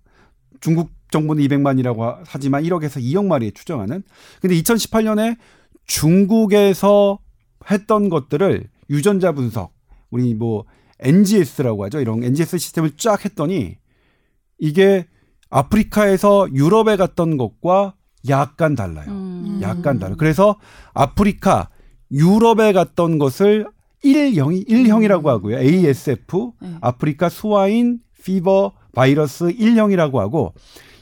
중국 0.59 0.89
정부는 1.11 1.43
200만이라고 1.47 1.99
하- 1.99 2.19
하지만 2.25 2.63
1억에서 2.63 3.01
2억 3.01 3.25
마리에 3.25 3.51
추정하는. 3.51 4.03
근데 4.41 4.55
2018년에 4.61 5.37
중국에서 5.85 7.19
했던 7.71 8.09
것들을 8.09 8.67
유전자 8.89 9.31
분석, 9.31 9.73
우리 10.09 10.33
뭐 10.33 10.65
NGS라고 10.99 11.85
하죠. 11.85 11.99
이런 12.01 12.23
NGS 12.23 12.57
시스템을 12.57 12.91
쫙 12.97 13.23
했더니 13.23 13.77
이게 14.57 15.05
아프리카에서 15.49 16.47
유럽에 16.53 16.95
갔던 16.97 17.37
것과 17.37 17.93
약간 18.29 18.75
달라요. 18.75 19.09
음. 19.09 19.59
약간 19.61 19.99
달라요. 19.99 20.17
그래서 20.17 20.57
아프리카, 20.93 21.69
유럽에 22.11 22.73
갔던 22.73 23.19
것을 23.19 23.67
1형이 24.03 24.67
1형이라고 24.67 25.25
하고요. 25.25 25.59
ASF, 25.59 26.51
네. 26.61 26.75
아프리카 26.81 27.29
swine 27.29 27.99
fever 28.23 28.73
바이러스 28.93 29.45
1형이라고 29.45 30.17
하고 30.17 30.53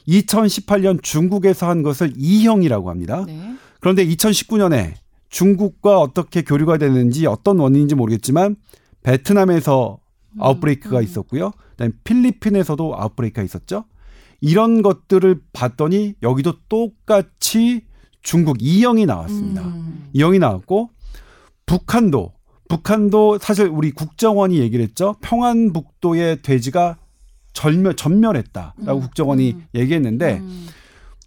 2018년 0.08 1.02
중국에서 1.02 1.68
한 1.68 1.82
것을 1.82 2.12
2형이라고 2.14 2.86
합니다. 2.86 3.24
네. 3.26 3.54
그런데 3.80 4.06
2019년에 4.06 4.94
중국과 5.28 6.00
어떻게 6.00 6.42
교류가 6.42 6.78
되는지 6.78 7.26
어떤 7.26 7.58
원인인지 7.58 7.94
모르겠지만 7.94 8.56
베트남에서 9.02 9.98
아웃브레이크가 10.38 11.00
있었고요. 11.02 11.52
그다음에 11.76 11.92
필리핀에서도 12.04 12.94
아웃브레이크가 12.96 13.42
있었죠. 13.42 13.84
이런 14.40 14.82
것들을 14.82 15.40
봤더니 15.52 16.14
여기도 16.22 16.54
똑같이 16.68 17.82
중국 18.22 18.58
2형이 18.58 19.06
나왔습니다. 19.06 19.62
음. 19.62 20.08
2형이 20.14 20.38
나왔고 20.38 20.90
북한도 21.66 22.32
북한도 22.68 23.38
사실 23.38 23.68
우리 23.68 23.90
국정원이 23.90 24.58
얘기를 24.58 24.84
했죠. 24.84 25.14
평안북도의 25.20 26.42
돼지가 26.42 26.96
절멸 27.52 27.94
전멸했다라고 27.96 29.00
국정원이 29.00 29.56
얘기했는데 29.74 30.38
음. 30.38 30.66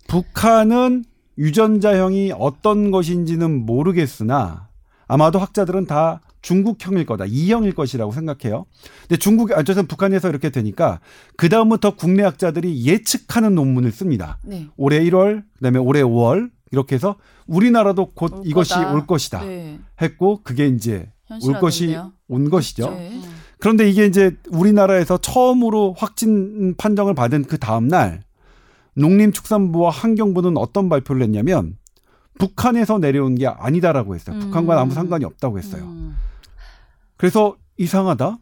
북한은 0.07 1.05
유전자형이 1.37 2.33
어떤 2.37 2.91
것인지는 2.91 3.65
모르겠으나 3.65 4.69
아마도 5.07 5.39
학자들은 5.39 5.85
다 5.85 6.21
중국형일 6.47 7.05
거다. 7.05 7.25
이형일 7.27 7.73
것이라고 7.73 8.13
생각해요. 8.13 8.65
근데 9.01 9.17
중국이 9.17 9.53
어쨌든 9.53 9.85
북한에서 9.85 10.29
이렇게 10.29 10.49
되니까 10.49 11.01
그 11.35 11.49
다음부터 11.49 11.95
국내 11.97 12.23
학자들이 12.23 12.85
예측하는 12.85 13.53
논문을 13.53 13.91
씁니다. 13.91 14.39
네. 14.45 14.67
올해 14.77 15.01
1월, 15.03 15.43
그다음에 15.57 15.77
올해 15.77 16.01
5월 16.03 16.49
이렇게 16.71 16.95
해서 16.95 17.17
우리나라도 17.47 18.11
곧 18.13 18.33
올 18.33 18.41
이것이 18.45 18.75
거다. 18.75 18.93
올 18.93 19.05
것이다 19.05 19.41
네. 19.43 19.79
했고 20.01 20.39
그게 20.43 20.67
이제 20.67 21.09
올 21.43 21.59
것이 21.59 21.87
현실화됐네요. 21.87 22.13
온 22.29 22.49
것이죠. 22.49 22.91
네. 22.91 23.19
그런데 23.59 23.89
이게 23.89 24.05
이제 24.05 24.37
우리나라에서 24.49 25.17
처음으로 25.17 25.95
확진 25.97 26.75
판정을 26.77 27.13
받은 27.13 27.43
그 27.45 27.57
다음 27.57 27.89
날 27.89 28.21
농림축산부와 28.95 29.89
환경부는 29.91 30.55
어떤 30.55 30.87
발표를 30.87 31.23
했냐면 31.23 31.77
북한에서 32.39 32.99
내려온 32.99 33.35
게 33.35 33.47
아니다라고 33.47 34.15
했어요. 34.15 34.37
음. 34.37 34.39
북한과는 34.39 34.81
아무 34.81 34.93
상관이 34.93 35.25
없다고 35.25 35.57
했어요. 35.57 35.83
음. 35.83 36.15
그래서 37.18 37.57
이상하다. 37.78 38.38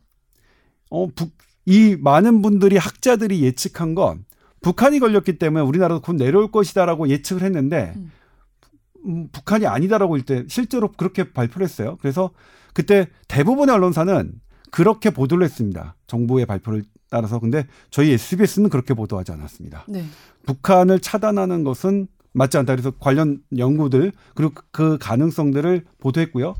어, 0.91 1.07
북, 1.15 1.31
이 1.65 1.97
많은 1.99 2.41
분들이 2.41 2.77
학자들이 2.77 3.41
예측한 3.41 3.95
건 3.95 4.25
북한이 4.61 4.99
걸렸기 4.99 5.37
때문에 5.37 5.63
우리나라도 5.63 6.01
곧 6.01 6.13
내려올 6.13 6.51
것이다라고 6.51 7.09
예측을 7.09 7.43
했는데 7.43 7.93
음. 7.95 8.11
음, 9.05 9.29
북한이 9.31 9.67
아니다라고 9.67 10.15
할때 10.15 10.45
실제로 10.47 10.91
그렇게 10.91 11.31
발표를 11.31 11.65
했어요. 11.65 11.97
그래서 12.01 12.31
그때 12.73 13.07
대부분의 13.27 13.73
언론사는 13.75 14.33
그렇게 14.71 15.09
보도를 15.09 15.45
했습니다. 15.45 15.95
정부의 16.07 16.45
발표를 16.45 16.83
따라서 17.09 17.39
근데 17.39 17.65
저희 17.91 18.11
SBS는 18.11 18.69
그렇게 18.69 18.93
보도하지 18.93 19.31
않았습니다. 19.31 19.85
네. 19.87 20.05
북한을 20.45 20.99
차단하는 20.99 21.63
것은 21.63 22.07
맞지 22.33 22.57
않다. 22.57 22.73
그래서 22.73 22.91
관련 22.99 23.41
연구들 23.57 24.11
그리고 24.33 24.53
그 24.71 24.97
가능성들을 24.99 25.85
보도했고요. 25.99 26.55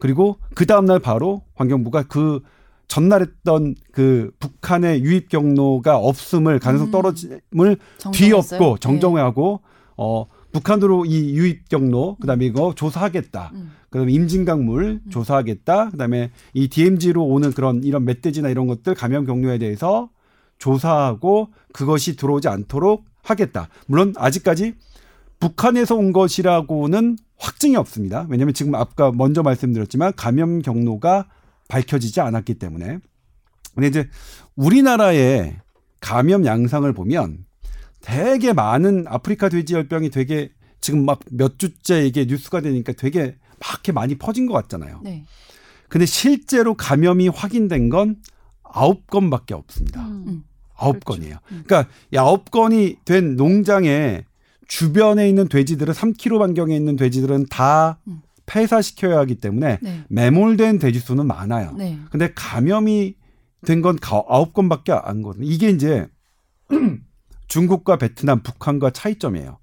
그리고 0.00 0.38
그 0.54 0.66
다음날 0.66 0.98
바로 0.98 1.42
환경부가 1.54 2.04
그 2.04 2.40
전날 2.88 3.20
했던 3.20 3.76
그 3.92 4.32
북한의 4.40 5.02
유입 5.02 5.28
경로가 5.28 5.96
없음을 5.96 6.58
가능성 6.58 6.88
음. 6.88 6.90
떨어짐을 6.90 7.76
정정했어요? 7.98 8.12
뒤엎고 8.12 8.74
네. 8.74 8.80
정정하고 8.80 9.60
어 9.96 10.26
북한으로 10.52 11.04
이 11.04 11.36
유입 11.36 11.68
경로 11.68 12.16
그다음에 12.20 12.46
이거 12.46 12.74
조사하겠다. 12.74 13.52
음. 13.54 13.70
그다음에 13.90 14.12
임진강물 14.12 15.02
조사하겠다. 15.10 15.90
그다음에 15.90 16.32
이 16.52 16.68
DMZ로 16.68 17.24
오는 17.24 17.52
그런 17.52 17.84
이런 17.84 18.04
멧돼지나 18.04 18.48
이런 18.48 18.66
것들 18.66 18.94
감염 18.94 19.24
경로에 19.24 19.58
대해서 19.58 20.10
조사하고 20.58 21.50
그것이 21.72 22.16
들어오지 22.16 22.48
않도록 22.48 23.04
하겠다. 23.22 23.68
물론 23.86 24.14
아직까지 24.16 24.74
북한에서 25.38 25.94
온 25.96 26.12
것이라고는 26.12 27.16
확증이 27.40 27.74
없습니다. 27.76 28.26
왜냐하면 28.28 28.54
지금 28.54 28.74
아까 28.74 29.10
먼저 29.10 29.42
말씀드렸지만 29.42 30.12
감염 30.14 30.60
경로가 30.60 31.26
밝혀지지 31.68 32.20
않았기 32.20 32.54
때문에. 32.54 32.98
근데 33.74 33.88
이제 33.88 34.08
우리나라의 34.56 35.56
감염 36.00 36.44
양상을 36.44 36.92
보면 36.92 37.44
되게 38.00 38.52
많은 38.52 39.06
아프리카 39.08 39.48
돼지열병이 39.48 40.10
되게 40.10 40.50
지금 40.80 41.04
막 41.04 41.20
몇 41.30 41.58
주째 41.58 42.06
이게 42.06 42.24
뉴스가 42.24 42.60
되니까 42.60 42.92
되게 42.92 43.36
막 43.58 43.70
이렇게 43.72 43.92
많이 43.92 44.16
퍼진 44.16 44.46
것 44.46 44.54
같잖아요. 44.54 45.00
네. 45.02 45.24
근데 45.88 46.06
실제로 46.06 46.74
감염이 46.74 47.28
확인된 47.28 47.88
건 47.88 48.16
아홉 48.62 49.06
건밖에 49.06 49.54
없습니다. 49.54 50.06
음. 50.06 50.44
아홉 50.76 51.04
그렇죠. 51.04 51.20
건이에요. 51.20 51.36
그러니까 51.48 51.86
이 52.12 52.16
아홉 52.16 52.50
건이 52.50 52.96
된 53.04 53.36
농장에 53.36 54.24
주변에 54.70 55.28
있는 55.28 55.48
돼지들은 55.48 55.92
3km 55.92 56.38
반경에 56.38 56.76
있는 56.76 56.94
돼지들은 56.94 57.46
다 57.50 57.98
음. 58.06 58.22
폐사시켜야 58.46 59.18
하기 59.18 59.34
때문에 59.34 59.80
네. 59.82 60.04
매몰된 60.08 60.78
돼지 60.78 61.00
수는 61.00 61.26
많아요. 61.26 61.72
네. 61.76 61.98
근데 62.10 62.32
감염이 62.34 63.16
된 63.66 63.82
건 63.82 63.98
아홉 64.28 64.54
건밖에 64.54 64.92
안 64.92 65.22
거든요. 65.22 65.44
이게 65.44 65.70
이제 65.70 66.06
중국과 67.48 67.96
베트남, 67.96 68.42
북한과 68.44 68.90
차이점이에요. 68.90 69.58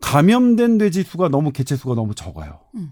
감염된 0.00 0.78
돼지 0.78 1.04
수가 1.04 1.28
너무 1.28 1.52
개체 1.52 1.76
수가 1.76 1.94
너무 1.94 2.14
적어요. 2.14 2.58
음. 2.74 2.90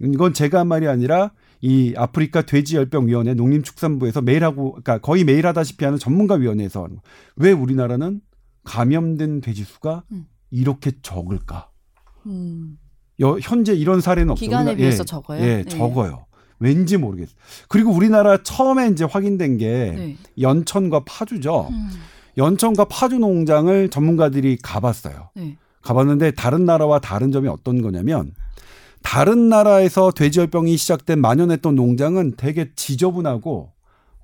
이건 0.00 0.32
제가 0.32 0.60
한 0.60 0.68
말이 0.68 0.86
아니라 0.86 1.32
이 1.60 1.92
아프리카 1.96 2.42
돼지열병위원회 2.42 3.34
농림축산부에서 3.34 4.22
매일 4.22 4.44
하고 4.44 4.72
그러니까 4.72 4.98
거의 4.98 5.24
매일 5.24 5.46
하다시피 5.46 5.84
하는 5.84 5.98
전문가 5.98 6.36
위원회에서. 6.36 6.88
왜 7.36 7.50
우리나라는 7.50 8.20
감염된 8.64 9.40
돼지 9.40 9.64
수가 9.64 10.04
음. 10.12 10.26
이렇게 10.56 10.92
적을까? 11.02 11.68
음. 12.26 12.78
여- 13.20 13.38
현재 13.40 13.72
이런 13.74 14.00
사례는 14.00 14.30
없어요. 14.30 14.44
기간에 14.46 14.72
우리나라- 14.72 14.76
비해서 14.76 15.02
예, 15.02 15.04
적어요? 15.04 15.42
예, 15.42 15.56
네. 15.56 15.64
적어요. 15.64 16.26
왠지 16.60 16.96
모르겠어요. 16.96 17.34
그리고 17.68 17.90
우리나라 17.90 18.40
처음에 18.42 18.88
이제 18.88 19.04
확인된 19.04 19.58
게 19.58 19.92
네. 19.96 20.16
연천과 20.40 21.02
파주죠. 21.04 21.68
음. 21.70 21.90
연천과 22.38 22.84
파주 22.84 23.18
농장을 23.18 23.88
전문가들이 23.90 24.58
가봤어요. 24.62 25.30
네. 25.34 25.56
가봤는데 25.82 26.30
다른 26.32 26.64
나라와 26.64 27.00
다른 27.00 27.32
점이 27.32 27.48
어떤 27.48 27.82
거냐면 27.82 28.32
다른 29.02 29.48
나라에서 29.48 30.12
돼지열병이 30.12 30.76
시작된 30.76 31.20
만연했던 31.20 31.74
농장은 31.74 32.34
되게 32.36 32.70
지저분하고 32.76 33.72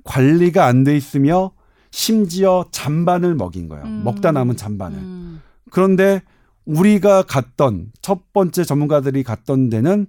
관리가 0.05 0.67
안 0.67 0.85
돼 0.85 0.97
있으며 0.97 1.51
심지어 1.91 2.65
잔반을 2.71 3.35
먹인 3.35 3.69
거예요. 3.69 3.85
음. 3.85 4.03
먹다 4.05 4.31
남은 4.31 4.57
잔반을. 4.57 4.99
음. 4.99 5.43
그런데 5.71 6.23
우리가 6.65 7.23
갔던 7.23 7.93
첫 8.03 8.33
번째 8.33 8.65
전문가들이 8.65 9.23
갔던 9.23 9.71
데는 9.71 10.07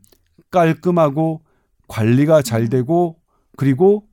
깔끔하고 0.51 1.41
관리가 1.87 2.41
잘 2.41 2.69
되고 2.69 3.17
그리고 3.57 4.03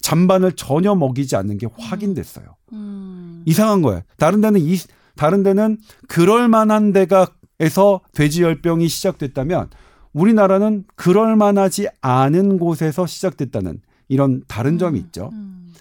잔반을 0.00 0.52
전혀 0.52 0.94
먹이지 0.94 1.36
않는 1.36 1.58
게 1.58 1.66
확인됐어요. 1.76 2.56
음. 2.72 3.42
이상한 3.46 3.82
거예요. 3.82 4.02
다른 4.16 4.40
데는 4.40 4.60
이 4.60 4.76
다른 5.16 5.42
데는 5.42 5.78
그럴 6.08 6.48
만한 6.48 6.92
데가에서 6.92 8.00
돼지 8.12 8.42
열병이 8.42 8.88
시작됐다면 8.88 9.70
우리나라는 10.12 10.84
그럴 10.94 11.36
만하지 11.36 11.88
않은 12.00 12.58
곳에서 12.58 13.06
시작됐다는 13.06 13.80
이런 14.08 14.42
다른 14.46 14.78
점이 14.78 14.98
있죠. 15.00 15.30
음. 15.32 15.72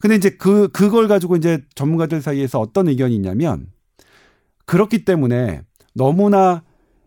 근데 0.00 0.16
이제 0.16 0.30
그 0.30 0.68
그걸 0.68 1.08
가지고 1.08 1.36
이제 1.36 1.62
전문가들 1.74 2.20
사이에서 2.20 2.60
어떤 2.60 2.88
의견이 2.88 3.14
있냐면 3.14 3.68
그렇기 4.66 5.04
때문에 5.04 5.62
너무나 5.94 6.62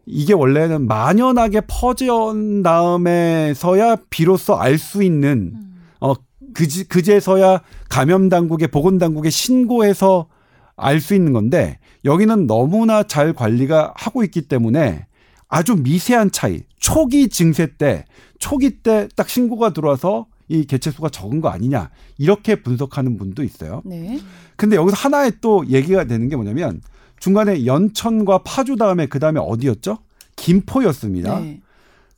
이게 0.05 0.33
원래는 0.33 0.87
만연하게 0.87 1.61
퍼진 1.67 2.63
다음에서야 2.63 3.97
비로소 4.09 4.55
알 4.55 4.77
수 4.77 5.03
있는 5.03 5.51
음. 5.55 5.81
어 5.99 6.13
그지 6.53 6.87
그제서야 6.87 7.61
감염 7.89 8.29
당국에 8.29 8.67
보건 8.67 8.97
당국에 8.97 9.29
신고해서 9.29 10.27
알 10.75 10.99
수 11.01 11.13
있는 11.15 11.33
건데 11.33 11.79
여기는 12.05 12.47
너무나 12.47 13.03
잘 13.03 13.33
관리가 13.33 13.93
하고 13.97 14.23
있기 14.23 14.43
때문에 14.43 15.07
아주 15.49 15.75
미세한 15.75 16.31
차이 16.31 16.61
초기 16.79 17.27
증세 17.29 17.75
때 17.77 18.05
초기 18.39 18.81
때 18.81 19.07
딱 19.15 19.27
신고가 19.29 19.73
들어와서 19.73 20.27
이 20.47 20.65
개체 20.65 20.91
수가 20.91 21.09
적은 21.09 21.41
거 21.41 21.49
아니냐 21.49 21.89
이렇게 22.17 22.55
분석하는 22.61 23.17
분도 23.17 23.43
있어요. 23.43 23.81
네. 23.83 24.19
근데 24.55 24.75
여기서 24.77 24.95
하나의 24.95 25.33
또 25.41 25.65
얘기가 25.67 26.05
되는 26.05 26.29
게 26.29 26.35
뭐냐면 26.37 26.79
중간에 27.19 27.65
연천과 27.65 28.39
파주 28.39 28.75
다음에 28.75 29.05
그 29.07 29.19
다음에 29.19 29.39
어디였죠? 29.39 29.97
김포였습니다. 30.35 31.39
네. 31.39 31.61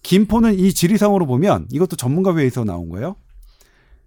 김포는 0.04 0.58
이 0.58 0.74
지리상으로 0.74 1.26
보면 1.26 1.68
이것도 1.72 1.95
전문가 1.95 2.36
회의에서 2.36 2.64
나온 2.64 2.89
거예요. 2.89 3.16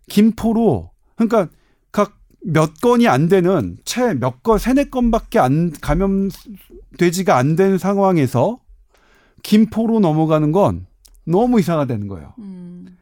김포로 0.09 0.90
그러니까 1.16 1.49
각 1.93 2.22
몇 2.45 2.80
건이 2.80 3.07
안 3.07 3.28
되는 3.28 3.76
채 3.84 4.14
몇 4.14 4.43
건 4.43 4.59
세네 4.59 4.84
건밖에 4.90 5.38
안 5.38 5.70
감염되지가 5.80 7.36
안 7.36 7.55
된 7.57 7.78
상황에서 7.78 8.59
김포로 9.45 10.01
넘어가는 10.01 10.51
건 10.51 10.86
너무 11.24 11.61
이상하다는 11.61 12.09
거예요. 12.09 12.34
음. 12.40 12.97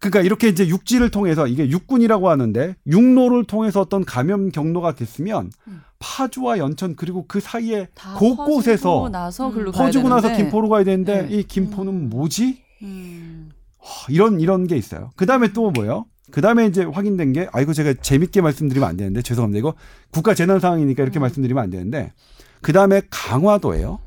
그러니까 0.00 0.20
이렇게 0.20 0.48
이제 0.48 0.68
육지를 0.68 1.10
통해서 1.10 1.46
이게 1.48 1.68
육군이라고 1.68 2.28
하는데 2.28 2.76
육로를 2.86 3.44
통해서 3.44 3.80
어떤 3.80 4.04
감염 4.04 4.50
경로가 4.50 4.94
됐으면 4.94 5.50
음. 5.66 5.82
파주와 6.02 6.58
연천 6.58 6.96
그리고 6.96 7.24
그 7.28 7.38
사이에 7.38 7.88
다 7.94 8.14
곳곳에서 8.14 9.08
퍼지고 9.08 9.68
음. 9.68 9.72
퍼지고 9.72 10.08
나서. 10.08 10.32
김포로 10.36 10.68
가야 10.68 10.82
되는데 10.82 11.22
네. 11.22 11.36
이 11.36 11.42
김포는 11.44 12.10
뭐지? 12.10 12.62
음. 12.82 13.50
하, 13.78 14.12
이런 14.12 14.40
이런 14.40 14.66
게 14.66 14.76
있어요. 14.76 15.10
그 15.16 15.26
다음에 15.26 15.52
또 15.52 15.70
뭐예요? 15.70 16.06
그 16.32 16.40
다음에 16.40 16.66
이제 16.66 16.82
확인된 16.82 17.32
게 17.32 17.48
아이고 17.52 17.72
제가 17.72 17.94
재밌게 18.00 18.40
말씀드리면 18.40 18.88
안 18.88 18.96
되는데 18.96 19.22
죄송합니다. 19.22 19.58
이거 19.58 19.74
국가 20.10 20.34
재난 20.34 20.58
상황이니까 20.58 21.02
이렇게 21.02 21.18
말씀드리면 21.20 21.62
안 21.62 21.70
되는데 21.70 22.12
그 22.60 22.72
다음에 22.72 23.02
강화도예요. 23.10 23.98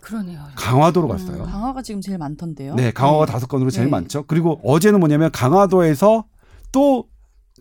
그러네요. 0.00 0.40
강화도로 0.56 1.08
갔어요. 1.08 1.44
강화가 1.44 1.82
지금 1.82 2.00
제일 2.00 2.18
많던데요. 2.18 2.74
네, 2.74 2.90
강화가 2.90 3.24
다섯 3.26 3.46
건으로 3.46 3.70
제일 3.70 3.86
네. 3.86 3.90
많죠. 3.90 4.24
그리고 4.26 4.60
어제는 4.64 5.00
뭐냐면 5.00 5.30
강화도에서 5.30 6.24
또 6.72 7.06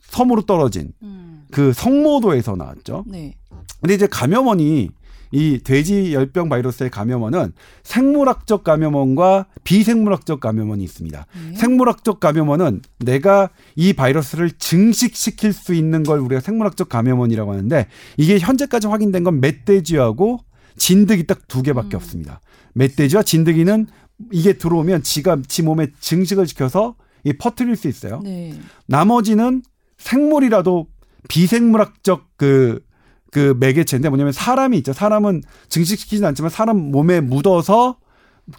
섬으로 0.01 0.41
떨어진 0.43 0.91
음. 1.03 1.45
그 1.51 1.71
성모도에서 1.73 2.55
나왔죠. 2.55 3.05
네. 3.07 3.35
근데 3.81 3.95
이제 3.95 4.07
감염원이 4.07 4.89
이 5.33 5.59
돼지 5.63 6.13
열병 6.13 6.49
바이러스의 6.49 6.89
감염원은 6.89 7.53
생물학적 7.83 8.63
감염원과 8.65 9.45
비생물학적 9.63 10.41
감염원이 10.41 10.83
있습니다. 10.83 11.25
네. 11.49 11.55
생물학적 11.55 12.19
감염원은 12.19 12.81
내가 12.99 13.49
이 13.75 13.93
바이러스를 13.93 14.51
증식시킬 14.51 15.53
수 15.53 15.73
있는 15.73 16.03
걸 16.03 16.19
우리가 16.19 16.41
생물학적 16.41 16.89
감염원이라고 16.89 17.51
하는데 17.51 17.87
이게 18.17 18.39
현재까지 18.39 18.87
확인된 18.87 19.23
건 19.23 19.39
멧돼지하고 19.39 20.39
진드기 20.77 21.27
딱 21.27 21.41
두 21.47 21.61
개밖에 21.63 21.95
음. 21.95 21.97
없습니다. 21.97 22.41
멧돼지와 22.73 23.23
진드기는 23.23 23.87
이게 24.31 24.53
들어오면 24.53 25.03
지가 25.03 25.37
지 25.47 25.63
몸에 25.63 25.87
증식을 25.99 26.47
시켜서 26.47 26.95
이 27.23 27.33
퍼뜨릴 27.33 27.75
수 27.75 27.87
있어요. 27.87 28.21
네. 28.23 28.53
나머지는 28.85 29.63
생물이라도 29.97 30.87
비생물학적 31.27 32.27
그, 32.35 32.81
그 33.31 33.55
매개체인데 33.59 34.09
뭐냐면 34.09 34.33
사람이 34.33 34.77
있죠. 34.79 34.93
사람은 34.93 35.41
증식시키진 35.69 36.23
않지만 36.25 36.49
사람 36.51 36.77
몸에 36.91 37.21
묻어서 37.21 37.97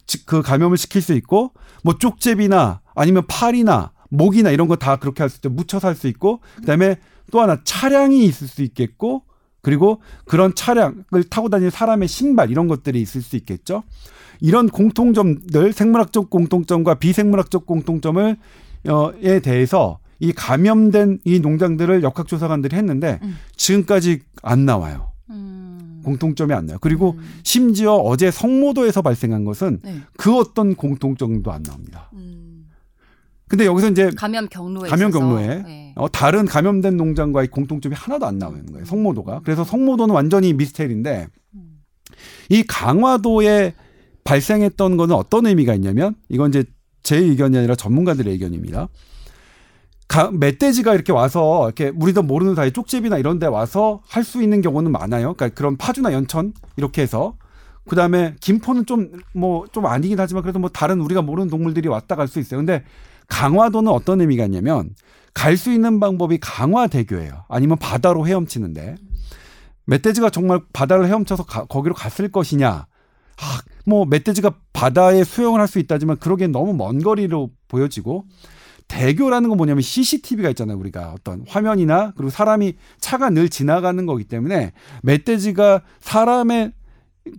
지- 0.06 0.24
그 0.26 0.42
감염을 0.42 0.76
시킬 0.78 1.02
수 1.02 1.12
있고 1.12 1.52
뭐 1.84 1.98
쪽제비나 1.98 2.80
아니면 2.94 3.24
팔이나 3.28 3.92
목이나 4.08 4.50
이런 4.50 4.66
거 4.68 4.76
다 4.76 4.96
그렇게 4.96 5.22
할 5.22 5.28
수 5.30 5.36
있죠. 5.38 5.50
묻혀서 5.50 5.88
할 5.88 5.94
수 5.94 6.08
있고 6.08 6.40
그다음에 6.56 6.96
또 7.30 7.40
하나 7.40 7.58
차량이 7.64 8.24
있을 8.24 8.48
수 8.48 8.62
있겠고 8.62 9.22
그리고 9.60 10.00
그런 10.24 10.54
차량을 10.54 11.24
타고 11.30 11.48
다니는 11.48 11.70
사람의 11.70 12.08
신발 12.08 12.50
이런 12.50 12.66
것들이 12.66 13.00
있을 13.00 13.22
수 13.22 13.36
있겠죠. 13.36 13.84
이런 14.40 14.68
공통점들 14.68 15.72
생물학적 15.72 16.30
공통점과 16.30 16.94
비생물학적 16.94 17.64
공통점을 17.66 18.36
어에 18.88 19.40
대해서 19.40 19.98
이 20.22 20.32
감염된 20.32 21.18
이 21.24 21.40
농장들을 21.40 22.04
역학조사관들이 22.04 22.76
했는데 22.76 23.18
음. 23.24 23.36
지금까지 23.56 24.20
안 24.44 24.64
나와요. 24.64 25.10
음. 25.30 26.00
공통점이 26.04 26.54
안 26.54 26.66
나요. 26.66 26.78
그리고 26.80 27.16
음. 27.18 27.40
심지어 27.42 27.94
어제 27.94 28.30
성모도에서 28.30 29.02
발생한 29.02 29.44
것은 29.44 29.80
네. 29.82 29.96
그 30.16 30.38
어떤 30.38 30.76
공통점도 30.76 31.50
안 31.50 31.64
나옵니다. 31.64 32.08
음. 32.12 32.68
근데 33.48 33.66
여기서 33.66 33.90
이제 33.90 34.10
감염 34.16 34.46
경로에 34.46 34.88
감염. 34.88 35.10
경로에 35.10 35.62
네. 35.64 35.92
어, 35.96 36.08
다른 36.08 36.46
감염된 36.46 36.96
농장과의 36.96 37.48
공통점이 37.48 37.96
하나도 37.96 38.24
안 38.24 38.38
나오는 38.38 38.64
거예요. 38.66 38.84
성모도가. 38.84 39.40
그래서 39.42 39.64
성모도는 39.64 40.14
완전히 40.14 40.52
미스테리인데 40.52 41.26
이 42.48 42.62
강화도에 42.62 43.74
발생했던 44.22 44.96
거는 44.96 45.16
어떤 45.16 45.46
의미가 45.46 45.74
있냐면 45.74 46.14
이건 46.28 46.50
이제 46.50 46.62
제 47.02 47.16
의견이 47.16 47.58
아니라 47.58 47.74
전문가들의 47.74 48.32
의견입니다. 48.32 48.88
가, 50.12 50.30
멧돼지가 50.30 50.92
이렇게 50.94 51.10
와서 51.10 51.64
이렇게 51.66 51.88
우리도 51.88 52.22
모르는 52.22 52.54
사이 52.54 52.70
쪽집이나 52.70 53.16
이런 53.16 53.38
데 53.38 53.46
와서 53.46 54.02
할 54.06 54.22
수 54.24 54.42
있는 54.42 54.60
경우는 54.60 54.92
많아요. 54.92 55.32
그러니까 55.34 55.48
그런 55.56 55.78
파주나 55.78 56.12
연천 56.12 56.52
이렇게 56.76 57.00
해서 57.00 57.34
그다음에 57.88 58.34
김포는 58.40 58.84
좀 58.86 59.10
뭐 59.34 59.64
좀 59.72 59.86
아니긴 59.86 60.20
하지만 60.20 60.42
그래도 60.42 60.58
뭐 60.58 60.68
다른 60.68 61.00
우리가 61.00 61.22
모르는 61.22 61.48
동물들이 61.48 61.88
왔다 61.88 62.14
갈 62.16 62.28
수 62.28 62.38
있어요. 62.40 62.58
근데 62.58 62.84
강화도는 63.28 63.90
어떤 63.90 64.20
의미가 64.20 64.44
있냐면 64.44 64.90
갈 65.32 65.56
수 65.56 65.72
있는 65.72 65.98
방법이 65.98 66.38
강화대교예요. 66.40 67.44
아니면 67.48 67.78
바다로 67.78 68.26
헤엄치는데 68.26 68.96
멧돼지가 69.86 70.28
정말 70.30 70.60
바다를 70.74 71.06
헤엄쳐서 71.08 71.44
가- 71.44 71.64
거기로 71.64 71.94
갔을 71.94 72.28
것이냐? 72.30 72.68
아, 73.40 73.60
뭐 73.86 74.04
멧돼지가 74.04 74.52
바다에 74.74 75.24
수영을 75.24 75.58
할 75.60 75.66
수 75.68 75.78
있다지만 75.78 76.18
그러기엔 76.18 76.52
너무 76.52 76.74
먼 76.74 77.02
거리로 77.02 77.50
보여지고 77.68 78.24
대교라는 78.92 79.48
건 79.48 79.56
뭐냐면 79.56 79.80
CCTV가 79.80 80.50
있잖아요. 80.50 80.76
우리가 80.76 81.14
어떤 81.14 81.44
화면이나 81.48 82.12
그리고 82.14 82.28
사람이 82.28 82.74
차가 83.00 83.30
늘 83.30 83.48
지나가는 83.48 84.04
거기 84.04 84.24
때문에 84.24 84.72
멧돼지가 85.02 85.80
사람의 86.00 86.72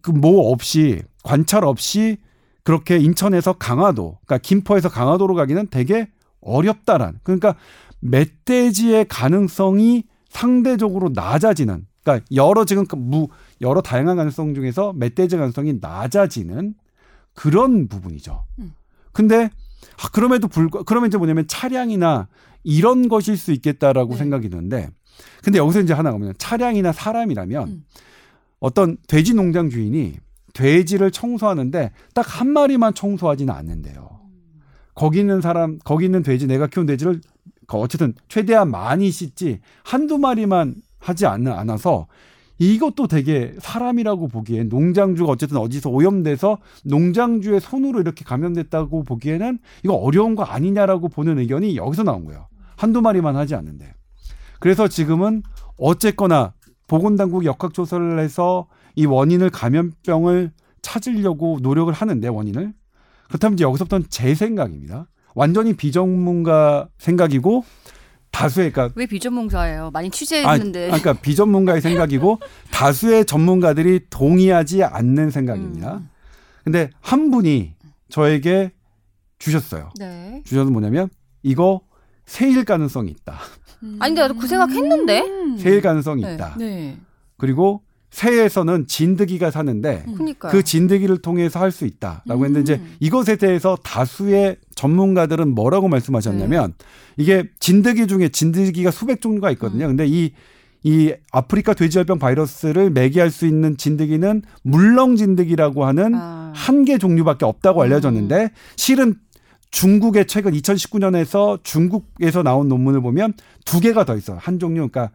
그 0.01 0.11
뭐 0.11 0.49
없이 0.51 1.03
관찰 1.23 1.63
없이 1.63 2.17
그렇게 2.63 2.97
인천에서 2.97 3.53
강화도, 3.53 4.17
그러니까 4.25 4.37
김포에서 4.39 4.89
강화도로 4.89 5.35
가기는 5.35 5.67
되게 5.69 6.09
어렵다란. 6.41 7.19
그러니까 7.21 7.55
멧돼지의 7.99 9.05
가능성이 9.07 10.05
상대적으로 10.29 11.11
낮아지는. 11.13 11.85
그러니까 12.03 12.25
여러 12.33 12.65
지금 12.65 12.85
그무 12.85 13.27
여러 13.61 13.81
다양한 13.81 14.15
가능성 14.17 14.55
중에서 14.55 14.93
멧돼지 14.93 15.37
가능성이 15.37 15.77
낮아지는 15.81 16.73
그런 17.33 17.87
부분이죠. 17.87 18.45
음. 18.59 18.73
근데 19.11 19.49
아, 20.01 20.09
그럼에도 20.11 20.47
불구 20.47 20.83
그러면 20.83 21.07
이제 21.07 21.17
뭐냐면 21.17 21.47
차량이나 21.47 22.27
이런 22.63 23.07
것일 23.09 23.37
수 23.37 23.51
있겠다라고 23.51 24.13
네. 24.13 24.17
생각이 24.17 24.49
드는데 24.49 24.89
근데 25.43 25.59
여기서 25.59 25.81
이제 25.81 25.93
하나가 25.93 26.17
뭐냐면 26.17 26.35
차량이나 26.37 26.91
사람이라면 26.91 27.67
음. 27.67 27.83
어떤 28.59 28.97
돼지 29.07 29.33
농장 29.33 29.69
주인이 29.69 30.17
돼지를 30.53 31.11
청소하는데 31.11 31.91
딱 32.13 32.39
한 32.39 32.49
마리만 32.49 32.93
청소하지는 32.93 33.53
않는데요. 33.53 34.21
거기 34.95 35.19
있는 35.19 35.41
사람, 35.41 35.79
거기 35.83 36.05
있는 36.05 36.23
돼지, 36.23 36.47
내가 36.47 36.67
키운 36.67 36.85
돼지를 36.85 37.19
그 37.67 37.77
어쨌든 37.77 38.13
최대한 38.27 38.69
많이 38.69 39.09
씻지 39.09 39.59
한두 39.83 40.17
마리만 40.17 40.75
하지 40.99 41.25
않, 41.25 41.47
않아서 41.47 42.07
이것도 42.59 43.07
되게 43.07 43.53
사람이라고 43.59 44.27
보기엔 44.27 44.69
농장주가 44.69 45.31
어쨌든 45.31 45.57
어디서 45.57 45.89
오염돼서 45.89 46.59
농장주의 46.85 47.59
손으로 47.59 47.99
이렇게 47.99 48.23
감염됐다고 48.23 49.03
보기에는 49.03 49.59
이거 49.83 49.93
어려운 49.95 50.35
거 50.35 50.43
아니냐라고 50.43 51.09
보는 51.09 51.39
의견이 51.39 51.75
여기서 51.75 52.03
나온 52.03 52.25
거예요. 52.25 52.47
한두 52.77 53.01
마리만 53.01 53.35
하지 53.35 53.55
않는데. 53.55 53.93
그래서 54.59 54.87
지금은 54.87 55.43
어쨌거나 55.77 56.53
보건당국이 56.87 57.47
역학조사를 57.47 58.19
해서 58.19 58.67
이 58.95 59.05
원인을 59.05 59.49
감염병을 59.49 60.51
찾으려고 60.81 61.59
노력을 61.61 61.91
하는데 61.91 62.27
원인을 62.27 62.73
그렇다면 63.27 63.55
이제 63.55 63.63
여기서부터는 63.63 64.05
제 64.09 64.35
생각입니다. 64.35 65.07
완전히 65.33 65.73
비전문가 65.73 66.87
생각이고 66.99 67.63
다수의 68.33 68.71
그러니까 68.71 68.93
왜 68.97 69.05
비전문가예요? 69.05 69.91
많이 69.91 70.07
아, 70.07 70.11
취재했는데. 70.11 70.85
아, 70.85 70.97
그러니까 70.97 71.13
비전문가의 71.13 71.81
생각이고 71.81 72.39
다수의 72.71 73.25
전문가들이 73.25 74.07
동의하지 74.09 74.83
않는 74.83 75.29
생각입니다. 75.29 75.97
음. 75.97 76.09
근데 76.63 76.89
한 76.99 77.29
분이 77.29 77.75
저에게 78.09 78.71
주셨어요. 79.37 79.91
네. 79.99 80.41
주셔서 80.45 80.71
뭐냐면 80.71 81.09
이거 81.43 81.81
새일 82.25 82.65
가능성이 82.65 83.11
있다. 83.11 83.37
아니 83.99 84.15
근데 84.15 84.21
나도 84.21 84.35
그 84.35 84.47
생각했는데. 84.47 85.21
음. 85.21 85.57
새일 85.57 85.81
가능성이 85.81 86.23
네. 86.23 86.33
있다. 86.33 86.55
네. 86.57 86.97
그리고 87.37 87.83
새에서는 88.13 88.85
진드기가 88.87 89.49
사는데 89.49 90.03
음. 90.07 90.13
그러니까. 90.13 90.49
그 90.49 90.63
진드기를 90.63 91.17
통해서 91.17 91.59
할 91.59 91.73
수 91.73 91.85
있다라고 91.87 92.45
했는데 92.45 92.61
이제 92.61 92.73
음. 92.75 92.95
이것에 92.99 93.35
대해서 93.35 93.75
다수의 93.81 94.57
전문가들은 94.75 95.55
뭐라고 95.55 95.87
말씀하셨냐면 95.87 96.75
이게 97.17 97.45
진드기 97.59 98.05
중에 98.05 98.29
진드기가 98.29 98.91
수백 98.91 99.19
종류가 99.21 99.49
있거든요. 99.53 99.87
근데 99.87 100.05
이이 100.05 101.13
아프리카 101.31 101.73
돼지열병 101.73 102.19
바이러스를 102.19 102.91
매개할 102.91 103.31
수 103.31 103.47
있는 103.47 103.75
진드기는 103.75 104.43
물렁 104.61 105.15
진드기라고 105.15 105.83
하는 105.85 106.13
아. 106.13 106.51
한개 106.55 106.99
종류밖에 106.99 107.45
없다고 107.45 107.81
알려졌는데 107.81 108.51
실은 108.75 109.15
중국의 109.71 110.27
최근 110.27 110.51
2019년에서 110.51 111.63
중국에서 111.63 112.43
나온 112.43 112.67
논문을 112.67 113.01
보면 113.01 113.33
두 113.65 113.79
개가 113.79 114.05
더 114.05 114.15
있어요. 114.15 114.37
한 114.39 114.59
종류. 114.59 114.87
그러니까 114.87 115.09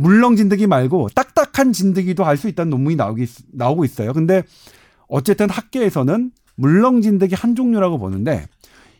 물렁 0.00 0.36
진드기 0.36 0.66
말고 0.66 1.08
딱딱한 1.14 1.72
진드기도 1.72 2.24
할 2.24 2.36
수 2.36 2.48
있다는 2.48 2.70
논문이 2.70 2.96
나오기, 2.96 3.26
나오고 3.52 3.84
있어요. 3.84 4.12
근데 4.12 4.42
어쨌든 5.08 5.50
학계에서는 5.50 6.30
물렁 6.56 7.02
진드기 7.02 7.34
한 7.34 7.54
종류라고 7.54 7.98
보는데 7.98 8.46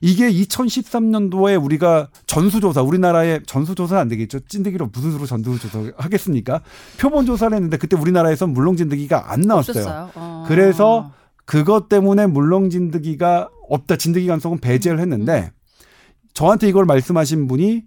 이게 0.03 0.31
2013년도에 0.31 1.63
우리가 1.63 2.09
전수조사, 2.27 2.83
우리나라의 2.83 3.43
전수조사는 3.47 4.01
안 4.01 4.09
되겠죠. 4.09 4.41
찐득이로 4.41 4.91
무슨 4.93 5.13
수로 5.13 5.27
전수조사 5.27 5.93
하겠습니까? 5.97 6.63
표본 6.99 7.27
조사를 7.27 7.55
했는데 7.55 7.77
그때 7.77 7.97
우리나라에선 7.97 8.51
물렁 8.51 8.77
진드기가 8.77 9.33
안 9.33 9.41
나왔어요. 9.43 10.11
어. 10.15 10.45
그래서 10.49 11.13
그것 11.45 11.89
때문에 11.89 12.27
물렁 12.27 12.71
진드기가 12.71 13.49
없다. 13.69 13.97
진드기 13.97 14.27
간성은 14.27 14.59
배제를 14.61 15.01
했는데 15.01 15.51
저한테 16.35 16.69
이걸 16.69 16.85
말씀하신 16.87 17.47
분이 17.49 17.83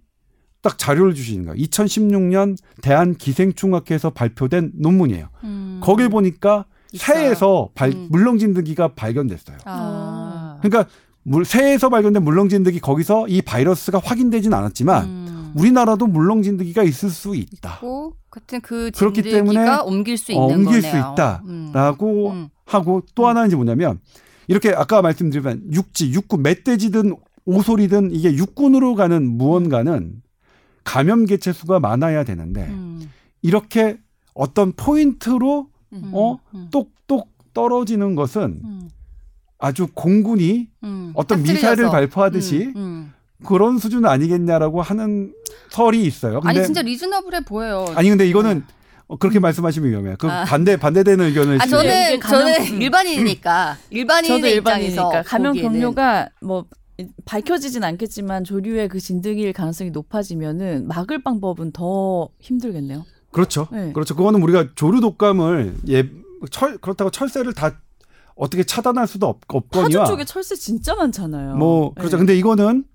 딱 0.63 0.77
자료를 0.77 1.13
주시는 1.13 1.45
거예요. 1.45 1.61
2016년 1.61 2.57
대한 2.81 3.13
기생충학회에서 3.13 4.09
발표된 4.11 4.71
논문이에요. 4.75 5.27
음. 5.43 5.79
거길 5.83 6.09
보니까 6.09 6.65
있어요. 6.93 7.17
새에서 7.17 7.69
발, 7.75 7.91
음. 7.91 8.07
물렁 8.09 8.39
진드기가 8.39 8.89
발견됐어요. 8.95 9.57
아. 9.65 10.57
그러니까 10.61 10.89
물, 11.21 11.43
새에서 11.43 11.89
발견된 11.89 12.23
물렁 12.23 12.47
진드기 12.47 12.79
거기서 12.79 13.27
이 13.27 13.41
바이러스가 13.41 13.99
확인되진 14.03 14.53
않았지만 14.53 15.05
음. 15.05 15.53
우리나라도 15.55 16.07
물렁 16.07 16.43
진드기가 16.43 16.83
있을 16.83 17.09
수 17.09 17.35
있다. 17.35 17.79
고 17.79 18.13
같은 18.31 18.61
그 18.61 18.89
그렇기 18.95 19.21
때문에 19.21 19.79
옮길 19.85 20.17
수 20.17 20.31
어, 20.31 20.35
있는 20.35 20.65
옮길 20.65 20.81
거네요. 20.81 21.03
수 21.03 21.41
음. 21.45 21.71
있다라고 21.71 22.31
음. 22.31 22.49
하고 22.65 23.01
또 23.15 23.27
하나는 23.27 23.47
이제 23.49 23.57
뭐냐면 23.57 23.99
이렇게 24.47 24.69
아까 24.69 25.01
말씀드리면 25.01 25.73
육지, 25.73 26.11
육군, 26.11 26.41
멧돼지든 26.41 27.15
오소리든 27.45 28.11
이게 28.11 28.33
육군으로 28.33 28.95
가는 28.95 29.29
무언가는 29.37 30.22
감염 30.83 31.25
개체 31.25 31.53
수가 31.53 31.79
많아야 31.79 32.23
되는데 32.23 32.67
음. 32.69 33.09
이렇게 33.41 33.97
어떤 34.33 34.71
포인트로 34.73 35.67
음. 35.93 36.11
어? 36.13 36.39
음. 36.53 36.67
똑똑 36.71 37.29
떨어지는 37.53 38.15
것은 38.15 38.61
음. 38.63 38.89
아주 39.59 39.87
공군이 39.93 40.67
음. 40.83 41.11
어떤 41.15 41.39
음. 42.73 42.75
음. 42.75 43.13
그런 43.45 43.77
수준 43.77 44.05
아니겠냐라고 44.05 44.81
하는 44.81 45.33
설이 45.69 46.03
있어요. 46.03 46.39
근데 46.41 46.59
아니 46.59 46.65
진짜 46.65 46.81
리즈너블해 46.81 47.41
보여요. 47.41 47.85
아니, 47.95 48.09
근데 48.09 48.27
이거는 48.27 48.63
어, 49.07 49.17
그렇게 49.17 49.39
말씀하시면 49.39 49.89
위험해요. 49.89 50.15
그 50.17 50.29
아. 50.29 50.45
반대 50.45 50.77
반대되는 50.77 51.25
의견을 51.25 51.61
아 51.61 51.65
저는 51.65 52.19
저는 52.21 52.81
일반인이니까 52.81 53.77
일반인의 53.89 54.41
저도 54.41 54.47
입장에서 54.47 54.85
일반이니까 54.85 55.23
감염 55.23 55.53
경로가 55.53 56.29
뭐 56.41 56.65
밝혀지진 57.25 57.83
않겠지만 57.83 58.43
조류의 58.43 58.87
그 58.87 58.99
진드기일 58.99 59.53
가능성이 59.53 59.91
높아지면은 59.91 60.87
막을 60.87 61.23
방법은 61.23 61.71
더 61.71 62.29
힘들겠네요. 62.39 63.05
그렇죠. 63.31 63.67
네. 63.71 63.91
그렇죠. 63.93 64.15
그거는 64.15 64.41
우리가 64.43 64.69
조류 64.75 65.01
독감을 65.01 65.75
예, 65.89 66.09
철 66.51 66.77
그렇다고 66.77 67.09
철새를 67.09 67.53
다 67.53 67.79
어떻게 68.35 68.63
차단할 68.63 69.07
수도 69.07 69.27
없, 69.27 69.47
파주 69.47 69.57
없거니와 69.57 70.05
쪽에 70.05 70.25
철새 70.25 70.55
진짜 70.55 70.95
많잖아요. 70.95 71.55
뭐 71.55 71.93
그렇죠. 71.93 72.17
네. 72.17 72.19
근데 72.19 72.37
이거는 72.37 72.85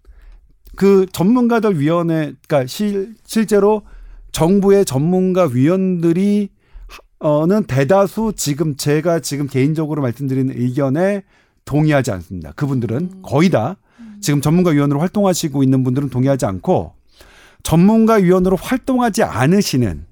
그 0.76 1.07
전문가들 1.12 1.80
위원회 1.80 2.34
그러니까 2.46 2.66
실, 2.66 3.14
실제로 3.24 3.82
정부의 4.30 4.84
전문가 4.84 5.44
위원들이 5.46 6.51
어는 7.18 7.64
대다수 7.64 8.32
지금 8.36 8.76
제가 8.76 9.18
지금 9.18 9.49
개인적으로 9.49 10.03
말씀드리는 10.03 10.55
의견에 10.57 11.24
동의하지 11.64 12.12
않습니다. 12.12 12.53
그분들은 12.53 12.96
음. 12.96 13.22
거의 13.22 13.51
다 13.51 13.76
지금 14.20 14.40
전문가 14.40 14.70
위원으로 14.70 15.00
활동하시고 15.00 15.62
있는 15.62 15.84
분들은 15.84 16.10
동의하지 16.10 16.46
않고 16.46 16.92
전문가 17.62 18.14
위원으로 18.14 18.56
활동하지 18.56 19.22
않으시는 19.22 20.06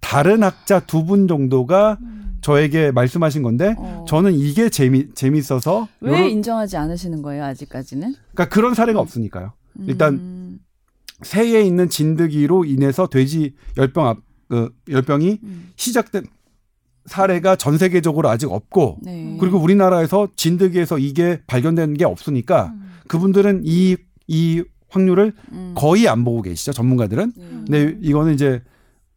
다른 0.00 0.42
학자 0.42 0.80
두 0.80 1.04
분 1.04 1.26
정도가 1.28 1.98
저에게 2.40 2.92
말씀하신 2.92 3.42
건데 3.42 3.70
음. 3.70 3.76
어. 3.78 4.04
저는 4.08 4.32
이게 4.34 4.68
재미 4.68 5.12
재밌어서 5.14 5.88
왜 6.00 6.12
요런- 6.12 6.30
인정하지 6.30 6.76
않으시는 6.76 7.22
거예요 7.22 7.44
아직까지는? 7.44 8.14
그러니까 8.32 8.48
그런 8.54 8.74
사례가 8.74 9.00
없으니까요. 9.00 9.52
일단 9.86 10.14
음. 10.14 10.58
새에 11.22 11.62
있는 11.62 11.88
진드기로 11.88 12.64
인해서 12.64 13.08
돼지 13.08 13.54
열병 13.76 14.06
앞, 14.06 14.18
그 14.48 14.70
열병이 14.88 15.40
음. 15.42 15.70
시작된 15.76 16.26
사례가 17.06 17.56
전 17.56 17.76
세계적으로 17.78 18.28
아직 18.28 18.52
없고 18.52 18.98
네. 19.02 19.36
그리고 19.40 19.58
우리나라에서 19.58 20.28
진드기에서 20.36 20.98
이게 20.98 21.40
발견된 21.48 21.94
게 21.94 22.04
없으니까 22.04 22.72
그분들은 23.08 23.62
이, 23.64 23.96
이 24.26 24.62
확률을 24.90 25.32
음. 25.52 25.74
거의 25.74 26.08
안 26.08 26.24
보고 26.24 26.42
계시죠. 26.42 26.72
전문가들은. 26.72 27.32
네. 27.36 27.84
근데 27.84 27.98
이거는 28.00 28.34
이제 28.34 28.62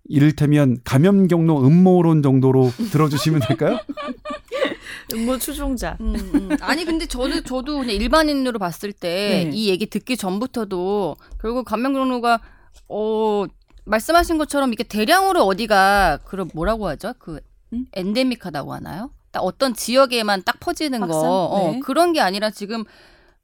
이를테면 0.05 0.77
감염 0.83 1.27
경로 1.27 1.61
음모론 1.65 2.21
정도로 2.21 2.71
들어주시면 2.91 3.41
될까요? 3.47 3.79
뭐 5.25 5.37
추종자. 5.37 5.97
음, 6.01 6.15
음. 6.15 6.49
아니 6.61 6.85
근데 6.85 7.05
저도 7.05 7.43
저도 7.43 7.79
그냥 7.79 7.95
일반인으로 7.95 8.59
봤을 8.59 8.93
때 8.93 9.49
네. 9.49 9.51
이 9.53 9.69
얘기 9.69 9.85
듣기 9.85 10.17
전부터도 10.17 11.17
결국 11.39 11.65
감염 11.65 11.93
경로가 11.93 12.39
어 12.87 13.45
말씀하신 13.85 14.37
것처럼 14.37 14.73
이게 14.73 14.83
대량으로 14.83 15.43
어디가 15.43 16.19
그런 16.25 16.49
뭐라고 16.53 16.87
하죠? 16.89 17.13
그 17.19 17.39
음? 17.73 17.85
엔데믹하다고 17.93 18.73
하나요? 18.73 19.11
딱 19.31 19.41
어떤 19.41 19.73
지역에만 19.73 20.43
딱 20.43 20.59
퍼지는 20.59 21.01
확산? 21.01 21.21
거 21.21 21.45
어, 21.45 21.71
네. 21.71 21.79
그런 21.79 22.13
게 22.13 22.21
아니라 22.21 22.49
지금 22.49 22.83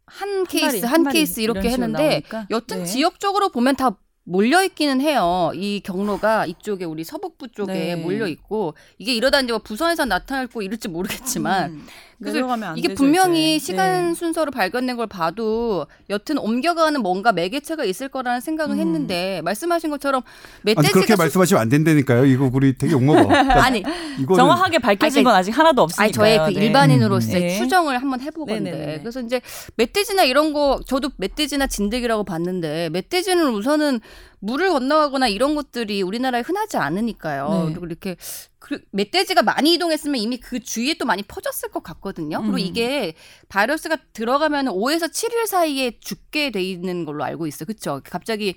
한 0.08 0.46
케이스 0.46 0.86
한, 0.86 1.04
마리, 1.04 1.14
케이스 1.14 1.40
이렇게 1.42 1.70
했는데 1.70 2.04
나오니까. 2.04 2.48
여튼 2.50 2.80
네. 2.80 2.86
지역적으로 2.86 3.50
보면 3.50 3.76
다 3.76 3.98
몰려 4.24 4.64
있기는 4.64 5.00
해요. 5.00 5.52
이 5.54 5.82
경로가 5.84 6.46
이쪽에 6.48 6.86
우리 6.86 7.04
서북부 7.04 7.50
쪽에 7.50 7.74
네. 7.74 7.96
몰려 7.96 8.28
있고 8.28 8.74
이게 8.98 9.14
이러다 9.14 9.40
이제 9.42 9.54
뭐 9.54 9.60
부산에서 9.60 10.06
나타날고 10.06 10.62
이럴지 10.62 10.90
모르겠지만 10.90 11.72
음. 11.72 11.88
그래서 12.20 12.40
이게 12.76 12.88
되죠, 12.90 12.98
분명히 12.98 13.58
이제. 13.58 13.66
시간 13.68 14.08
네. 14.10 14.14
순서로 14.16 14.50
발견된 14.50 14.98
걸 14.98 15.06
봐도 15.06 15.86
여튼 16.10 16.40
옮겨가는 16.40 17.00
뭔가 17.02 17.32
매개체가 17.32 17.84
있을 17.86 18.10
거라는 18.10 18.42
생각을 18.42 18.76
음. 18.76 18.80
했는데 18.80 19.42
말씀하신 19.44 19.92
것처럼 19.92 20.24
아니 20.66 20.74
멧돼지가 20.76 20.94
그렇게 20.94 21.14
수- 21.14 21.18
말씀하시면 21.22 21.62
안 21.62 21.70
된다니까요. 21.70 22.26
이거 22.26 22.50
우리 22.52 22.76
되게 22.76 22.94
욕먹어. 22.94 23.22
그러니까 23.28 23.64
아니 23.64 23.84
이거는 24.20 24.36
정확하게 24.36 24.80
밝혀진 24.80 25.20
아니, 25.20 25.24
건 25.26 25.36
아직 25.36 25.52
하나도 25.52 25.84
없으니까. 25.84 26.04
아니 26.04 26.12
저의 26.12 26.40
그 26.40 26.52
일반인으로서의 26.60 27.40
네. 27.42 27.58
추정을 27.60 28.02
한번 28.02 28.20
해보건데 28.22 28.72
네네네. 28.72 29.00
그래서 29.02 29.22
이제 29.22 29.40
멧돼지나 29.76 30.24
이런 30.24 30.54
거 30.54 30.80
저도 30.88 31.12
멧돼지나 31.18 31.68
진드기라고 31.68 32.24
봤는데 32.24 32.90
멧돼지는 32.90 33.48
우선은 33.54 34.00
물을 34.40 34.70
건너가거나 34.70 35.28
이런 35.28 35.56
것들이 35.56 36.02
우리나라에 36.02 36.42
흔하지 36.42 36.78
않으니까요. 36.78 37.66
네. 37.68 37.74
그리고 37.74 37.86
이렇게 37.86 38.18
그 38.60 38.80
멧돼지가 38.92 39.42
많이 39.42 39.74
이동했으면 39.74 40.18
이미 40.18 40.38
그 40.38 40.60
주위에 40.60 40.96
또 40.96 41.06
많이 41.06 41.24
퍼졌을 41.24 41.70
것 41.70 41.84
같거든요. 41.84 42.42
그리고 42.42 42.54
음. 42.54 42.60
이게 42.60 43.14
바이러스가 43.50 43.98
들어가면 44.14 44.68
5에서 44.68 45.10
7일 45.12 45.48
사이에 45.48 46.00
죽게 46.00 46.52
돼 46.52 46.62
있는 46.62 47.06
걸로 47.06 47.24
알고 47.24 47.48
있어요. 47.48 47.66
그렇죠? 47.66 48.02
갑자기 48.04 48.56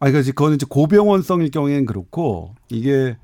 아, 0.00 0.10
그러니까 0.10 0.30
그거는 0.30 0.56
이제 0.56 0.66
고병원성일 0.68 1.50
경우에는 1.50 1.86
그렇고 1.86 2.54
이게 2.68 3.16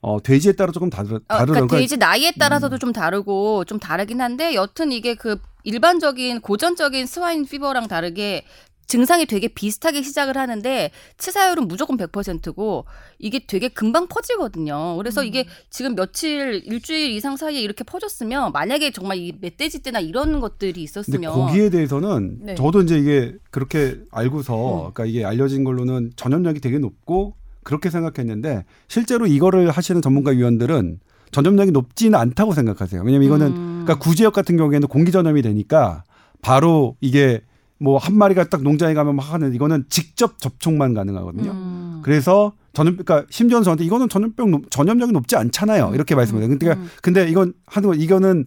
어, 0.00 0.22
돼지에 0.22 0.52
따라 0.52 0.70
조금 0.70 0.90
다르 0.90 1.16
어, 1.16 1.20
다르던 1.26 1.54
그러니까 1.54 1.76
돼지 1.78 1.96
나이에 1.96 2.28
음. 2.28 2.38
따라서도 2.38 2.78
좀 2.78 2.92
다르고 2.92 3.64
좀 3.64 3.78
다르긴 3.78 4.20
한데 4.20 4.54
여튼 4.54 4.92
이게 4.92 5.14
그 5.14 5.38
일반적인 5.64 6.40
고전적인 6.40 7.06
스와인 7.06 7.46
피버랑 7.46 7.88
다르게 7.88 8.44
증상이 8.86 9.26
되게 9.26 9.48
비슷하게 9.48 10.02
시작을 10.02 10.36
하는데 10.36 10.90
치사율은 11.18 11.68
무조건 11.68 11.96
100%고 11.96 12.84
이게 13.18 13.46
되게 13.46 13.68
금방 13.68 14.06
퍼지거든요. 14.08 14.96
그래서 14.96 15.22
음. 15.22 15.26
이게 15.26 15.46
지금 15.70 15.94
며칠 15.94 16.62
일주일 16.64 17.10
이상 17.12 17.36
사이에 17.36 17.60
이렇게 17.60 17.84
퍼졌으면 17.84 18.52
만약에 18.52 18.90
정말 18.90 19.18
이 19.18 19.32
멧돼지 19.40 19.82
때나 19.82 20.00
이런 20.00 20.40
것들이 20.40 20.82
있었으면 20.82 21.32
거기에 21.32 21.70
대해서는 21.70 22.38
네. 22.40 22.54
저도 22.54 22.82
이제 22.82 22.98
이게 22.98 23.34
그렇게 23.50 23.98
알고서 24.10 24.88
음. 24.88 24.92
그러니까 24.92 25.06
이게 25.06 25.24
알려진 25.24 25.64
걸로는 25.64 26.12
전염력이 26.16 26.60
되게 26.60 26.78
높고 26.78 27.34
그렇게 27.62 27.90
생각했는데 27.90 28.64
실제로 28.88 29.26
이거를 29.26 29.70
하시는 29.70 30.00
전문가 30.02 30.30
위원들은 30.30 31.00
전염력이 31.32 31.72
높지는 31.72 32.16
않다고 32.18 32.52
생각하세요. 32.52 33.02
왜냐면 33.02 33.26
이거는 33.26 33.46
음. 33.48 33.82
그러니까 33.84 33.98
구지역 33.98 34.32
같은 34.32 34.56
경우에는 34.56 34.86
공기 34.86 35.10
전염이 35.10 35.42
되니까 35.42 36.04
바로 36.42 36.96
이게 37.00 37.40
뭐 37.84 37.98
한 37.98 38.16
마리가 38.16 38.44
딱 38.48 38.62
농장에 38.62 38.94
가면 38.94 39.14
막 39.16 39.32
하는 39.32 39.54
이거는 39.54 39.84
직접 39.88 40.38
접촉만 40.38 40.94
가능하거든요. 40.94 41.50
음. 41.52 42.00
그래서 42.02 42.52
전염 42.72 42.96
그러니까 42.96 43.26
심지어는 43.30 43.62
저한테 43.62 43.84
이거는 43.84 44.08
전염병 44.08 44.50
높- 44.50 44.70
전염력이 44.70 45.12
높지 45.12 45.36
않잖아요. 45.36 45.92
이렇게 45.94 46.14
말씀해요. 46.14 46.48
근데 46.48 46.68
음. 46.72 46.88
근데 47.02 47.28
이건 47.28 47.52
하는 47.66 47.88
거 47.88 47.94
이거는 47.94 48.46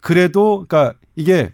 그래도 0.00 0.64
그러니까 0.68 0.98
이게 1.16 1.52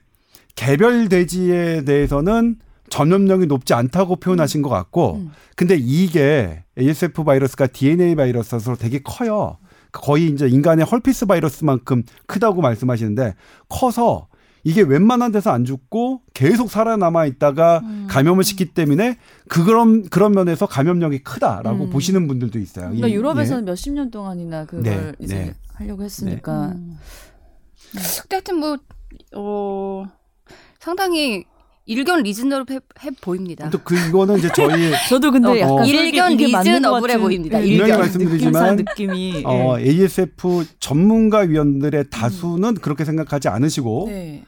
개별 0.57 1.09
돼지에 1.09 1.85
대해서는 1.85 2.57
전염력이 2.91 3.47
높지 3.47 3.75
않다고 3.75 4.17
표현하신 4.17 4.63
것 4.63 4.71
같고 4.71 5.17
음. 5.17 5.31
근데 5.55 5.77
이게 5.79 6.65
ASF 6.79 7.23
바이러스가 7.25 7.67
DNA 7.67 8.15
바이러스로 8.17 8.77
되게 8.77 9.01
커요. 9.03 9.59
거의 9.93 10.27
이제 10.29 10.49
인간의 10.49 10.85
헐피스 10.87 11.27
바이러스만큼 11.27 12.03
크다고 12.27 12.61
말씀하시는데 12.63 13.35
커서 13.69 14.29
이게 14.69 14.83
웬만한 14.83 15.33
데서 15.33 15.51
안 15.51 15.65
죽고 15.65 16.21
계속 16.35 16.71
살아남아 16.71 17.25
있다가 17.25 17.81
음. 17.85 18.07
감염을 18.11 18.45
시키기 18.45 18.75
때문에 18.75 19.17
그런 19.49 20.09
그런 20.11 20.33
면에서 20.33 20.67
감염력이 20.67 21.21
크다라고 21.23 21.85
음. 21.85 21.91
보시는 21.91 22.29
분들도 22.29 22.59
있어요. 22.59 22.85
그러니까 22.87 23.09
이- 23.09 23.15
유럽에서는 23.15 23.65
몇십 23.65 23.95
년 23.95 24.11
동안이나 24.11 24.67
그걸 24.67 24.83
네, 24.83 25.13
이제 25.21 25.35
네. 25.35 25.55
하려고 25.75 26.03
했으니까 26.03 26.73
음. 26.75 26.99
근데 27.93 28.37
하여튼 28.37 28.57
뭐, 28.59 28.77
어, 29.35 30.05
상당히 30.79 31.45
일견 31.87 32.23
리즈너로 32.23 32.67
해, 32.71 32.79
해 33.01 33.11
보입니다. 33.23 33.71
또 33.71 33.79
그 33.83 33.97
이거는 33.97 34.37
이제 34.37 34.51
저희 34.55 34.93
저도 35.09 35.31
근데 35.31 35.49
어, 35.49 35.59
약간 35.59 35.79
어. 35.79 35.85
일견 35.87 36.37
리즈너블해 36.37 37.17
보입니다. 37.19 37.59
예, 37.63 37.67
일견. 37.67 37.87
분명히 37.87 38.01
말씀드리지만, 38.03 38.77
느낌이 38.77 39.43
어, 39.47 39.77
예. 39.79 39.85
ASF 39.85 40.67
전문가 40.79 41.39
위원들의 41.39 42.11
다수는 42.11 42.75
그렇게 42.75 43.07
생각하지 43.07 43.49
않으시고 43.49 44.09
네. 44.11 44.45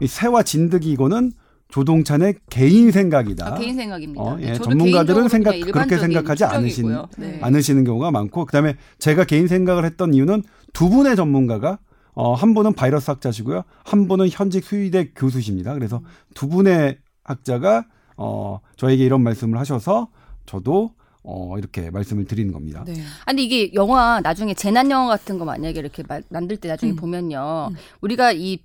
이 0.00 0.06
새와 0.06 0.42
진드기 0.42 0.90
이거는 0.92 1.32
조동찬의 1.68 2.34
개인 2.50 2.90
생각이다. 2.92 3.46
아, 3.46 3.54
개인 3.58 3.74
생각입니다. 3.74 4.22
어, 4.22 4.36
예, 4.40 4.52
저도 4.54 4.70
전문가들은 4.70 5.28
생각- 5.28 5.58
그렇게 5.60 5.96
생각하지 5.98 6.44
추정이고요. 6.44 7.08
네. 7.18 7.38
않으시는 7.42 7.84
경우가 7.84 8.10
많고 8.10 8.44
그다음에 8.46 8.76
제가 8.98 9.24
개인 9.24 9.48
생각을 9.48 9.84
했던 9.84 10.14
이유는 10.14 10.42
두 10.72 10.88
분의 10.90 11.16
전문가가 11.16 11.78
어, 12.12 12.32
한 12.34 12.54
분은 12.54 12.74
바이러스 12.74 13.10
학자시고요. 13.10 13.64
한 13.84 14.06
분은 14.06 14.28
현직 14.30 14.62
수의대 14.64 15.10
교수십니다. 15.16 15.74
그래서 15.74 16.02
두 16.34 16.48
분의 16.48 16.98
학자가 17.24 17.86
어, 18.16 18.60
저에게 18.76 19.04
이런 19.04 19.22
말씀을 19.22 19.58
하셔서 19.58 20.08
저도 20.46 20.92
어, 21.24 21.56
이렇게 21.58 21.90
말씀을 21.90 22.26
드리는 22.26 22.52
겁니다. 22.52 22.84
네. 22.86 22.94
아니 23.24 23.44
이게 23.46 23.72
영화 23.74 24.20
나중에 24.22 24.54
재난 24.54 24.90
영화 24.92 25.08
같은 25.08 25.38
거 25.38 25.44
만약에 25.44 25.76
이렇게 25.80 26.04
마- 26.06 26.20
만들 26.28 26.56
때 26.58 26.68
나중에 26.68 26.92
음. 26.92 26.96
보면요, 26.96 27.70
음. 27.72 27.76
우리가 28.02 28.30
이 28.32 28.58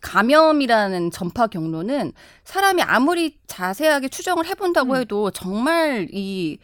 감염이라는 0.00 1.10
전파 1.10 1.46
경로는 1.46 2.12
사람이 2.44 2.82
아무리 2.82 3.38
자세하게 3.46 4.08
추정을 4.08 4.46
해본다고 4.46 4.92
음. 4.92 4.96
해도 4.96 5.30
정말 5.30 6.08
이 6.12 6.58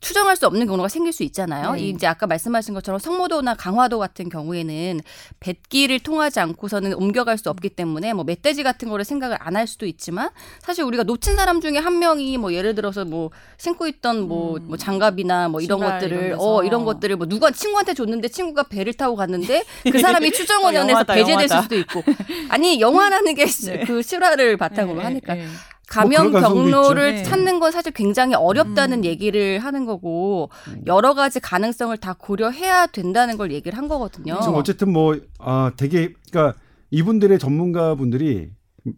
추정할 0.00 0.36
수 0.36 0.46
없는 0.46 0.66
경로가 0.66 0.88
생길 0.88 1.12
수 1.12 1.22
있잖아요. 1.24 1.72
네. 1.72 1.80
이 1.80 1.88
이제 1.90 2.06
아까 2.06 2.26
말씀하신 2.26 2.72
것처럼 2.74 2.98
성모도나 2.98 3.54
강화도 3.54 3.98
같은 3.98 4.28
경우에는 4.28 5.00
뱃길을 5.40 6.00
통하지 6.00 6.40
않고서는 6.40 6.94
옮겨갈 6.94 7.36
수 7.38 7.50
없기 7.50 7.70
때문에 7.70 8.12
뭐 8.12 8.24
멧돼지 8.24 8.62
같은 8.62 8.88
거를 8.88 9.04
생각을 9.04 9.36
안 9.40 9.58
할 9.58 9.66
수도 9.66 9.86
있지만 9.86 10.30
사실 10.60 10.84
우리가 10.84 11.02
놓친 11.02 11.34
사람 11.34 11.60
중에 11.60 11.78
한 11.78 11.98
명이 11.98 12.38
뭐 12.38 12.52
예를 12.52 12.76
들어서 12.76 13.04
뭐 13.04 13.30
신고 13.56 13.88
있던 13.88 14.28
뭐, 14.28 14.56
음. 14.58 14.68
뭐 14.68 14.76
장갑이나 14.76 15.48
뭐 15.48 15.60
이런 15.60 15.80
것들을 15.80 16.26
이런. 16.26 16.38
어 16.40 16.62
이런 16.62 16.84
것들을 16.84 17.16
뭐 17.16 17.26
누가 17.26 17.50
친구한테 17.50 17.92
줬는데 17.94 18.28
친구가 18.28 18.64
배를 18.64 18.92
타고 18.94 19.16
갔는데 19.16 19.64
그 19.90 19.98
사람이 19.98 20.30
배제될 20.30 21.30
영화다. 21.32 21.62
수도 21.62 21.76
있고 21.76 22.02
아니 22.50 22.80
영화라는 22.80 23.34
게 23.34 23.46
그 23.86 23.92
네. 23.94 24.02
실화를 24.02 24.56
바탕으로 24.56 25.00
예, 25.00 25.04
하니까 25.04 25.36
예, 25.36 25.42
예. 25.42 25.46
감염 25.88 26.32
가능성도 26.32 26.70
경로를. 26.70 27.14
네. 27.16 27.22
찾는 27.22 27.60
건 27.60 27.72
사실 27.72 27.92
굉장히 27.92 28.34
어렵다는 28.34 28.98
음. 28.98 29.04
얘기를 29.04 29.58
하는 29.58 29.86
거고 29.86 30.50
음. 30.68 30.82
여러 30.86 31.14
가지 31.14 31.40
가능성을 31.40 31.96
다 31.96 32.14
고려해야 32.18 32.86
된다는 32.86 33.36
걸 33.36 33.52
얘기를 33.52 33.76
한 33.76 33.88
거거든요. 33.88 34.38
지금 34.40 34.54
어쨌든 34.54 34.92
뭐 34.92 35.18
아, 35.38 35.72
되게 35.76 36.12
그러니까 36.30 36.58
이분들의 36.90 37.38
전문가 37.38 37.94
분들이 37.94 38.50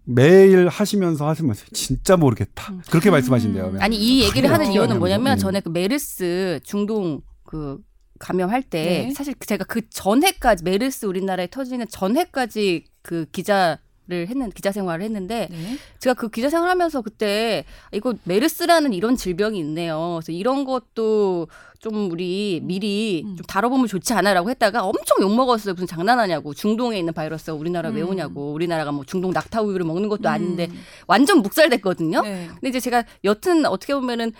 매일 0.04 0.68
하시면서 0.68 1.28
하시면 1.28 1.54
진짜 1.72 2.16
모르겠다. 2.16 2.74
그렇게 2.90 3.10
말씀하신대요. 3.10 3.64
음. 3.66 3.78
아니 3.80 3.96
이 3.96 4.22
얘기를. 4.22 4.50
하는 4.50 4.72
이유는 4.72 4.98
뭐냐면 4.98 5.34
음. 5.34 5.38
전에 5.38 5.60
그 5.60 5.68
메르스 5.68 6.60
중동 6.64 7.22
그 7.44 7.78
감염할 8.18 8.62
때 8.62 9.06
네. 9.06 9.14
사실 9.14 9.34
제가 9.46 9.64
그 9.64 9.88
전해까지 9.88 10.64
메르스 10.64 11.06
우리나라에 11.06 11.48
터지는 11.50 11.86
전해까지 11.88 12.84
그 13.02 13.26
기자 13.32 13.78
를 14.10 14.26
했는 14.26 14.50
기자 14.50 14.72
생활을 14.72 15.04
했는데 15.04 15.46
네. 15.50 15.78
제가 16.00 16.14
그 16.14 16.28
기자 16.30 16.50
생활하면서 16.50 17.02
그때 17.02 17.64
이거 17.92 18.14
메르스라는 18.24 18.92
이런 18.92 19.14
질병이 19.14 19.56
있네요. 19.60 20.18
그래서 20.20 20.32
이런 20.32 20.64
것도 20.64 21.46
좀 21.78 22.10
우리 22.10 22.60
미리 22.62 23.22
음. 23.24 23.36
좀 23.36 23.46
다뤄보면 23.46 23.86
좋지 23.86 24.12
않아라고 24.12 24.50
했다가 24.50 24.82
엄청 24.84 25.18
욕 25.20 25.34
먹었어요. 25.34 25.74
무슨 25.74 25.86
장난하냐고 25.86 26.54
중동에 26.54 26.98
있는 26.98 27.14
바이러스가 27.14 27.54
우리나라 27.56 27.88
왜 27.90 28.02
음. 28.02 28.08
오냐고 28.10 28.52
우리나라가 28.52 28.90
뭐 28.90 29.04
중동 29.04 29.30
낙타 29.30 29.62
우유를 29.62 29.86
먹는 29.86 30.08
것도 30.08 30.28
아닌데 30.28 30.66
음. 30.70 30.80
완전 31.06 31.38
묵살됐거든요. 31.38 32.22
네. 32.22 32.48
근데 32.48 32.68
이제 32.68 32.80
제가 32.80 33.04
여튼 33.24 33.64
어떻게 33.64 33.94
보면은 33.94 34.32
그 34.32 34.36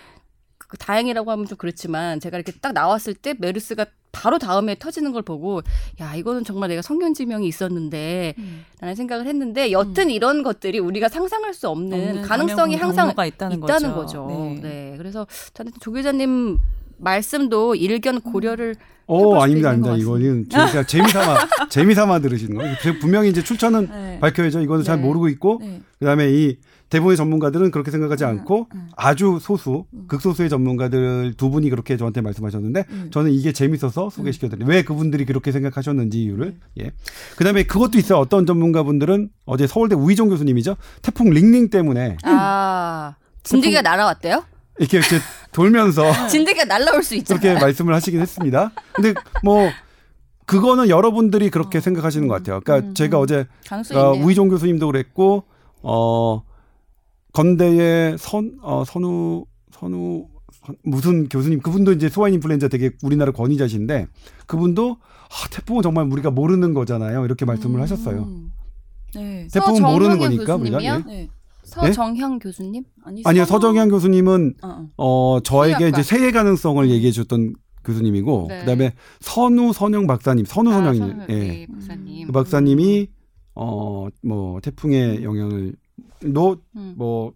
다행이라고 0.77 1.31
하면 1.31 1.45
좀 1.47 1.57
그렇지만 1.57 2.19
제가 2.19 2.37
이렇게 2.37 2.51
딱 2.61 2.73
나왔을 2.73 3.13
때 3.13 3.33
메르스가 3.37 3.85
바로 4.11 4.37
다음에 4.39 4.75
터지는 4.77 5.13
걸 5.13 5.21
보고 5.21 5.61
야 6.01 6.15
이거는 6.15 6.43
정말 6.43 6.67
내가 6.69 6.81
성견 6.81 7.13
지명이 7.13 7.47
있었는데 7.47 8.33
음. 8.37 8.65
라는 8.81 8.95
생각을 8.95 9.25
했는데 9.25 9.71
여튼 9.71 10.09
이런 10.09 10.43
것들이 10.43 10.79
우리가 10.79 11.07
상상할 11.07 11.53
수 11.53 11.69
없는, 11.69 12.21
가능성이 12.23 12.75
항상 12.75 13.09
있다는, 13.09 13.57
있다는 13.59 13.91
거죠. 13.93 13.93
거죠. 13.93 14.27
네. 14.29 14.59
네. 14.61 14.95
그래서 14.97 15.25
저는 15.53 15.71
조 15.79 15.91
기자님 15.93 16.57
말씀도 16.97 17.75
일견 17.75 18.21
고려를 18.21 18.75
어 19.07 19.41
아닙니다, 19.41 19.69
아닙니다. 19.71 19.95
이거는 19.95 20.47
그냥 20.47 20.67
재미삼아 20.87 21.37
재미삼아 21.69 22.19
들으시는 22.19 22.55
거예요. 22.57 22.75
제- 22.81 22.97
분명히 22.99 23.29
이제 23.29 23.43
출처는 23.43 23.87
네. 23.89 24.19
밝혀야죠. 24.19 24.61
이거는 24.61 24.83
잘 24.83 24.97
네. 24.97 25.03
모르고 25.03 25.27
있고 25.29 25.59
네. 25.61 25.81
그다음에 25.99 26.29
이 26.29 26.57
대부분의 26.91 27.17
전문가들은 27.17 27.71
그렇게 27.71 27.89
생각하지 27.89 28.25
않고 28.25 28.67
음. 28.75 28.89
아주 28.97 29.39
소수 29.41 29.85
극소수의 30.07 30.49
전문가들 30.49 31.33
두 31.37 31.49
분이 31.49 31.69
그렇게 31.69 31.95
저한테 31.95 32.19
말씀하셨는데 32.21 32.85
음. 32.89 33.09
저는 33.11 33.31
이게 33.31 33.53
재밌어서 33.53 34.09
소개시켜드려요. 34.09 34.69
왜 34.69 34.83
그분들이 34.83 35.25
그렇게 35.25 35.53
생각하셨는지 35.53 36.21
이유를 36.21 36.57
예. 36.81 36.91
그다음에 37.37 37.63
그것도 37.63 37.97
있어요. 37.97 38.19
어떤 38.19 38.45
전문가분들은 38.45 39.29
어제 39.45 39.67
서울대 39.67 39.95
우희종 39.95 40.29
교수님이죠. 40.29 40.75
태풍 41.01 41.29
링링 41.29 41.69
때문에 41.69 42.17
아 42.23 43.15
진드기가 43.43 43.81
날아왔대요? 43.81 44.43
이렇게 44.77 44.97
이렇게 44.97 45.17
돌면서 45.53 46.03
진드기가 46.27 46.65
날아올 46.65 47.03
수 47.03 47.15
있잖아요. 47.15 47.41
그렇게 47.41 47.59
말씀을 47.59 47.95
하시긴 47.95 48.19
했습니다. 48.19 48.71
근데 48.93 49.13
뭐 49.43 49.69
그거는 50.45 50.89
여러분들이 50.89 51.49
그렇게 51.49 51.79
생각하시는 51.79 52.27
것 52.27 52.33
같아요. 52.33 52.59
그러니까 52.59 52.89
음, 52.89 52.93
제가 52.93 53.17
음. 53.17 53.23
어제 53.23 53.47
어. 53.95 54.11
우희종 54.11 54.49
교수님도 54.49 54.87
그랬고 54.87 55.45
어 55.81 56.43
건대의 57.33 58.17
선 58.17 58.57
어, 58.61 58.83
선우 58.85 59.45
선우 59.71 60.27
선- 60.65 60.75
무슨 60.83 61.27
교수님 61.29 61.59
그분도 61.61 61.93
이제 61.93 62.09
소아인 62.09 62.33
인플루엔자 62.35 62.67
되게 62.67 62.91
우리나라 63.03 63.31
권위자신데 63.31 64.07
그분도 64.47 64.97
아, 65.01 65.47
태풍은 65.49 65.81
정말 65.81 66.11
우리가 66.11 66.29
모르는 66.29 66.73
거잖아요. 66.73 67.23
이렇게 67.25 67.45
말씀을 67.45 67.81
하셨어요. 67.81 68.23
음. 68.23 68.51
네. 69.15 69.47
태풍은 69.51 69.81
모르는 69.81 70.19
거니까 70.19 70.55
우리가 70.55 70.77
교수님이요? 70.77 71.03
예. 71.09 71.13
네. 71.13 71.29
서정향 71.63 72.39
교수님? 72.39 72.83
아니, 73.05 73.21
아니요 73.25 73.43
서정- 73.43 73.47
서정현 73.47 73.89
교수님은 73.89 74.55
어, 74.61 74.67
어. 74.97 75.35
어 75.35 75.39
저에게 75.41 75.75
수의학과. 75.77 75.99
이제 75.99 76.03
세계 76.03 76.31
가능성을 76.31 76.89
얘기해 76.89 77.11
줬던 77.13 77.53
교수님이고 77.85 78.45
네. 78.49 78.59
그다음에 78.59 78.93
선우 79.21 79.71
선영 79.73 80.05
박사님 80.05 80.45
선우 80.45 80.69
선영이 80.71 80.97
선우, 80.99 81.13
예. 81.29 81.33
네, 81.33 81.67
박사님. 81.71 82.27
그 82.27 82.31
박사님이 82.33 83.07
어 83.55 84.07
뭐 84.23 84.59
태풍의 84.61 85.23
영향을 85.23 85.53
음. 85.59 85.73
노뭐 86.23 87.33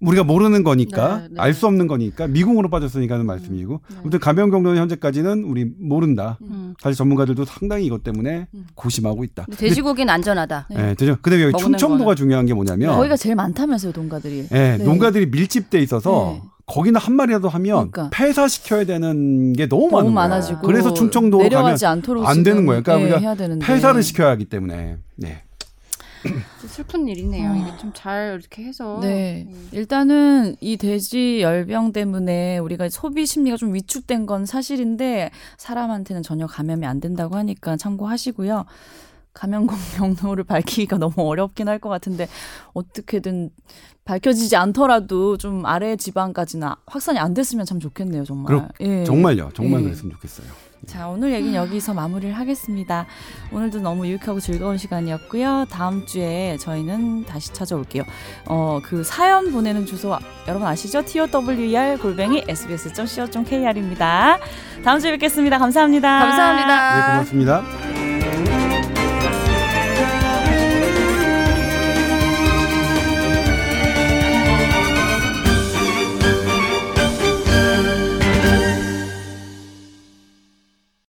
우리가 0.00 0.22
모르는 0.22 0.64
거니까 0.64 1.20
네, 1.22 1.28
네. 1.30 1.40
알수 1.40 1.66
없는 1.66 1.86
거니까 1.86 2.26
미궁으로 2.26 2.68
빠졌으니까 2.68 3.14
하는 3.14 3.24
말씀이고 3.26 3.80
네. 3.88 3.96
아무튼 4.00 4.18
감염 4.18 4.50
경로는 4.50 4.78
현재까지는 4.80 5.44
우리 5.44 5.64
모른다. 5.64 6.38
음. 6.42 6.74
사실 6.82 6.96
전문가들도 6.96 7.44
상당히 7.46 7.86
이것 7.86 8.02
때문에 8.02 8.48
음. 8.52 8.66
고심하고 8.74 9.24
있다. 9.24 9.46
돼지고기는 9.56 10.12
안전하다. 10.12 10.66
네. 10.70 10.90
예, 10.90 10.94
되죠. 10.94 11.16
근데 11.22 11.42
여기 11.42 11.56
충청도가 11.56 12.04
거는. 12.04 12.16
중요한 12.16 12.44
게 12.44 12.52
뭐냐면 12.52 12.94
거기가 12.96 13.16
제일 13.16 13.34
많다면서요, 13.34 13.92
농가들이. 13.94 14.48
예, 14.52 14.76
네. 14.76 14.84
농가들이 14.84 15.26
밀집돼 15.26 15.80
있어서 15.80 16.38
네. 16.42 16.48
거기는 16.66 17.00
한 17.00 17.14
마리라도 17.14 17.48
하면 17.48 17.90
그러니까. 17.90 18.10
폐사시켜야 18.12 18.84
되는 18.84 19.52
게 19.54 19.68
너무, 19.68 19.90
너무 19.90 19.92
많은 19.92 20.14
거예요. 20.14 20.28
많아지고 20.28 20.60
그래서 20.62 20.92
내려가지 21.38 21.86
않도록 21.86 22.26
안 22.26 22.42
되는 22.42 22.66
거예요. 22.66 22.82
그러니까 22.82 23.08
예, 23.08 23.16
우리가. 23.16 23.58
폐사를 23.58 24.02
시켜야 24.02 24.30
하기 24.30 24.46
때문에. 24.46 24.98
네. 25.16 25.42
슬픈 26.66 27.06
일이네요. 27.08 27.50
어. 27.50 27.54
이게 27.56 27.76
좀 27.78 27.92
잘 27.94 28.38
이렇게 28.40 28.64
해서. 28.64 28.98
네. 29.00 29.46
음. 29.48 29.68
일단은 29.72 30.56
이 30.60 30.76
돼지 30.76 31.40
열병 31.42 31.92
때문에 31.92 32.58
우리가 32.58 32.88
소비 32.88 33.24
심리가 33.26 33.56
좀 33.56 33.74
위축된 33.74 34.26
건 34.26 34.46
사실인데 34.46 35.30
사람한테는 35.58 36.22
전혀 36.22 36.46
감염이 36.46 36.84
안 36.86 37.00
된다고 37.00 37.36
하니까 37.36 37.76
참고하시고요. 37.76 38.64
감염 39.32 39.66
경로를 39.96 40.44
밝히기가 40.86 40.98
너무 40.98 41.14
어렵긴 41.16 41.68
할 41.68 41.78
것 41.80 41.88
같은데 41.88 42.28
어떻게든 42.72 43.50
밝혀지지 44.04 44.54
않더라도 44.56 45.36
좀 45.38 45.64
아래 45.66 45.96
지방까지는 45.96 46.68
확산이 46.86 47.18
안 47.18 47.34
됐으면 47.34 47.64
참 47.66 47.80
좋겠네요, 47.80 48.24
정말. 48.24 48.46
그렇- 48.46 48.68
예. 48.80 49.04
정말요. 49.04 49.50
정말 49.54 49.80
예. 49.80 49.84
그랬으면 49.84 50.12
좋겠어요. 50.14 50.46
자, 50.86 51.08
오늘 51.08 51.32
얘기는 51.32 51.54
여기서 51.54 51.94
마무리를 51.94 52.36
하겠습니다. 52.38 53.06
오늘도 53.52 53.80
너무 53.80 54.06
유익하고 54.06 54.40
즐거운 54.40 54.78
시간이었고요. 54.78 55.66
다음 55.70 56.06
주에 56.06 56.56
저희는 56.58 57.24
다시 57.24 57.52
찾아올게요. 57.52 58.04
어, 58.46 58.80
그 58.82 59.02
사연 59.04 59.50
보내는 59.52 59.86
주소 59.86 60.16
여러분 60.46 60.66
아시죠? 60.66 61.02
tower 61.04 61.98
골뱅이 61.98 62.44
sbs.co.kr입니다. 62.48 64.38
다음 64.84 65.00
주에 65.00 65.10
뵙겠습니다. 65.12 65.58
감사합니다. 65.58 66.18
감사합니다. 66.18 66.94
네, 66.96 67.12
고맙습니다. 67.12 68.73